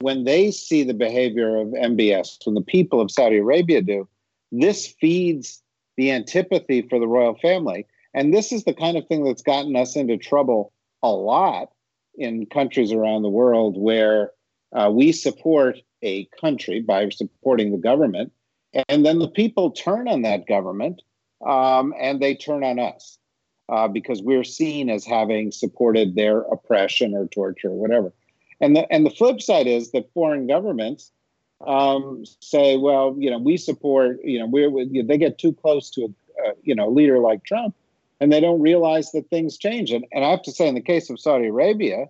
when 0.00 0.24
they 0.24 0.50
see 0.50 0.84
the 0.84 0.94
behavior 0.94 1.56
of 1.56 1.68
MBS, 1.68 2.38
when 2.44 2.54
the 2.54 2.60
people 2.60 3.00
of 3.00 3.10
Saudi 3.10 3.38
Arabia 3.38 3.82
do, 3.82 4.08
this 4.52 4.86
feeds 5.00 5.62
the 5.96 6.10
antipathy 6.10 6.82
for 6.82 6.98
the 6.98 7.08
royal 7.08 7.36
family. 7.36 7.86
And 8.12 8.32
this 8.32 8.52
is 8.52 8.64
the 8.64 8.74
kind 8.74 8.96
of 8.96 9.06
thing 9.08 9.24
that's 9.24 9.42
gotten 9.42 9.74
us 9.74 9.96
into 9.96 10.16
trouble 10.16 10.72
a 11.02 11.10
lot 11.10 11.70
in 12.16 12.46
countries 12.46 12.92
around 12.92 13.22
the 13.22 13.28
world 13.28 13.76
where 13.76 14.30
uh, 14.72 14.90
we 14.92 15.10
support 15.10 15.78
a 16.02 16.26
country 16.40 16.80
by 16.80 17.08
supporting 17.08 17.72
the 17.72 17.78
government, 17.78 18.32
and 18.88 19.04
then 19.04 19.18
the 19.18 19.28
people 19.28 19.70
turn 19.70 20.06
on 20.06 20.22
that 20.22 20.46
government 20.46 21.02
um, 21.44 21.92
and 21.98 22.20
they 22.20 22.34
turn 22.34 22.62
on 22.62 22.78
us 22.78 23.18
uh, 23.68 23.88
because 23.88 24.22
we're 24.22 24.44
seen 24.44 24.90
as 24.90 25.04
having 25.04 25.50
supported 25.52 26.14
their 26.14 26.40
oppression 26.40 27.14
or 27.14 27.26
torture 27.26 27.68
or 27.68 27.74
whatever. 27.76 28.12
And 28.60 28.76
the 28.76 28.90
and 28.92 29.04
the 29.04 29.10
flip 29.10 29.40
side 29.40 29.66
is 29.66 29.92
that 29.92 30.12
foreign 30.12 30.46
governments 30.46 31.10
um, 31.66 32.24
say, 32.40 32.76
well, 32.76 33.14
you 33.18 33.30
know, 33.30 33.38
we 33.38 33.56
support, 33.56 34.18
you 34.22 34.38
know, 34.38 34.46
we're, 34.46 34.70
they 35.04 35.18
get 35.18 35.38
too 35.38 35.52
close 35.52 35.90
to 35.90 36.02
a, 36.02 36.48
uh, 36.48 36.52
you 36.62 36.74
know, 36.74 36.88
leader 36.88 37.18
like 37.18 37.44
Trump, 37.44 37.74
and 38.20 38.32
they 38.32 38.40
don't 38.40 38.60
realize 38.60 39.12
that 39.12 39.30
things 39.30 39.56
change. 39.56 39.90
And, 39.90 40.04
and 40.12 40.24
I 40.24 40.30
have 40.30 40.42
to 40.42 40.52
say, 40.52 40.68
in 40.68 40.74
the 40.74 40.80
case 40.80 41.10
of 41.10 41.20
Saudi 41.20 41.46
Arabia, 41.46 42.06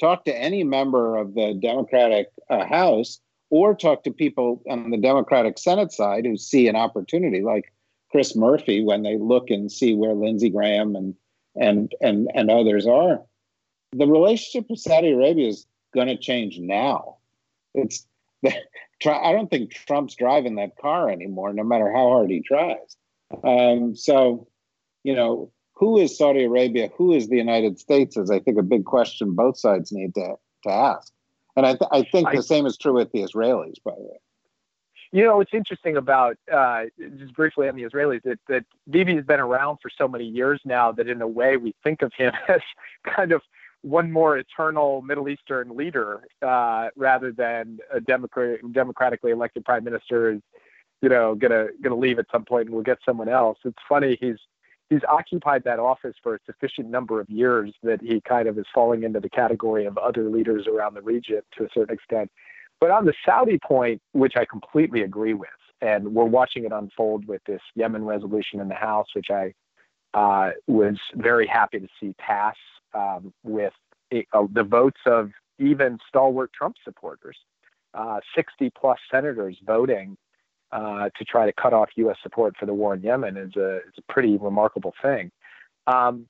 talk 0.00 0.24
to 0.24 0.36
any 0.36 0.64
member 0.64 1.16
of 1.16 1.34
the 1.34 1.58
Democratic 1.60 2.28
uh, 2.50 2.64
House 2.64 3.20
or 3.50 3.74
talk 3.74 4.04
to 4.04 4.10
people 4.10 4.62
on 4.68 4.90
the 4.90 4.98
Democratic 4.98 5.58
Senate 5.58 5.92
side 5.92 6.26
who 6.26 6.36
see 6.36 6.68
an 6.68 6.76
opportunity, 6.76 7.40
like 7.40 7.72
Chris 8.10 8.34
Murphy, 8.34 8.82
when 8.82 9.02
they 9.02 9.18
look 9.18 9.50
and 9.50 9.70
see 9.70 9.94
where 9.94 10.14
Lindsey 10.14 10.50
Graham 10.50 10.96
and 10.96 11.14
and 11.54 11.92
and 12.00 12.28
and 12.34 12.50
others 12.50 12.86
are. 12.86 13.22
The 13.92 14.06
relationship 14.06 14.68
with 14.68 14.80
Saudi 14.80 15.12
Arabia 15.12 15.48
is 15.48 15.66
going 15.94 16.08
to 16.08 16.16
change 16.16 16.58
now. 16.58 17.16
It's 17.74 18.06
I 18.44 19.32
don't 19.32 19.50
think 19.50 19.72
Trump's 19.72 20.14
driving 20.14 20.56
that 20.56 20.76
car 20.76 21.10
anymore, 21.10 21.52
no 21.52 21.64
matter 21.64 21.90
how 21.92 22.08
hard 22.08 22.30
he 22.30 22.40
tries. 22.40 22.96
Um, 23.44 23.94
so, 23.94 24.48
you 25.04 25.14
know, 25.14 25.52
who 25.74 25.98
is 25.98 26.16
Saudi 26.16 26.44
Arabia? 26.44 26.90
Who 26.96 27.12
is 27.12 27.28
the 27.28 27.36
United 27.36 27.78
States? 27.78 28.16
Is 28.16 28.30
I 28.30 28.40
think 28.40 28.58
a 28.58 28.62
big 28.62 28.84
question 28.84 29.34
both 29.34 29.58
sides 29.58 29.92
need 29.92 30.14
to 30.14 30.34
to 30.64 30.70
ask. 30.70 31.12
And 31.56 31.66
I, 31.66 31.74
th- 31.74 31.90
I 31.90 32.02
think 32.02 32.28
I, 32.28 32.36
the 32.36 32.42
same 32.42 32.66
is 32.66 32.76
true 32.76 32.94
with 32.94 33.10
the 33.12 33.20
Israelis, 33.20 33.82
by 33.84 33.92
the 33.92 34.02
way. 34.02 34.18
You 35.10 35.24
know, 35.24 35.38
what's 35.38 35.54
interesting 35.54 35.96
about 35.96 36.36
uh, 36.52 36.84
just 37.18 37.34
briefly 37.34 37.68
on 37.68 37.76
the 37.76 37.82
Israelis 37.82 38.22
that 38.24 38.38
that 38.48 38.64
Bibi 38.90 39.16
has 39.16 39.24
been 39.24 39.40
around 39.40 39.78
for 39.80 39.90
so 39.96 40.06
many 40.06 40.24
years 40.24 40.60
now 40.64 40.92
that 40.92 41.08
in 41.08 41.22
a 41.22 41.26
way 41.26 41.56
we 41.56 41.74
think 41.82 42.02
of 42.02 42.12
him 42.14 42.32
as 42.48 42.60
kind 43.04 43.32
of 43.32 43.42
one 43.82 44.10
more 44.10 44.36
eternal 44.36 45.02
Middle 45.02 45.28
Eastern 45.28 45.76
leader 45.76 46.22
uh, 46.42 46.88
rather 46.96 47.32
than 47.32 47.78
a 47.92 48.00
democrat- 48.00 48.60
democratically 48.72 49.30
elected 49.30 49.64
prime 49.64 49.84
minister 49.84 50.32
is, 50.32 50.40
you 51.00 51.08
know, 51.08 51.34
gonna 51.34 51.68
gonna 51.82 51.96
leave 51.96 52.18
at 52.18 52.26
some 52.30 52.44
point 52.44 52.66
and 52.66 52.74
we'll 52.74 52.84
get 52.84 52.98
someone 53.04 53.28
else. 53.28 53.58
It's 53.64 53.78
funny 53.88 54.18
he's 54.20 54.38
he's 54.90 55.04
occupied 55.08 55.64
that 55.64 55.78
office 55.78 56.16
for 56.22 56.34
a 56.34 56.38
sufficient 56.44 56.88
number 56.88 57.20
of 57.20 57.28
years 57.30 57.72
that 57.82 58.00
he 58.02 58.20
kind 58.20 58.48
of 58.48 58.58
is 58.58 58.66
falling 58.74 59.04
into 59.04 59.20
the 59.20 59.28
category 59.28 59.84
of 59.84 59.96
other 59.98 60.28
leaders 60.28 60.66
around 60.66 60.94
the 60.94 61.02
region 61.02 61.40
to 61.56 61.64
a 61.64 61.68
certain 61.72 61.94
extent. 61.94 62.30
But 62.80 62.90
on 62.90 63.04
the 63.04 63.14
Saudi 63.24 63.58
point, 63.58 64.00
which 64.12 64.34
I 64.36 64.44
completely 64.44 65.02
agree 65.02 65.34
with, 65.34 65.50
and 65.80 66.14
we're 66.14 66.24
watching 66.24 66.64
it 66.64 66.72
unfold 66.72 67.26
with 67.26 67.42
this 67.44 67.60
Yemen 67.74 68.04
resolution 68.04 68.60
in 68.60 68.68
the 68.68 68.74
House, 68.74 69.08
which 69.14 69.30
I 69.30 69.52
uh, 70.14 70.50
was 70.66 70.96
very 71.14 71.46
happy 71.46 71.80
to 71.80 71.88
see 72.00 72.14
pass 72.18 72.56
um, 72.94 73.32
with 73.42 73.72
uh, 74.12 74.46
the 74.52 74.64
votes 74.64 75.00
of 75.06 75.30
even 75.58 75.98
stalwart 76.08 76.52
Trump 76.52 76.76
supporters. 76.84 77.36
Uh, 77.94 78.20
60 78.34 78.70
plus 78.78 78.98
senators 79.10 79.56
voting 79.64 80.16
uh, 80.72 81.08
to 81.16 81.24
try 81.24 81.46
to 81.46 81.52
cut 81.52 81.72
off 81.72 81.88
U.S. 81.96 82.16
support 82.22 82.54
for 82.58 82.66
the 82.66 82.74
war 82.74 82.94
in 82.94 83.02
Yemen 83.02 83.36
is 83.36 83.56
a, 83.56 83.78
is 83.78 83.94
a 83.98 84.12
pretty 84.12 84.36
remarkable 84.36 84.94
thing. 85.02 85.30
Um, 85.86 86.26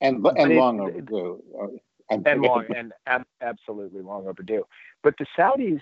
and 0.00 0.24
and 0.36 0.54
long 0.54 0.80
overdue 0.80 1.42
and 2.10 2.24
long 2.42 2.64
and 2.74 2.92
ab- 3.06 3.26
absolutely 3.40 4.02
long 4.02 4.26
overdue. 4.26 4.66
But 5.02 5.14
the 5.18 5.26
Saudis, 5.36 5.80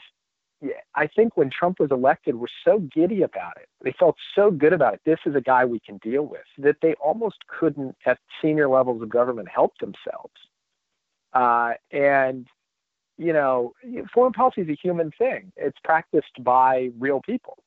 I 0.94 1.06
think 1.06 1.36
when 1.36 1.50
Trump 1.50 1.80
was 1.80 1.90
elected, 1.90 2.36
were 2.36 2.48
so 2.64 2.78
giddy 2.78 3.22
about 3.22 3.56
it. 3.56 3.68
They 3.82 3.92
felt 3.98 4.16
so 4.34 4.50
good 4.50 4.72
about 4.72 4.94
it. 4.94 5.00
This 5.04 5.18
is 5.26 5.34
a 5.34 5.40
guy 5.40 5.64
we 5.64 5.80
can 5.80 5.98
deal 5.98 6.22
with 6.22 6.46
that 6.58 6.76
they 6.82 6.94
almost 6.94 7.38
couldn't, 7.46 7.96
at 8.06 8.18
senior 8.42 8.68
levels 8.68 9.02
of 9.02 9.08
government, 9.08 9.48
help 9.48 9.74
themselves. 9.78 10.34
Uh, 11.32 11.74
and 11.90 12.46
you 13.18 13.32
know, 13.32 13.72
foreign 14.12 14.32
policy 14.32 14.60
is 14.60 14.68
a 14.68 14.74
human 14.74 15.10
thing. 15.10 15.52
It's 15.56 15.78
practiced 15.82 16.42
by 16.42 16.90
real 16.98 17.20
people. 17.20 17.58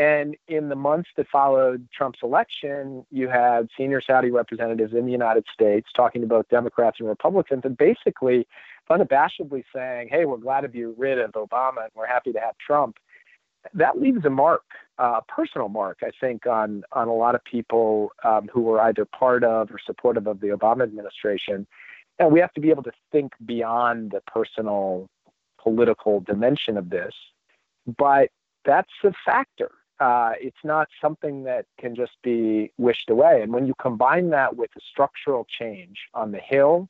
And 0.00 0.34
in 0.48 0.70
the 0.70 0.76
months 0.76 1.10
that 1.18 1.28
followed 1.28 1.86
Trump's 1.92 2.20
election, 2.22 3.04
you 3.10 3.28
had 3.28 3.68
senior 3.76 4.00
Saudi 4.00 4.30
representatives 4.30 4.94
in 4.94 5.04
the 5.04 5.12
United 5.12 5.44
States 5.52 5.90
talking 5.94 6.22
to 6.22 6.26
both 6.26 6.48
Democrats 6.48 7.00
and 7.00 7.08
Republicans 7.08 7.60
and 7.66 7.76
basically 7.76 8.46
unabashedly 8.90 9.62
saying, 9.76 10.08
hey, 10.10 10.24
we're 10.24 10.38
glad 10.38 10.62
to 10.62 10.68
be 10.68 10.86
rid 10.86 11.18
of 11.18 11.32
Obama 11.32 11.82
and 11.82 11.90
we're 11.94 12.06
happy 12.06 12.32
to 12.32 12.40
have 12.40 12.56
Trump. 12.56 12.96
That 13.74 14.00
leaves 14.00 14.24
a 14.24 14.30
mark, 14.30 14.62
uh, 14.98 15.20
a 15.20 15.22
personal 15.30 15.68
mark, 15.68 15.98
I 16.02 16.12
think, 16.18 16.46
on, 16.46 16.82
on 16.92 17.08
a 17.08 17.14
lot 17.14 17.34
of 17.34 17.44
people 17.44 18.10
um, 18.24 18.48
who 18.50 18.62
were 18.62 18.80
either 18.80 19.04
part 19.04 19.44
of 19.44 19.70
or 19.70 19.78
supportive 19.84 20.26
of 20.26 20.40
the 20.40 20.46
Obama 20.46 20.84
administration. 20.84 21.66
And 22.18 22.32
we 22.32 22.40
have 22.40 22.54
to 22.54 22.60
be 22.62 22.70
able 22.70 22.84
to 22.84 22.92
think 23.12 23.32
beyond 23.44 24.12
the 24.12 24.22
personal 24.22 25.10
political 25.62 26.20
dimension 26.20 26.78
of 26.78 26.88
this. 26.88 27.12
But 27.98 28.30
that's 28.64 28.88
a 29.04 29.12
factor 29.26 29.72
uh, 30.00 30.32
it's 30.40 30.64
not 30.64 30.88
something 31.00 31.44
that 31.44 31.66
can 31.78 31.94
just 31.94 32.12
be 32.22 32.72
wished 32.78 33.10
away. 33.10 33.42
And 33.42 33.52
when 33.52 33.66
you 33.66 33.74
combine 33.80 34.30
that 34.30 34.56
with 34.56 34.70
a 34.76 34.80
structural 34.90 35.46
change 35.58 35.98
on 36.14 36.32
the 36.32 36.40
Hill, 36.40 36.88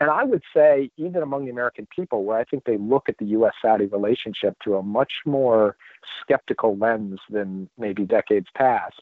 and 0.00 0.10
I 0.10 0.24
would 0.24 0.42
say 0.54 0.90
even 0.96 1.22
among 1.22 1.44
the 1.44 1.50
American 1.50 1.86
people, 1.94 2.24
where 2.24 2.38
I 2.38 2.44
think 2.44 2.64
they 2.64 2.78
look 2.78 3.08
at 3.08 3.18
the 3.18 3.26
U.S. 3.26 3.52
Saudi 3.62 3.86
relationship 3.86 4.56
through 4.62 4.78
a 4.78 4.82
much 4.82 5.12
more 5.24 5.76
skeptical 6.22 6.76
lens 6.76 7.20
than 7.28 7.68
maybe 7.78 8.04
decades 8.04 8.48
past, 8.56 9.00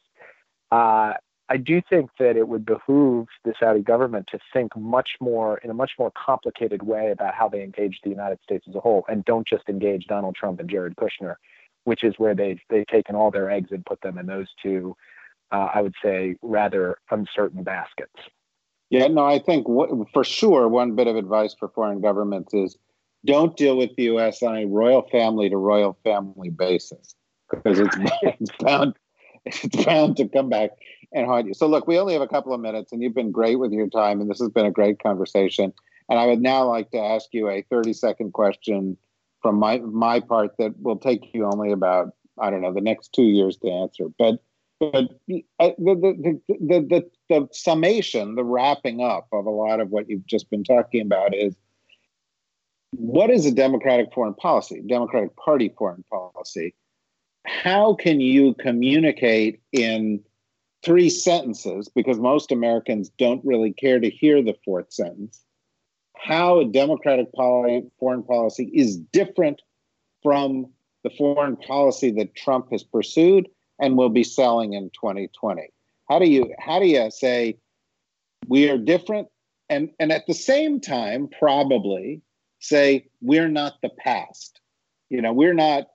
uh, 0.70 1.14
I 1.50 1.56
do 1.56 1.80
think 1.88 2.10
that 2.18 2.36
it 2.36 2.46
would 2.46 2.66
behoove 2.66 3.28
the 3.44 3.54
Saudi 3.58 3.80
government 3.80 4.26
to 4.32 4.38
think 4.52 4.76
much 4.76 5.10
more 5.18 5.58
in 5.58 5.70
a 5.70 5.74
much 5.74 5.92
more 5.98 6.12
complicated 6.14 6.82
way 6.82 7.10
about 7.10 7.32
how 7.32 7.48
they 7.48 7.62
engage 7.62 8.00
the 8.04 8.10
United 8.10 8.40
States 8.42 8.66
as 8.68 8.74
a 8.74 8.80
whole, 8.80 9.06
and 9.08 9.24
don't 9.24 9.46
just 9.46 9.68
engage 9.68 10.06
Donald 10.06 10.34
Trump 10.34 10.60
and 10.60 10.68
Jared 10.68 10.96
Kushner 10.96 11.36
which 11.88 12.04
is 12.04 12.14
where 12.18 12.34
they've 12.34 12.60
they've 12.68 12.86
taken 12.86 13.16
all 13.16 13.30
their 13.30 13.50
eggs 13.50 13.72
and 13.72 13.84
put 13.86 13.98
them 14.02 14.18
in 14.18 14.26
those 14.26 14.48
two, 14.62 14.94
uh, 15.50 15.68
I 15.74 15.80
would 15.80 15.94
say, 16.04 16.36
rather 16.42 16.98
uncertain 17.10 17.62
baskets. 17.62 18.20
Yeah, 18.90 19.06
no, 19.06 19.24
I 19.24 19.38
think 19.38 19.66
w- 19.66 20.04
for 20.12 20.22
sure 20.22 20.68
one 20.68 20.94
bit 20.96 21.06
of 21.06 21.16
advice 21.16 21.54
for 21.58 21.68
foreign 21.68 22.02
governments 22.02 22.52
is 22.52 22.76
don't 23.24 23.56
deal 23.56 23.78
with 23.78 23.96
the 23.96 24.04
U.S. 24.04 24.42
on 24.42 24.54
a 24.58 24.66
royal 24.66 25.00
family 25.10 25.48
to 25.48 25.56
royal 25.56 25.96
family 26.04 26.50
basis 26.50 27.14
because 27.50 27.80
it's, 27.80 27.96
it's 28.22 28.50
bound 28.60 28.94
it's 29.46 29.84
bound 29.86 30.18
to 30.18 30.28
come 30.28 30.50
back 30.50 30.72
and 31.12 31.26
haunt 31.26 31.46
you. 31.46 31.54
So 31.54 31.66
look, 31.66 31.86
we 31.86 31.98
only 31.98 32.12
have 32.12 32.22
a 32.22 32.28
couple 32.28 32.52
of 32.52 32.60
minutes, 32.60 32.92
and 32.92 33.02
you've 33.02 33.14
been 33.14 33.32
great 33.32 33.58
with 33.58 33.72
your 33.72 33.88
time, 33.88 34.20
and 34.20 34.28
this 34.28 34.40
has 34.40 34.50
been 34.50 34.66
a 34.66 34.70
great 34.70 35.02
conversation. 35.02 35.72
And 36.10 36.18
I 36.18 36.26
would 36.26 36.42
now 36.42 36.68
like 36.68 36.90
to 36.90 36.98
ask 36.98 37.28
you 37.32 37.48
a 37.48 37.62
30 37.62 37.94
second 37.94 38.32
question 38.34 38.98
from 39.42 39.56
my 39.56 39.78
my 39.78 40.20
part 40.20 40.56
that 40.58 40.74
will 40.80 40.98
take 40.98 41.32
you 41.32 41.44
only 41.44 41.72
about 41.72 42.12
I 42.40 42.50
don't 42.50 42.62
know 42.62 42.72
the 42.72 42.80
next 42.80 43.12
two 43.12 43.24
years 43.24 43.56
to 43.58 43.70
answer. 43.70 44.06
But 44.18 44.40
but 44.80 45.08
the, 45.26 45.44
the, 45.58 46.40
the, 46.48 46.56
the, 46.58 47.10
the 47.28 47.48
summation, 47.52 48.36
the 48.36 48.44
wrapping 48.44 49.00
up 49.02 49.26
of 49.32 49.44
a 49.44 49.50
lot 49.50 49.80
of 49.80 49.90
what 49.90 50.08
you've 50.08 50.26
just 50.26 50.48
been 50.50 50.62
talking 50.62 51.02
about 51.02 51.34
is 51.34 51.56
what 52.92 53.28
is 53.28 53.44
a 53.44 53.50
democratic 53.50 54.12
foreign 54.14 54.34
policy, 54.34 54.80
Democratic 54.86 55.34
Party 55.36 55.74
foreign 55.76 56.04
policy? 56.10 56.74
How 57.44 57.94
can 57.94 58.20
you 58.20 58.54
communicate 58.54 59.60
in 59.72 60.20
three 60.84 61.10
sentences, 61.10 61.88
because 61.88 62.18
most 62.18 62.52
Americans 62.52 63.10
don't 63.18 63.44
really 63.44 63.72
care 63.72 63.98
to 63.98 64.08
hear 64.08 64.42
the 64.42 64.56
fourth 64.64 64.92
sentence, 64.92 65.44
how 66.20 66.60
a 66.60 66.64
democratic 66.64 67.28
foreign 67.34 68.22
policy 68.24 68.70
is 68.74 68.96
different 68.96 69.62
from 70.22 70.66
the 71.04 71.10
foreign 71.10 71.56
policy 71.56 72.10
that 72.12 72.34
Trump 72.34 72.70
has 72.72 72.82
pursued 72.82 73.48
and 73.80 73.96
will 73.96 74.08
be 74.08 74.24
selling 74.24 74.72
in 74.72 74.90
2020. 74.90 75.70
How 76.08 76.18
do 76.18 76.26
you 76.28 76.52
how 76.58 76.80
do 76.80 76.86
you 76.86 77.10
say 77.10 77.58
we 78.46 78.68
are 78.70 78.78
different 78.78 79.28
and 79.68 79.90
and 80.00 80.10
at 80.10 80.26
the 80.26 80.34
same 80.34 80.80
time 80.80 81.28
probably 81.38 82.22
say 82.60 83.06
we're 83.20 83.48
not 83.48 83.74
the 83.82 83.90
past. 83.90 84.60
You 85.10 85.22
know, 85.22 85.32
we're 85.32 85.54
not 85.54 85.88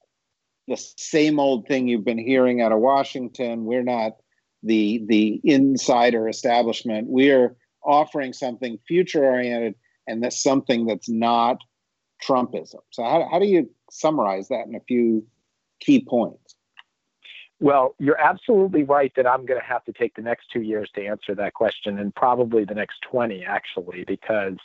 the 0.68 0.78
same 0.98 1.40
old 1.40 1.68
thing 1.68 1.88
you've 1.88 2.06
been 2.06 2.18
hearing 2.18 2.62
out 2.62 2.72
of 2.72 2.80
Washington. 2.80 3.66
We're 3.66 3.84
not 3.84 4.14
the 4.62 5.04
the 5.08 5.42
insider 5.44 6.30
establishment. 6.30 7.08
We're 7.10 7.56
offering 7.84 8.32
something 8.32 8.80
future 8.88 9.24
oriented 9.24 9.76
and 10.08 10.24
that's 10.24 10.42
something 10.42 10.86
that's 10.86 11.10
not 11.10 11.58
Trumpism. 12.28 12.80
So 12.92 13.04
how, 13.04 13.28
how 13.32 13.40
do 13.40 13.46
you 13.46 13.70
summarize 13.92 14.48
that 14.50 14.68
in 14.68 14.76
a 14.76 14.80
few 14.82 15.26
key 15.80 16.04
points? 16.06 16.56
Well, 17.60 17.96
you're 18.00 18.20
absolutely 18.20 18.84
right 18.84 19.12
that 19.16 19.26
I'm 19.26 19.46
going 19.46 19.60
to 19.60 19.66
have 19.66 19.86
to 19.86 19.94
take 19.94 20.16
the 20.16 20.22
next 20.22 20.48
two 20.52 20.62
years 20.62 20.90
to 20.96 21.06
answer 21.06 21.34
that 21.36 21.54
question, 21.54 22.00
and 22.00 22.14
probably 22.14 22.66
the 22.66 22.76
next 22.76 23.02
20 23.10 23.46
actually, 23.46 24.04
because 24.06 24.58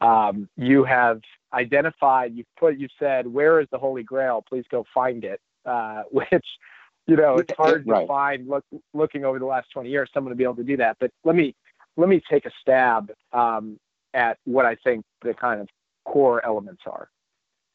um, 0.00 0.48
you 0.56 0.84
have 0.84 1.20
identified, 1.52 2.34
you've 2.34 2.46
put, 2.56 2.78
you 2.78 2.88
said, 2.98 3.26
where 3.26 3.60
is 3.60 3.66
the 3.72 3.78
Holy 3.78 4.02
Grail? 4.02 4.44
Please 4.48 4.64
go 4.70 4.84
find 4.94 5.24
it. 5.24 5.40
Uh, 5.66 6.02
which, 6.10 6.46
you 7.06 7.16
know, 7.16 7.38
it's 7.38 7.52
hard 7.54 7.84
right. 7.86 8.02
to 8.02 8.06
find. 8.06 8.48
Look, 8.48 8.64
looking 8.94 9.24
over 9.24 9.38
the 9.38 9.46
last 9.46 9.70
20 9.72 9.88
years, 9.88 10.10
someone 10.12 10.30
to 10.30 10.36
be 10.36 10.44
able 10.44 10.56
to 10.56 10.64
do 10.64 10.76
that. 10.76 10.98
But 11.00 11.10
let 11.24 11.34
me 11.34 11.54
let 11.96 12.08
me 12.08 12.22
take 12.30 12.46
a 12.46 12.50
stab 12.60 13.10
um, 13.32 13.80
at 14.14 14.38
what 14.44 14.66
I 14.66 14.74
think 14.76 15.04
the 15.22 15.34
kind 15.34 15.60
of 15.60 15.68
core 16.04 16.44
elements 16.44 16.82
are. 16.86 17.08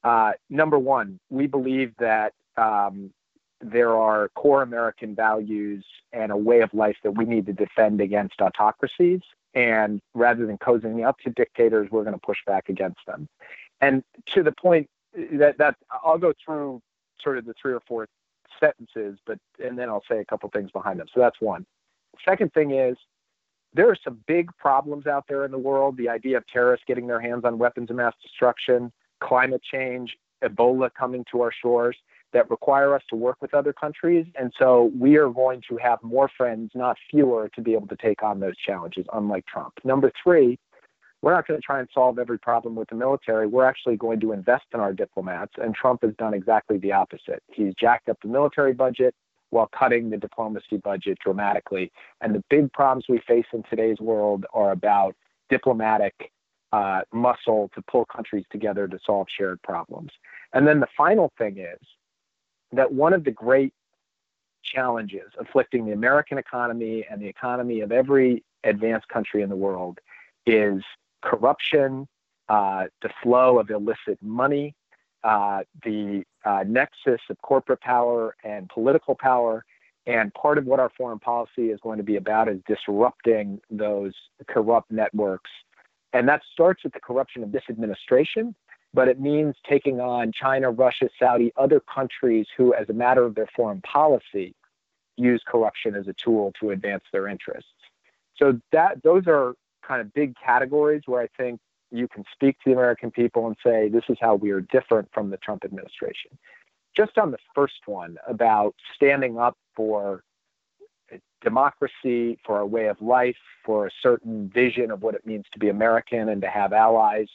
Uh, 0.03 0.33
number 0.49 0.77
one, 0.77 1.19
we 1.29 1.47
believe 1.47 1.93
that 1.99 2.33
um, 2.57 3.11
there 3.61 3.95
are 3.95 4.29
core 4.35 4.61
American 4.61 5.15
values 5.15 5.85
and 6.11 6.31
a 6.31 6.37
way 6.37 6.61
of 6.61 6.73
life 6.73 6.97
that 7.03 7.11
we 7.11 7.25
need 7.25 7.45
to 7.45 7.53
defend 7.53 8.01
against 8.01 8.41
autocracies. 8.41 9.21
And 9.53 10.01
rather 10.13 10.45
than 10.45 10.57
cozying 10.57 11.07
up 11.07 11.19
to 11.19 11.29
dictators, 11.29 11.89
we're 11.91 12.03
going 12.03 12.15
to 12.15 12.25
push 12.25 12.39
back 12.45 12.69
against 12.69 12.99
them. 13.05 13.27
And 13.81 14.03
to 14.33 14.43
the 14.43 14.51
point 14.51 14.89
that, 15.15 15.57
that 15.59 15.75
I'll 16.03 16.17
go 16.17 16.33
through 16.43 16.81
sort 17.21 17.37
of 17.37 17.45
the 17.45 17.53
three 17.61 17.73
or 17.73 17.81
four 17.87 18.07
sentences, 18.59 19.19
but 19.25 19.37
and 19.63 19.77
then 19.77 19.89
I'll 19.89 20.03
say 20.09 20.19
a 20.19 20.25
couple 20.25 20.49
things 20.49 20.71
behind 20.71 20.99
them. 20.99 21.07
So 21.13 21.19
that's 21.19 21.39
one. 21.39 21.65
Second 22.25 22.53
thing 22.53 22.71
is 22.71 22.97
there 23.73 23.89
are 23.89 23.97
some 24.03 24.19
big 24.27 24.49
problems 24.57 25.07
out 25.07 25.25
there 25.27 25.45
in 25.45 25.51
the 25.51 25.57
world. 25.57 25.97
The 25.97 26.09
idea 26.09 26.37
of 26.37 26.47
terrorists 26.47 26.85
getting 26.87 27.07
their 27.07 27.19
hands 27.19 27.43
on 27.45 27.57
weapons 27.57 27.89
of 27.89 27.95
mass 27.95 28.13
destruction, 28.21 28.91
climate 29.19 29.61
change, 29.63 30.15
Ebola 30.43 30.89
coming 30.93 31.25
to 31.31 31.41
our 31.41 31.51
shores 31.51 31.95
that 32.33 32.49
require 32.49 32.95
us 32.95 33.03
to 33.09 33.15
work 33.15 33.37
with 33.41 33.53
other 33.53 33.73
countries. 33.73 34.25
And 34.37 34.51
so 34.57 34.91
we 34.97 35.17
are 35.17 35.29
going 35.29 35.61
to 35.69 35.77
have 35.77 35.99
more 36.01 36.29
friends, 36.35 36.71
not 36.73 36.97
fewer, 37.09 37.49
to 37.55 37.61
be 37.61 37.73
able 37.73 37.87
to 37.87 37.95
take 37.95 38.23
on 38.23 38.39
those 38.39 38.57
challenges, 38.57 39.05
unlike 39.13 39.45
Trump. 39.45 39.73
Number 39.83 40.11
three, 40.21 40.59
we're 41.21 41.33
not 41.33 41.47
going 41.47 41.59
to 41.59 41.65
try 41.65 41.79
and 41.79 41.87
solve 41.93 42.19
every 42.19 42.37
problem 42.37 42.75
with 42.75 42.89
the 42.89 42.95
military. 42.95 43.47
We're 43.47 43.65
actually 43.65 43.95
going 43.95 44.19
to 44.21 44.33
invest 44.33 44.65
in 44.73 44.79
our 44.79 44.91
diplomats. 44.91 45.53
And 45.57 45.73
Trump 45.73 46.03
has 46.03 46.13
done 46.15 46.33
exactly 46.33 46.77
the 46.77 46.91
opposite. 46.91 47.41
He's 47.51 47.73
jacked 47.75 48.09
up 48.09 48.17
the 48.21 48.27
military 48.27 48.73
budget 48.73 49.15
while 49.53 49.69
cutting 49.77 50.09
the 50.09 50.17
diplomacy 50.17 50.77
budget 50.77 51.17
dramatically. 51.23 51.91
And 52.21 52.33
the 52.33 52.43
big 52.49 52.73
problems 52.73 53.05
we 53.07 53.19
face 53.19 53.45
in 53.53 53.63
today's 53.69 53.99
world 53.99 54.45
are 54.53 54.71
about 54.71 55.15
diplomatic 55.49 56.31
uh, 56.71 57.01
muscle 57.13 57.69
to 57.75 57.81
pull 57.83 58.05
countries 58.05 58.45
together 58.51 58.87
to 58.87 58.99
solve 59.05 59.27
shared 59.29 59.61
problems. 59.61 60.09
And 60.53 60.67
then 60.67 60.79
the 60.79 60.87
final 60.97 61.31
thing 61.37 61.59
is 61.59 61.79
that 62.71 62.91
one 62.91 63.13
of 63.13 63.23
the 63.23 63.31
great 63.31 63.73
challenges 64.63 65.29
afflicting 65.39 65.85
the 65.85 65.91
American 65.91 66.37
economy 66.37 67.05
and 67.09 67.21
the 67.21 67.27
economy 67.27 67.81
of 67.81 67.91
every 67.91 68.43
advanced 68.63 69.07
country 69.09 69.43
in 69.43 69.49
the 69.49 69.55
world 69.55 69.99
is 70.47 70.81
corruption, 71.21 72.07
uh, 72.49 72.85
the 73.03 73.09
flow 73.21 73.59
of 73.59 73.69
illicit 73.69 74.17
money, 74.21 74.73
uh, 75.23 75.63
the 75.83 76.23
uh, 76.45 76.63
nexus 76.67 77.21
of 77.29 77.41
corporate 77.41 77.81
power 77.81 78.35
and 78.43 78.69
political 78.69 79.15
power. 79.15 79.65
And 80.05 80.33
part 80.33 80.57
of 80.57 80.65
what 80.65 80.79
our 80.79 80.91
foreign 80.97 81.19
policy 81.19 81.69
is 81.69 81.79
going 81.81 81.97
to 81.97 82.03
be 82.03 82.17
about 82.17 82.49
is 82.49 82.59
disrupting 82.67 83.61
those 83.69 84.13
corrupt 84.47 84.91
networks. 84.91 85.49
And 86.11 86.27
that 86.27 86.41
starts 86.51 86.83
with 86.83 86.93
the 86.93 86.99
corruption 86.99 87.41
of 87.41 87.51
this 87.51 87.63
administration, 87.69 88.53
but 88.93 89.07
it 89.07 89.19
means 89.19 89.55
taking 89.67 90.01
on 90.01 90.31
China, 90.31 90.71
Russia, 90.71 91.09
Saudi, 91.17 91.53
other 91.57 91.79
countries 91.79 92.47
who, 92.55 92.73
as 92.73 92.89
a 92.89 92.93
matter 92.93 93.23
of 93.23 93.33
their 93.35 93.47
foreign 93.55 93.81
policy, 93.81 94.53
use 95.15 95.41
corruption 95.47 95.95
as 95.95 96.07
a 96.07 96.13
tool 96.13 96.51
to 96.59 96.71
advance 96.71 97.03
their 97.11 97.27
interests. 97.27 97.69
So 98.35 98.59
that 98.71 99.01
those 99.03 99.23
are 99.27 99.53
kind 99.87 100.01
of 100.01 100.13
big 100.13 100.35
categories 100.43 101.03
where 101.05 101.21
I 101.21 101.27
think 101.37 101.59
you 101.93 102.07
can 102.07 102.23
speak 102.33 102.57
to 102.59 102.71
the 102.71 102.73
American 102.73 103.11
people 103.11 103.45
and 103.47 103.55
say 103.63 103.87
this 103.87 104.03
is 104.09 104.17
how 104.19 104.35
we 104.35 104.51
are 104.51 104.61
different 104.61 105.07
from 105.13 105.29
the 105.29 105.37
Trump 105.37 105.63
administration. 105.63 106.31
Just 106.97 107.17
on 107.17 107.31
the 107.31 107.37
first 107.55 107.81
one 107.85 108.17
about 108.27 108.75
standing 108.95 109.37
up 109.37 109.57
for 109.75 110.23
democracy, 111.43 112.39
for 112.45 112.59
a 112.59 112.65
way 112.65 112.87
of 112.87 112.99
life, 113.01 113.35
for 113.65 113.87
a 113.87 113.91
certain 114.01 114.49
vision 114.53 114.89
of 114.89 115.01
what 115.01 115.13
it 115.13 115.25
means 115.25 115.45
to 115.53 115.59
be 115.59 115.69
American 115.69 116.29
and 116.29 116.41
to 116.41 116.47
have 116.47 116.73
allies 116.73 117.27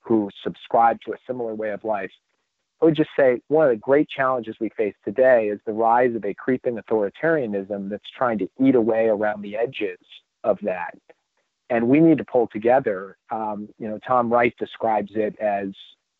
who 0.00 0.30
subscribe 0.42 0.98
to 1.04 1.12
a 1.12 1.16
similar 1.26 1.54
way 1.54 1.70
of 1.70 1.84
life. 1.84 2.10
I 2.80 2.84
would 2.84 2.96
just 2.96 3.10
say 3.18 3.40
one 3.48 3.66
of 3.66 3.70
the 3.70 3.76
great 3.76 4.08
challenges 4.08 4.56
we 4.60 4.70
face 4.70 4.94
today 5.04 5.48
is 5.48 5.60
the 5.66 5.72
rise 5.72 6.14
of 6.14 6.24
a 6.24 6.34
creeping 6.34 6.78
authoritarianism 6.78 7.88
that's 7.88 8.10
trying 8.16 8.38
to 8.38 8.48
eat 8.62 8.74
away 8.74 9.06
around 9.06 9.42
the 9.42 9.56
edges 9.56 9.98
of 10.44 10.58
that. 10.62 10.94
And 11.68 11.88
we 11.88 12.00
need 12.00 12.18
to 12.18 12.24
pull 12.24 12.46
together. 12.46 13.16
Um, 13.30 13.68
you 13.78 13.88
know, 13.88 13.98
Tom 14.06 14.32
Wright 14.32 14.54
describes 14.58 15.12
it 15.14 15.36
as, 15.40 15.68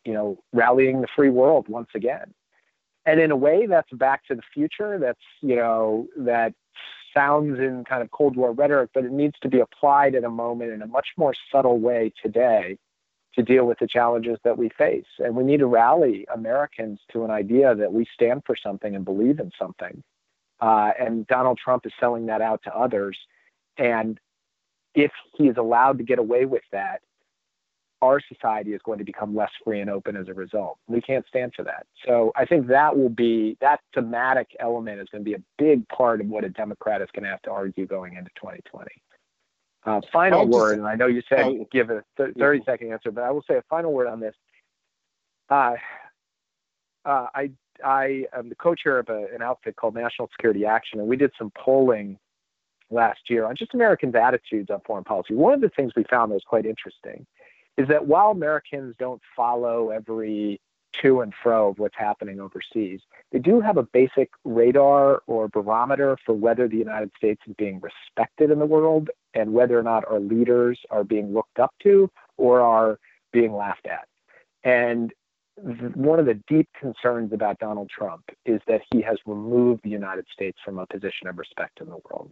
you 0.03 0.13
know, 0.13 0.39
rallying 0.51 1.01
the 1.01 1.07
free 1.15 1.29
world 1.29 1.67
once 1.69 1.89
again. 1.95 2.33
And 3.05 3.21
in 3.21 3.31
a 3.31 3.37
way, 3.37 3.67
that's 3.67 3.91
back 3.93 4.25
to 4.25 4.35
the 4.35 4.41
future. 4.53 4.99
That's, 4.99 5.19
you 5.41 5.55
know, 5.55 6.07
that 6.17 6.53
sounds 7.13 7.57
in 7.59 7.85
kind 7.85 8.03
of 8.03 8.11
Cold 8.11 8.35
War 8.35 8.51
rhetoric, 8.51 8.89
but 8.93 9.05
it 9.05 9.11
needs 9.11 9.35
to 9.41 9.49
be 9.49 9.59
applied 9.59 10.13
at 10.15 10.25
a 10.25 10.29
moment 10.29 10.71
in 10.71 10.81
a 10.81 10.87
much 10.87 11.07
more 11.17 11.33
subtle 11.51 11.79
way 11.79 12.11
today 12.21 12.77
to 13.33 13.43
deal 13.43 13.65
with 13.65 13.79
the 13.79 13.87
challenges 13.87 14.37
that 14.43 14.57
we 14.57 14.69
face. 14.69 15.05
And 15.19 15.35
we 15.35 15.43
need 15.43 15.59
to 15.59 15.67
rally 15.67 16.25
Americans 16.33 16.99
to 17.13 17.23
an 17.23 17.31
idea 17.31 17.75
that 17.75 17.93
we 17.93 18.05
stand 18.13 18.43
for 18.45 18.55
something 18.55 18.95
and 18.95 19.05
believe 19.05 19.39
in 19.39 19.51
something. 19.57 20.03
Uh, 20.59 20.91
and 20.99 21.25
Donald 21.27 21.59
Trump 21.63 21.85
is 21.85 21.93
selling 21.99 22.25
that 22.25 22.41
out 22.41 22.61
to 22.63 22.75
others. 22.75 23.17
And 23.77 24.19
if 24.97 25.11
he 25.35 25.47
is 25.47 25.55
allowed 25.57 25.99
to 25.99 26.03
get 26.03 26.17
away 26.17 26.45
with 26.45 26.63
that, 26.71 27.01
our 28.01 28.19
society 28.19 28.73
is 28.73 28.81
going 28.83 28.97
to 28.97 29.05
become 29.05 29.35
less 29.35 29.51
free 29.63 29.79
and 29.79 29.89
open 29.89 30.15
as 30.15 30.27
a 30.27 30.33
result. 30.33 30.77
We 30.87 31.01
can't 31.01 31.25
stand 31.27 31.53
for 31.55 31.63
that. 31.63 31.85
So 32.05 32.31
I 32.35 32.45
think 32.45 32.67
that 32.67 32.97
will 32.97 33.09
be 33.09 33.57
that 33.61 33.79
thematic 33.93 34.49
element 34.59 34.99
is 34.99 35.07
going 35.11 35.23
to 35.23 35.29
be 35.29 35.35
a 35.35 35.43
big 35.57 35.87
part 35.89 36.19
of 36.19 36.27
what 36.27 36.43
a 36.43 36.49
Democrat 36.49 37.01
is 37.01 37.09
going 37.13 37.23
to 37.23 37.29
have 37.29 37.41
to 37.43 37.51
argue 37.51 37.85
going 37.85 38.15
into 38.15 38.29
2020. 38.35 38.87
Uh, 39.85 40.01
final 40.11 40.45
just, 40.45 40.51
word, 40.51 40.79
and 40.79 40.87
I 40.87 40.95
know 40.95 41.07
you 41.07 41.21
said 41.29 41.45
uh, 41.45 41.53
give 41.71 41.89
a 41.91 42.03
th- 42.17 42.35
30 42.37 42.63
second 42.65 42.91
answer, 42.91 43.11
but 43.11 43.23
I 43.23 43.31
will 43.31 43.43
say 43.47 43.55
a 43.55 43.63
final 43.69 43.93
word 43.93 44.07
on 44.07 44.19
this. 44.19 44.35
Uh, 45.49 45.75
uh, 47.05 47.27
I 47.33 47.51
I 47.85 48.25
am 48.35 48.49
the 48.49 48.55
co-chair 48.55 48.99
of 48.99 49.07
a, 49.09 49.27
an 49.33 49.41
outfit 49.41 49.75
called 49.75 49.95
National 49.95 50.27
Security 50.35 50.65
Action, 50.65 50.99
and 50.99 51.07
we 51.07 51.15
did 51.15 51.31
some 51.37 51.51
polling 51.51 52.17
last 52.89 53.29
year 53.29 53.45
on 53.45 53.55
just 53.55 53.73
Americans' 53.73 54.15
attitudes 54.15 54.69
on 54.69 54.81
foreign 54.81 55.03
policy. 55.03 55.33
One 55.33 55.53
of 55.53 55.61
the 55.61 55.69
things 55.69 55.93
we 55.95 56.03
found 56.03 56.31
that 56.31 56.35
was 56.35 56.43
quite 56.43 56.65
interesting 56.65 57.25
is 57.77 57.87
that 57.89 58.07
while 58.07 58.31
Americans 58.31 58.95
don't 58.97 59.21
follow 59.35 59.89
every 59.89 60.59
to 61.01 61.21
and 61.21 61.33
fro 61.43 61.69
of 61.69 61.79
what's 61.79 61.95
happening 61.97 62.39
overseas. 62.39 63.01
They 63.31 63.39
do 63.39 63.61
have 63.61 63.77
a 63.77 63.83
basic 63.83 64.29
radar 64.43 65.21
or 65.27 65.47
barometer 65.47 66.17
for 66.25 66.33
whether 66.33 66.67
the 66.67 66.77
United 66.77 67.11
States 67.17 67.41
is 67.47 67.53
being 67.57 67.79
respected 67.81 68.51
in 68.51 68.59
the 68.59 68.65
world 68.65 69.09
and 69.33 69.53
whether 69.53 69.77
or 69.77 69.83
not 69.83 70.05
our 70.09 70.19
leaders 70.19 70.79
are 70.89 71.03
being 71.03 71.33
looked 71.33 71.59
up 71.59 71.73
to 71.83 72.09
or 72.37 72.61
are 72.61 72.99
being 73.31 73.53
laughed 73.53 73.87
at. 73.87 74.07
And 74.63 75.13
one 75.95 76.19
of 76.19 76.25
the 76.25 76.39
deep 76.47 76.69
concerns 76.79 77.33
about 77.33 77.59
Donald 77.59 77.89
Trump 77.89 78.23
is 78.45 78.61
that 78.67 78.81
he 78.91 79.01
has 79.01 79.17
removed 79.25 79.81
the 79.83 79.89
United 79.89 80.25
States 80.31 80.57
from 80.63 80.77
a 80.77 80.85
position 80.85 81.27
of 81.27 81.37
respect 81.37 81.81
in 81.81 81.87
the 81.87 81.97
world. 82.09 82.31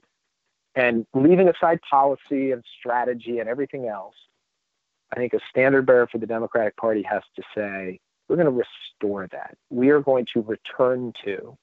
And 0.75 1.05
leaving 1.13 1.47
aside 1.47 1.79
policy 1.89 2.51
and 2.51 2.63
strategy 2.79 3.39
and 3.39 3.47
everything 3.47 3.87
else, 3.87 4.15
I 5.13 5.15
think 5.15 5.33
a 5.33 5.39
standard 5.49 5.85
bearer 5.85 6.07
for 6.11 6.17
the 6.17 6.25
Democratic 6.25 6.75
Party 6.75 7.03
has 7.03 7.23
to 7.35 7.43
say, 7.55 7.99
we're 8.27 8.35
going 8.35 8.45
to 8.47 8.63
restore 9.01 9.27
that. 9.31 9.55
We 9.69 9.89
are 9.89 10.01
going 10.01 10.25
to 10.33 10.41
return 10.41 11.13
to 11.23 11.57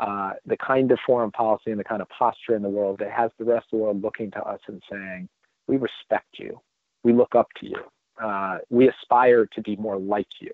uh, 0.00 0.32
the 0.46 0.56
kind 0.56 0.90
of 0.90 0.98
foreign 1.06 1.30
policy 1.30 1.70
and 1.70 1.78
the 1.78 1.84
kind 1.84 2.00
of 2.02 2.08
posture 2.08 2.56
in 2.56 2.62
the 2.62 2.68
world 2.68 2.98
that 3.00 3.10
has 3.10 3.30
the 3.38 3.44
rest 3.44 3.66
of 3.72 3.78
the 3.78 3.84
world 3.84 4.02
looking 4.02 4.30
to 4.32 4.42
us 4.42 4.60
and 4.66 4.82
saying, 4.90 5.28
we 5.66 5.76
respect 5.76 6.38
you. 6.38 6.60
We 7.04 7.12
look 7.12 7.34
up 7.34 7.48
to 7.60 7.66
you. 7.66 7.82
Uh, 8.22 8.58
we 8.70 8.88
aspire 8.88 9.46
to 9.54 9.62
be 9.62 9.76
more 9.76 9.98
like 9.98 10.28
you. 10.40 10.52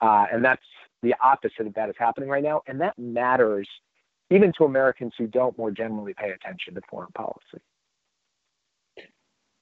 Uh, 0.00 0.26
and 0.32 0.44
that's 0.44 0.62
the 1.02 1.14
opposite 1.22 1.66
of 1.66 1.74
that 1.74 1.88
is 1.88 1.96
happening 1.98 2.28
right 2.28 2.42
now. 2.42 2.62
And 2.66 2.80
that 2.80 2.98
matters 2.98 3.68
even 4.30 4.52
to 4.58 4.64
Americans 4.64 5.14
who 5.16 5.26
don't 5.26 5.56
more 5.56 5.70
generally 5.70 6.14
pay 6.14 6.30
attention 6.30 6.74
to 6.74 6.80
foreign 6.88 7.12
policy. 7.12 7.60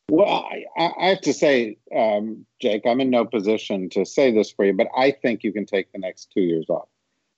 Well, 0.08 0.28
I, 0.28 0.64
I 0.78 1.08
have 1.08 1.20
to 1.22 1.32
say, 1.32 1.78
um, 1.94 2.46
Jake, 2.60 2.82
I'm 2.86 3.00
in 3.00 3.10
no 3.10 3.24
position 3.24 3.88
to 3.90 4.04
say 4.04 4.32
this 4.32 4.50
for 4.50 4.64
you, 4.64 4.72
but 4.72 4.86
I 4.96 5.10
think 5.10 5.42
you 5.42 5.52
can 5.52 5.66
take 5.66 5.90
the 5.92 5.98
next 5.98 6.30
two 6.32 6.42
years 6.42 6.66
off 6.68 6.88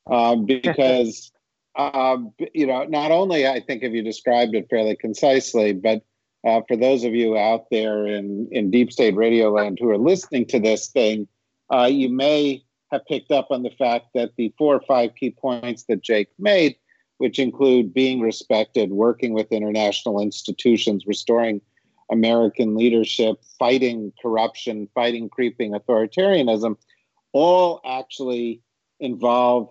um, 0.06 0.44
because, 0.62 1.32
um, 1.76 2.32
you 2.52 2.66
know, 2.66 2.84
not 2.84 3.10
only 3.10 3.46
I 3.46 3.60
think 3.60 3.82
have 3.82 3.94
you 3.94 4.02
described 4.02 4.54
it 4.54 4.66
fairly 4.68 4.96
concisely, 4.96 5.72
but 5.72 6.02
uh, 6.46 6.60
for 6.68 6.76
those 6.76 7.04
of 7.04 7.14
you 7.14 7.36
out 7.36 7.66
there 7.70 8.06
in, 8.06 8.48
in 8.52 8.70
deep 8.70 8.92
state 8.92 9.16
radio 9.16 9.50
land 9.50 9.78
who 9.80 9.88
are 9.90 9.98
listening 9.98 10.46
to 10.46 10.60
this 10.60 10.88
thing, 10.88 11.26
uh, 11.72 11.88
you 11.90 12.08
may 12.10 12.62
have 12.92 13.04
picked 13.06 13.30
up 13.30 13.48
on 13.50 13.62
the 13.62 13.70
fact 13.70 14.06
that 14.14 14.32
the 14.36 14.52
four 14.56 14.74
or 14.74 14.82
five 14.86 15.14
key 15.14 15.30
points 15.30 15.84
that 15.88 16.02
Jake 16.02 16.28
made, 16.38 16.76
which 17.18 17.38
include 17.38 17.92
being 17.92 18.20
respected, 18.20 18.90
working 18.90 19.32
with 19.32 19.52
international 19.52 20.20
institutions, 20.20 21.06
restoring 21.06 21.60
American 22.10 22.76
leadership, 22.76 23.36
fighting 23.58 24.12
corruption, 24.22 24.88
fighting 24.94 25.28
creeping 25.28 25.72
authoritarianism, 25.72 26.76
all 27.32 27.80
actually 27.84 28.62
involve 29.00 29.68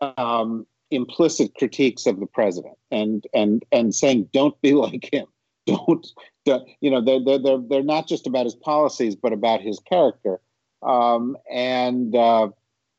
um, 0.00 0.66
implicit 0.90 1.54
critiques 1.54 2.06
of 2.06 2.20
the 2.20 2.26
president 2.26 2.76
and 2.90 3.26
and 3.32 3.64
and 3.72 3.94
saying 3.94 4.28
don't 4.32 4.60
be 4.60 4.72
like 4.74 5.08
him. 5.12 5.26
Don't, 5.64 6.06
don't 6.44 6.68
you 6.80 6.90
know 6.90 7.00
they're, 7.00 7.38
they're 7.38 7.58
they're 7.58 7.82
not 7.84 8.08
just 8.08 8.26
about 8.26 8.44
his 8.44 8.54
policies 8.54 9.14
but 9.14 9.32
about 9.32 9.60
his 9.60 9.78
character. 9.78 10.40
Um, 10.82 11.36
and 11.50 12.14
uh, 12.16 12.48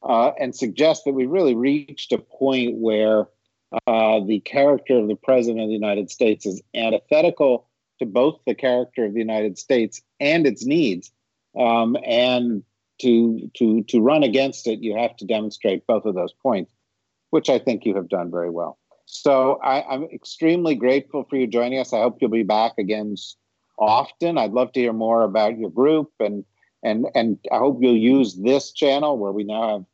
uh, 0.04 0.32
and 0.40 0.56
suggest 0.56 1.06
that 1.06 1.14
we 1.14 1.26
really 1.26 1.56
reached 1.56 2.12
a 2.12 2.18
point 2.18 2.76
where 2.78 3.28
uh, 3.88 4.20
the 4.26 4.40
character 4.42 4.98
of 4.98 5.08
the 5.08 5.16
president 5.16 5.62
of 5.62 5.68
the 5.68 5.74
United 5.74 6.10
States 6.12 6.46
is 6.46 6.62
antithetical 6.76 7.68
to 8.00 8.06
both 8.06 8.40
the 8.46 8.56
character 8.56 9.06
of 9.06 9.14
the 9.14 9.20
United 9.20 9.58
States 9.58 10.02
and 10.20 10.46
its 10.46 10.66
needs. 10.66 11.12
Um, 11.58 11.98
and 12.06 12.64
to 13.02 13.50
to 13.56 13.84
to 13.84 14.02
run 14.02 14.24
against 14.24 14.68
it, 14.68 14.80
you 14.80 14.96
have 14.98 15.16
to 15.18 15.26
demonstrate 15.26 15.88
both 15.88 16.06
of 16.06 16.16
those 16.16 16.34
points, 16.34 16.72
which 17.32 17.50
I 17.50 17.60
think 17.60 17.86
you 17.86 17.96
have 17.96 18.10
done 18.10 18.30
very 18.30 18.50
well. 18.50 18.78
So 19.06 19.60
I, 19.64 19.94
am 19.94 20.04
extremely 20.14 20.76
grateful 20.76 21.26
for 21.30 21.36
you 21.36 21.48
joining 21.48 21.80
us. 21.80 21.94
I 21.94 22.02
hope 22.02 22.18
you'll 22.22 22.30
be 22.30 22.44
back 22.44 22.74
again 22.78 23.16
often. 23.78 24.38
I'd 24.38 24.54
love 24.54 24.72
to 24.74 24.80
hear 24.80 24.94
more 24.94 25.24
about 25.24 25.58
your 25.58 25.70
group 25.70 26.12
and 26.20 26.46
and 26.84 27.08
and 27.16 27.40
I 27.52 27.58
hope 27.58 27.80
you'll 27.82 27.98
use 27.98 28.36
this 28.36 28.72
channel 28.72 29.18
where 29.18 29.32
we 29.32 29.44
now 29.44 29.70
have 29.70 29.86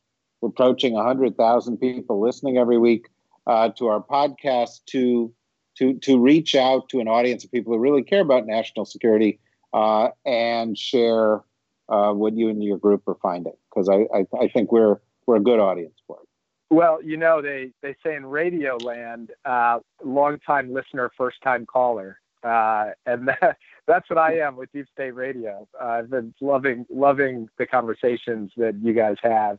we're 0.41 0.49
approaching 0.49 0.93
100,000 0.93 1.77
people 1.77 2.21
listening 2.21 2.57
every 2.57 2.77
week 2.77 3.07
uh, 3.47 3.69
to 3.69 3.87
our 3.87 4.01
podcast 4.01 4.85
to 4.87 5.33
to 5.77 5.93
to 5.99 6.19
reach 6.19 6.55
out 6.55 6.89
to 6.89 6.99
an 6.99 7.07
audience 7.07 7.43
of 7.43 7.51
people 7.51 7.73
who 7.73 7.79
really 7.79 8.03
care 8.03 8.21
about 8.21 8.45
national 8.45 8.85
security 8.85 9.39
uh, 9.73 10.09
and 10.25 10.77
share 10.77 11.41
uh, 11.87 12.11
what 12.11 12.35
you 12.35 12.49
and 12.49 12.63
your 12.63 12.77
group 12.77 13.07
are 13.07 13.17
finding 13.21 13.53
because 13.69 13.89
I, 13.89 14.05
I, 14.15 14.25
I 14.39 14.47
think 14.49 14.71
we're 14.71 14.97
we're 15.25 15.37
a 15.37 15.41
good 15.41 15.59
audience 15.59 15.95
for 16.05 16.17
it. 16.21 16.27
Well, 16.69 17.01
you 17.03 17.17
know 17.17 17.41
they 17.41 17.71
they 17.81 17.95
say 18.03 18.15
in 18.15 18.25
radio 18.25 18.77
land, 18.77 19.31
uh, 19.45 19.79
long 20.03 20.39
time 20.39 20.71
listener, 20.71 21.11
first 21.17 21.41
time 21.41 21.65
caller, 21.65 22.19
uh, 22.43 22.89
and 23.05 23.27
that, 23.41 23.57
that's 23.87 24.09
what 24.09 24.19
I 24.19 24.39
am 24.39 24.55
with 24.55 24.71
Deep 24.71 24.85
State 24.93 25.15
Radio. 25.15 25.67
Uh, 25.81 25.85
I've 25.85 26.09
been 26.09 26.33
loving 26.41 26.85
loving 26.89 27.49
the 27.57 27.65
conversations 27.65 28.51
that 28.57 28.75
you 28.81 28.93
guys 28.93 29.17
have 29.23 29.57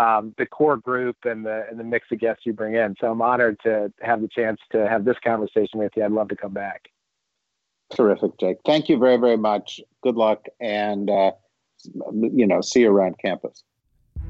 um, 0.00 0.34
the 0.38 0.46
core 0.46 0.76
group 0.76 1.16
and 1.24 1.44
the 1.44 1.66
and 1.68 1.78
the 1.78 1.84
mix 1.84 2.06
of 2.10 2.18
guests 2.18 2.42
you 2.46 2.52
bring 2.52 2.74
in. 2.74 2.94
So 3.00 3.10
I'm 3.10 3.20
honored 3.20 3.58
to 3.64 3.92
have 4.00 4.20
the 4.22 4.28
chance 4.28 4.58
to 4.72 4.88
have 4.88 5.04
this 5.04 5.16
conversation 5.22 5.78
with 5.78 5.92
you. 5.96 6.04
I'd 6.04 6.12
love 6.12 6.28
to 6.28 6.36
come 6.36 6.52
back. 6.52 6.88
Terrific, 7.94 8.38
Jake. 8.38 8.58
Thank 8.64 8.88
you 8.88 8.98
very 8.98 9.16
very 9.16 9.36
much. 9.36 9.80
Good 10.02 10.16
luck, 10.16 10.46
and 10.60 11.10
uh, 11.10 11.32
you 12.22 12.46
know, 12.46 12.60
see 12.60 12.80
you 12.80 12.90
around 12.90 13.16
campus. 13.22 13.62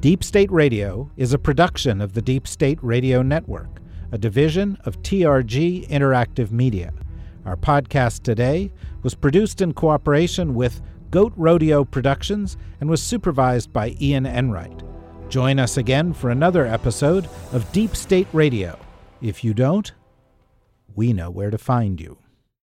Deep 0.01 0.25
State 0.25 0.51
Radio 0.51 1.11
is 1.17 1.33
a 1.33 1.39
production 1.39 2.01
of 2.01 2.15
the 2.15 2.23
Deep 2.23 2.49
State 2.49 2.79
Radio 2.83 3.23
Network, 3.23 3.81
a 4.11 4.19
division 4.19 4.79
of 4.85 5.03
TRG 5.03 5.87
Interactive 5.89 6.51
Media. 6.51 6.93
Our 7.45 7.57
podcast 7.57 8.23
today 8.23 8.73
was 9.03 9.15
produced 9.15 9.61
in 9.61 9.75
cooperation 9.75 10.55
with 10.55 10.81
Goat 11.11 11.33
Rodeo 11.37 11.85
Productions 11.85 12.57
and 12.81 12.89
was 12.89 13.03
supervised 13.03 13.73
by 13.73 13.97
Ian 14.01 14.25
Enright. 14.25 14.83
Join 15.31 15.61
us 15.61 15.77
again 15.77 16.13
for 16.13 16.31
another 16.31 16.67
episode 16.67 17.29
of 17.53 17.71
Deep 17.71 17.95
State 17.95 18.27
Radio. 18.33 18.77
If 19.23 19.45
you 19.45 19.55
don't, 19.55 19.93
we 20.97 21.13
know 21.13 21.31
where 21.31 21.53
to 21.53 21.59
find 21.59 22.01
you. 22.01 22.19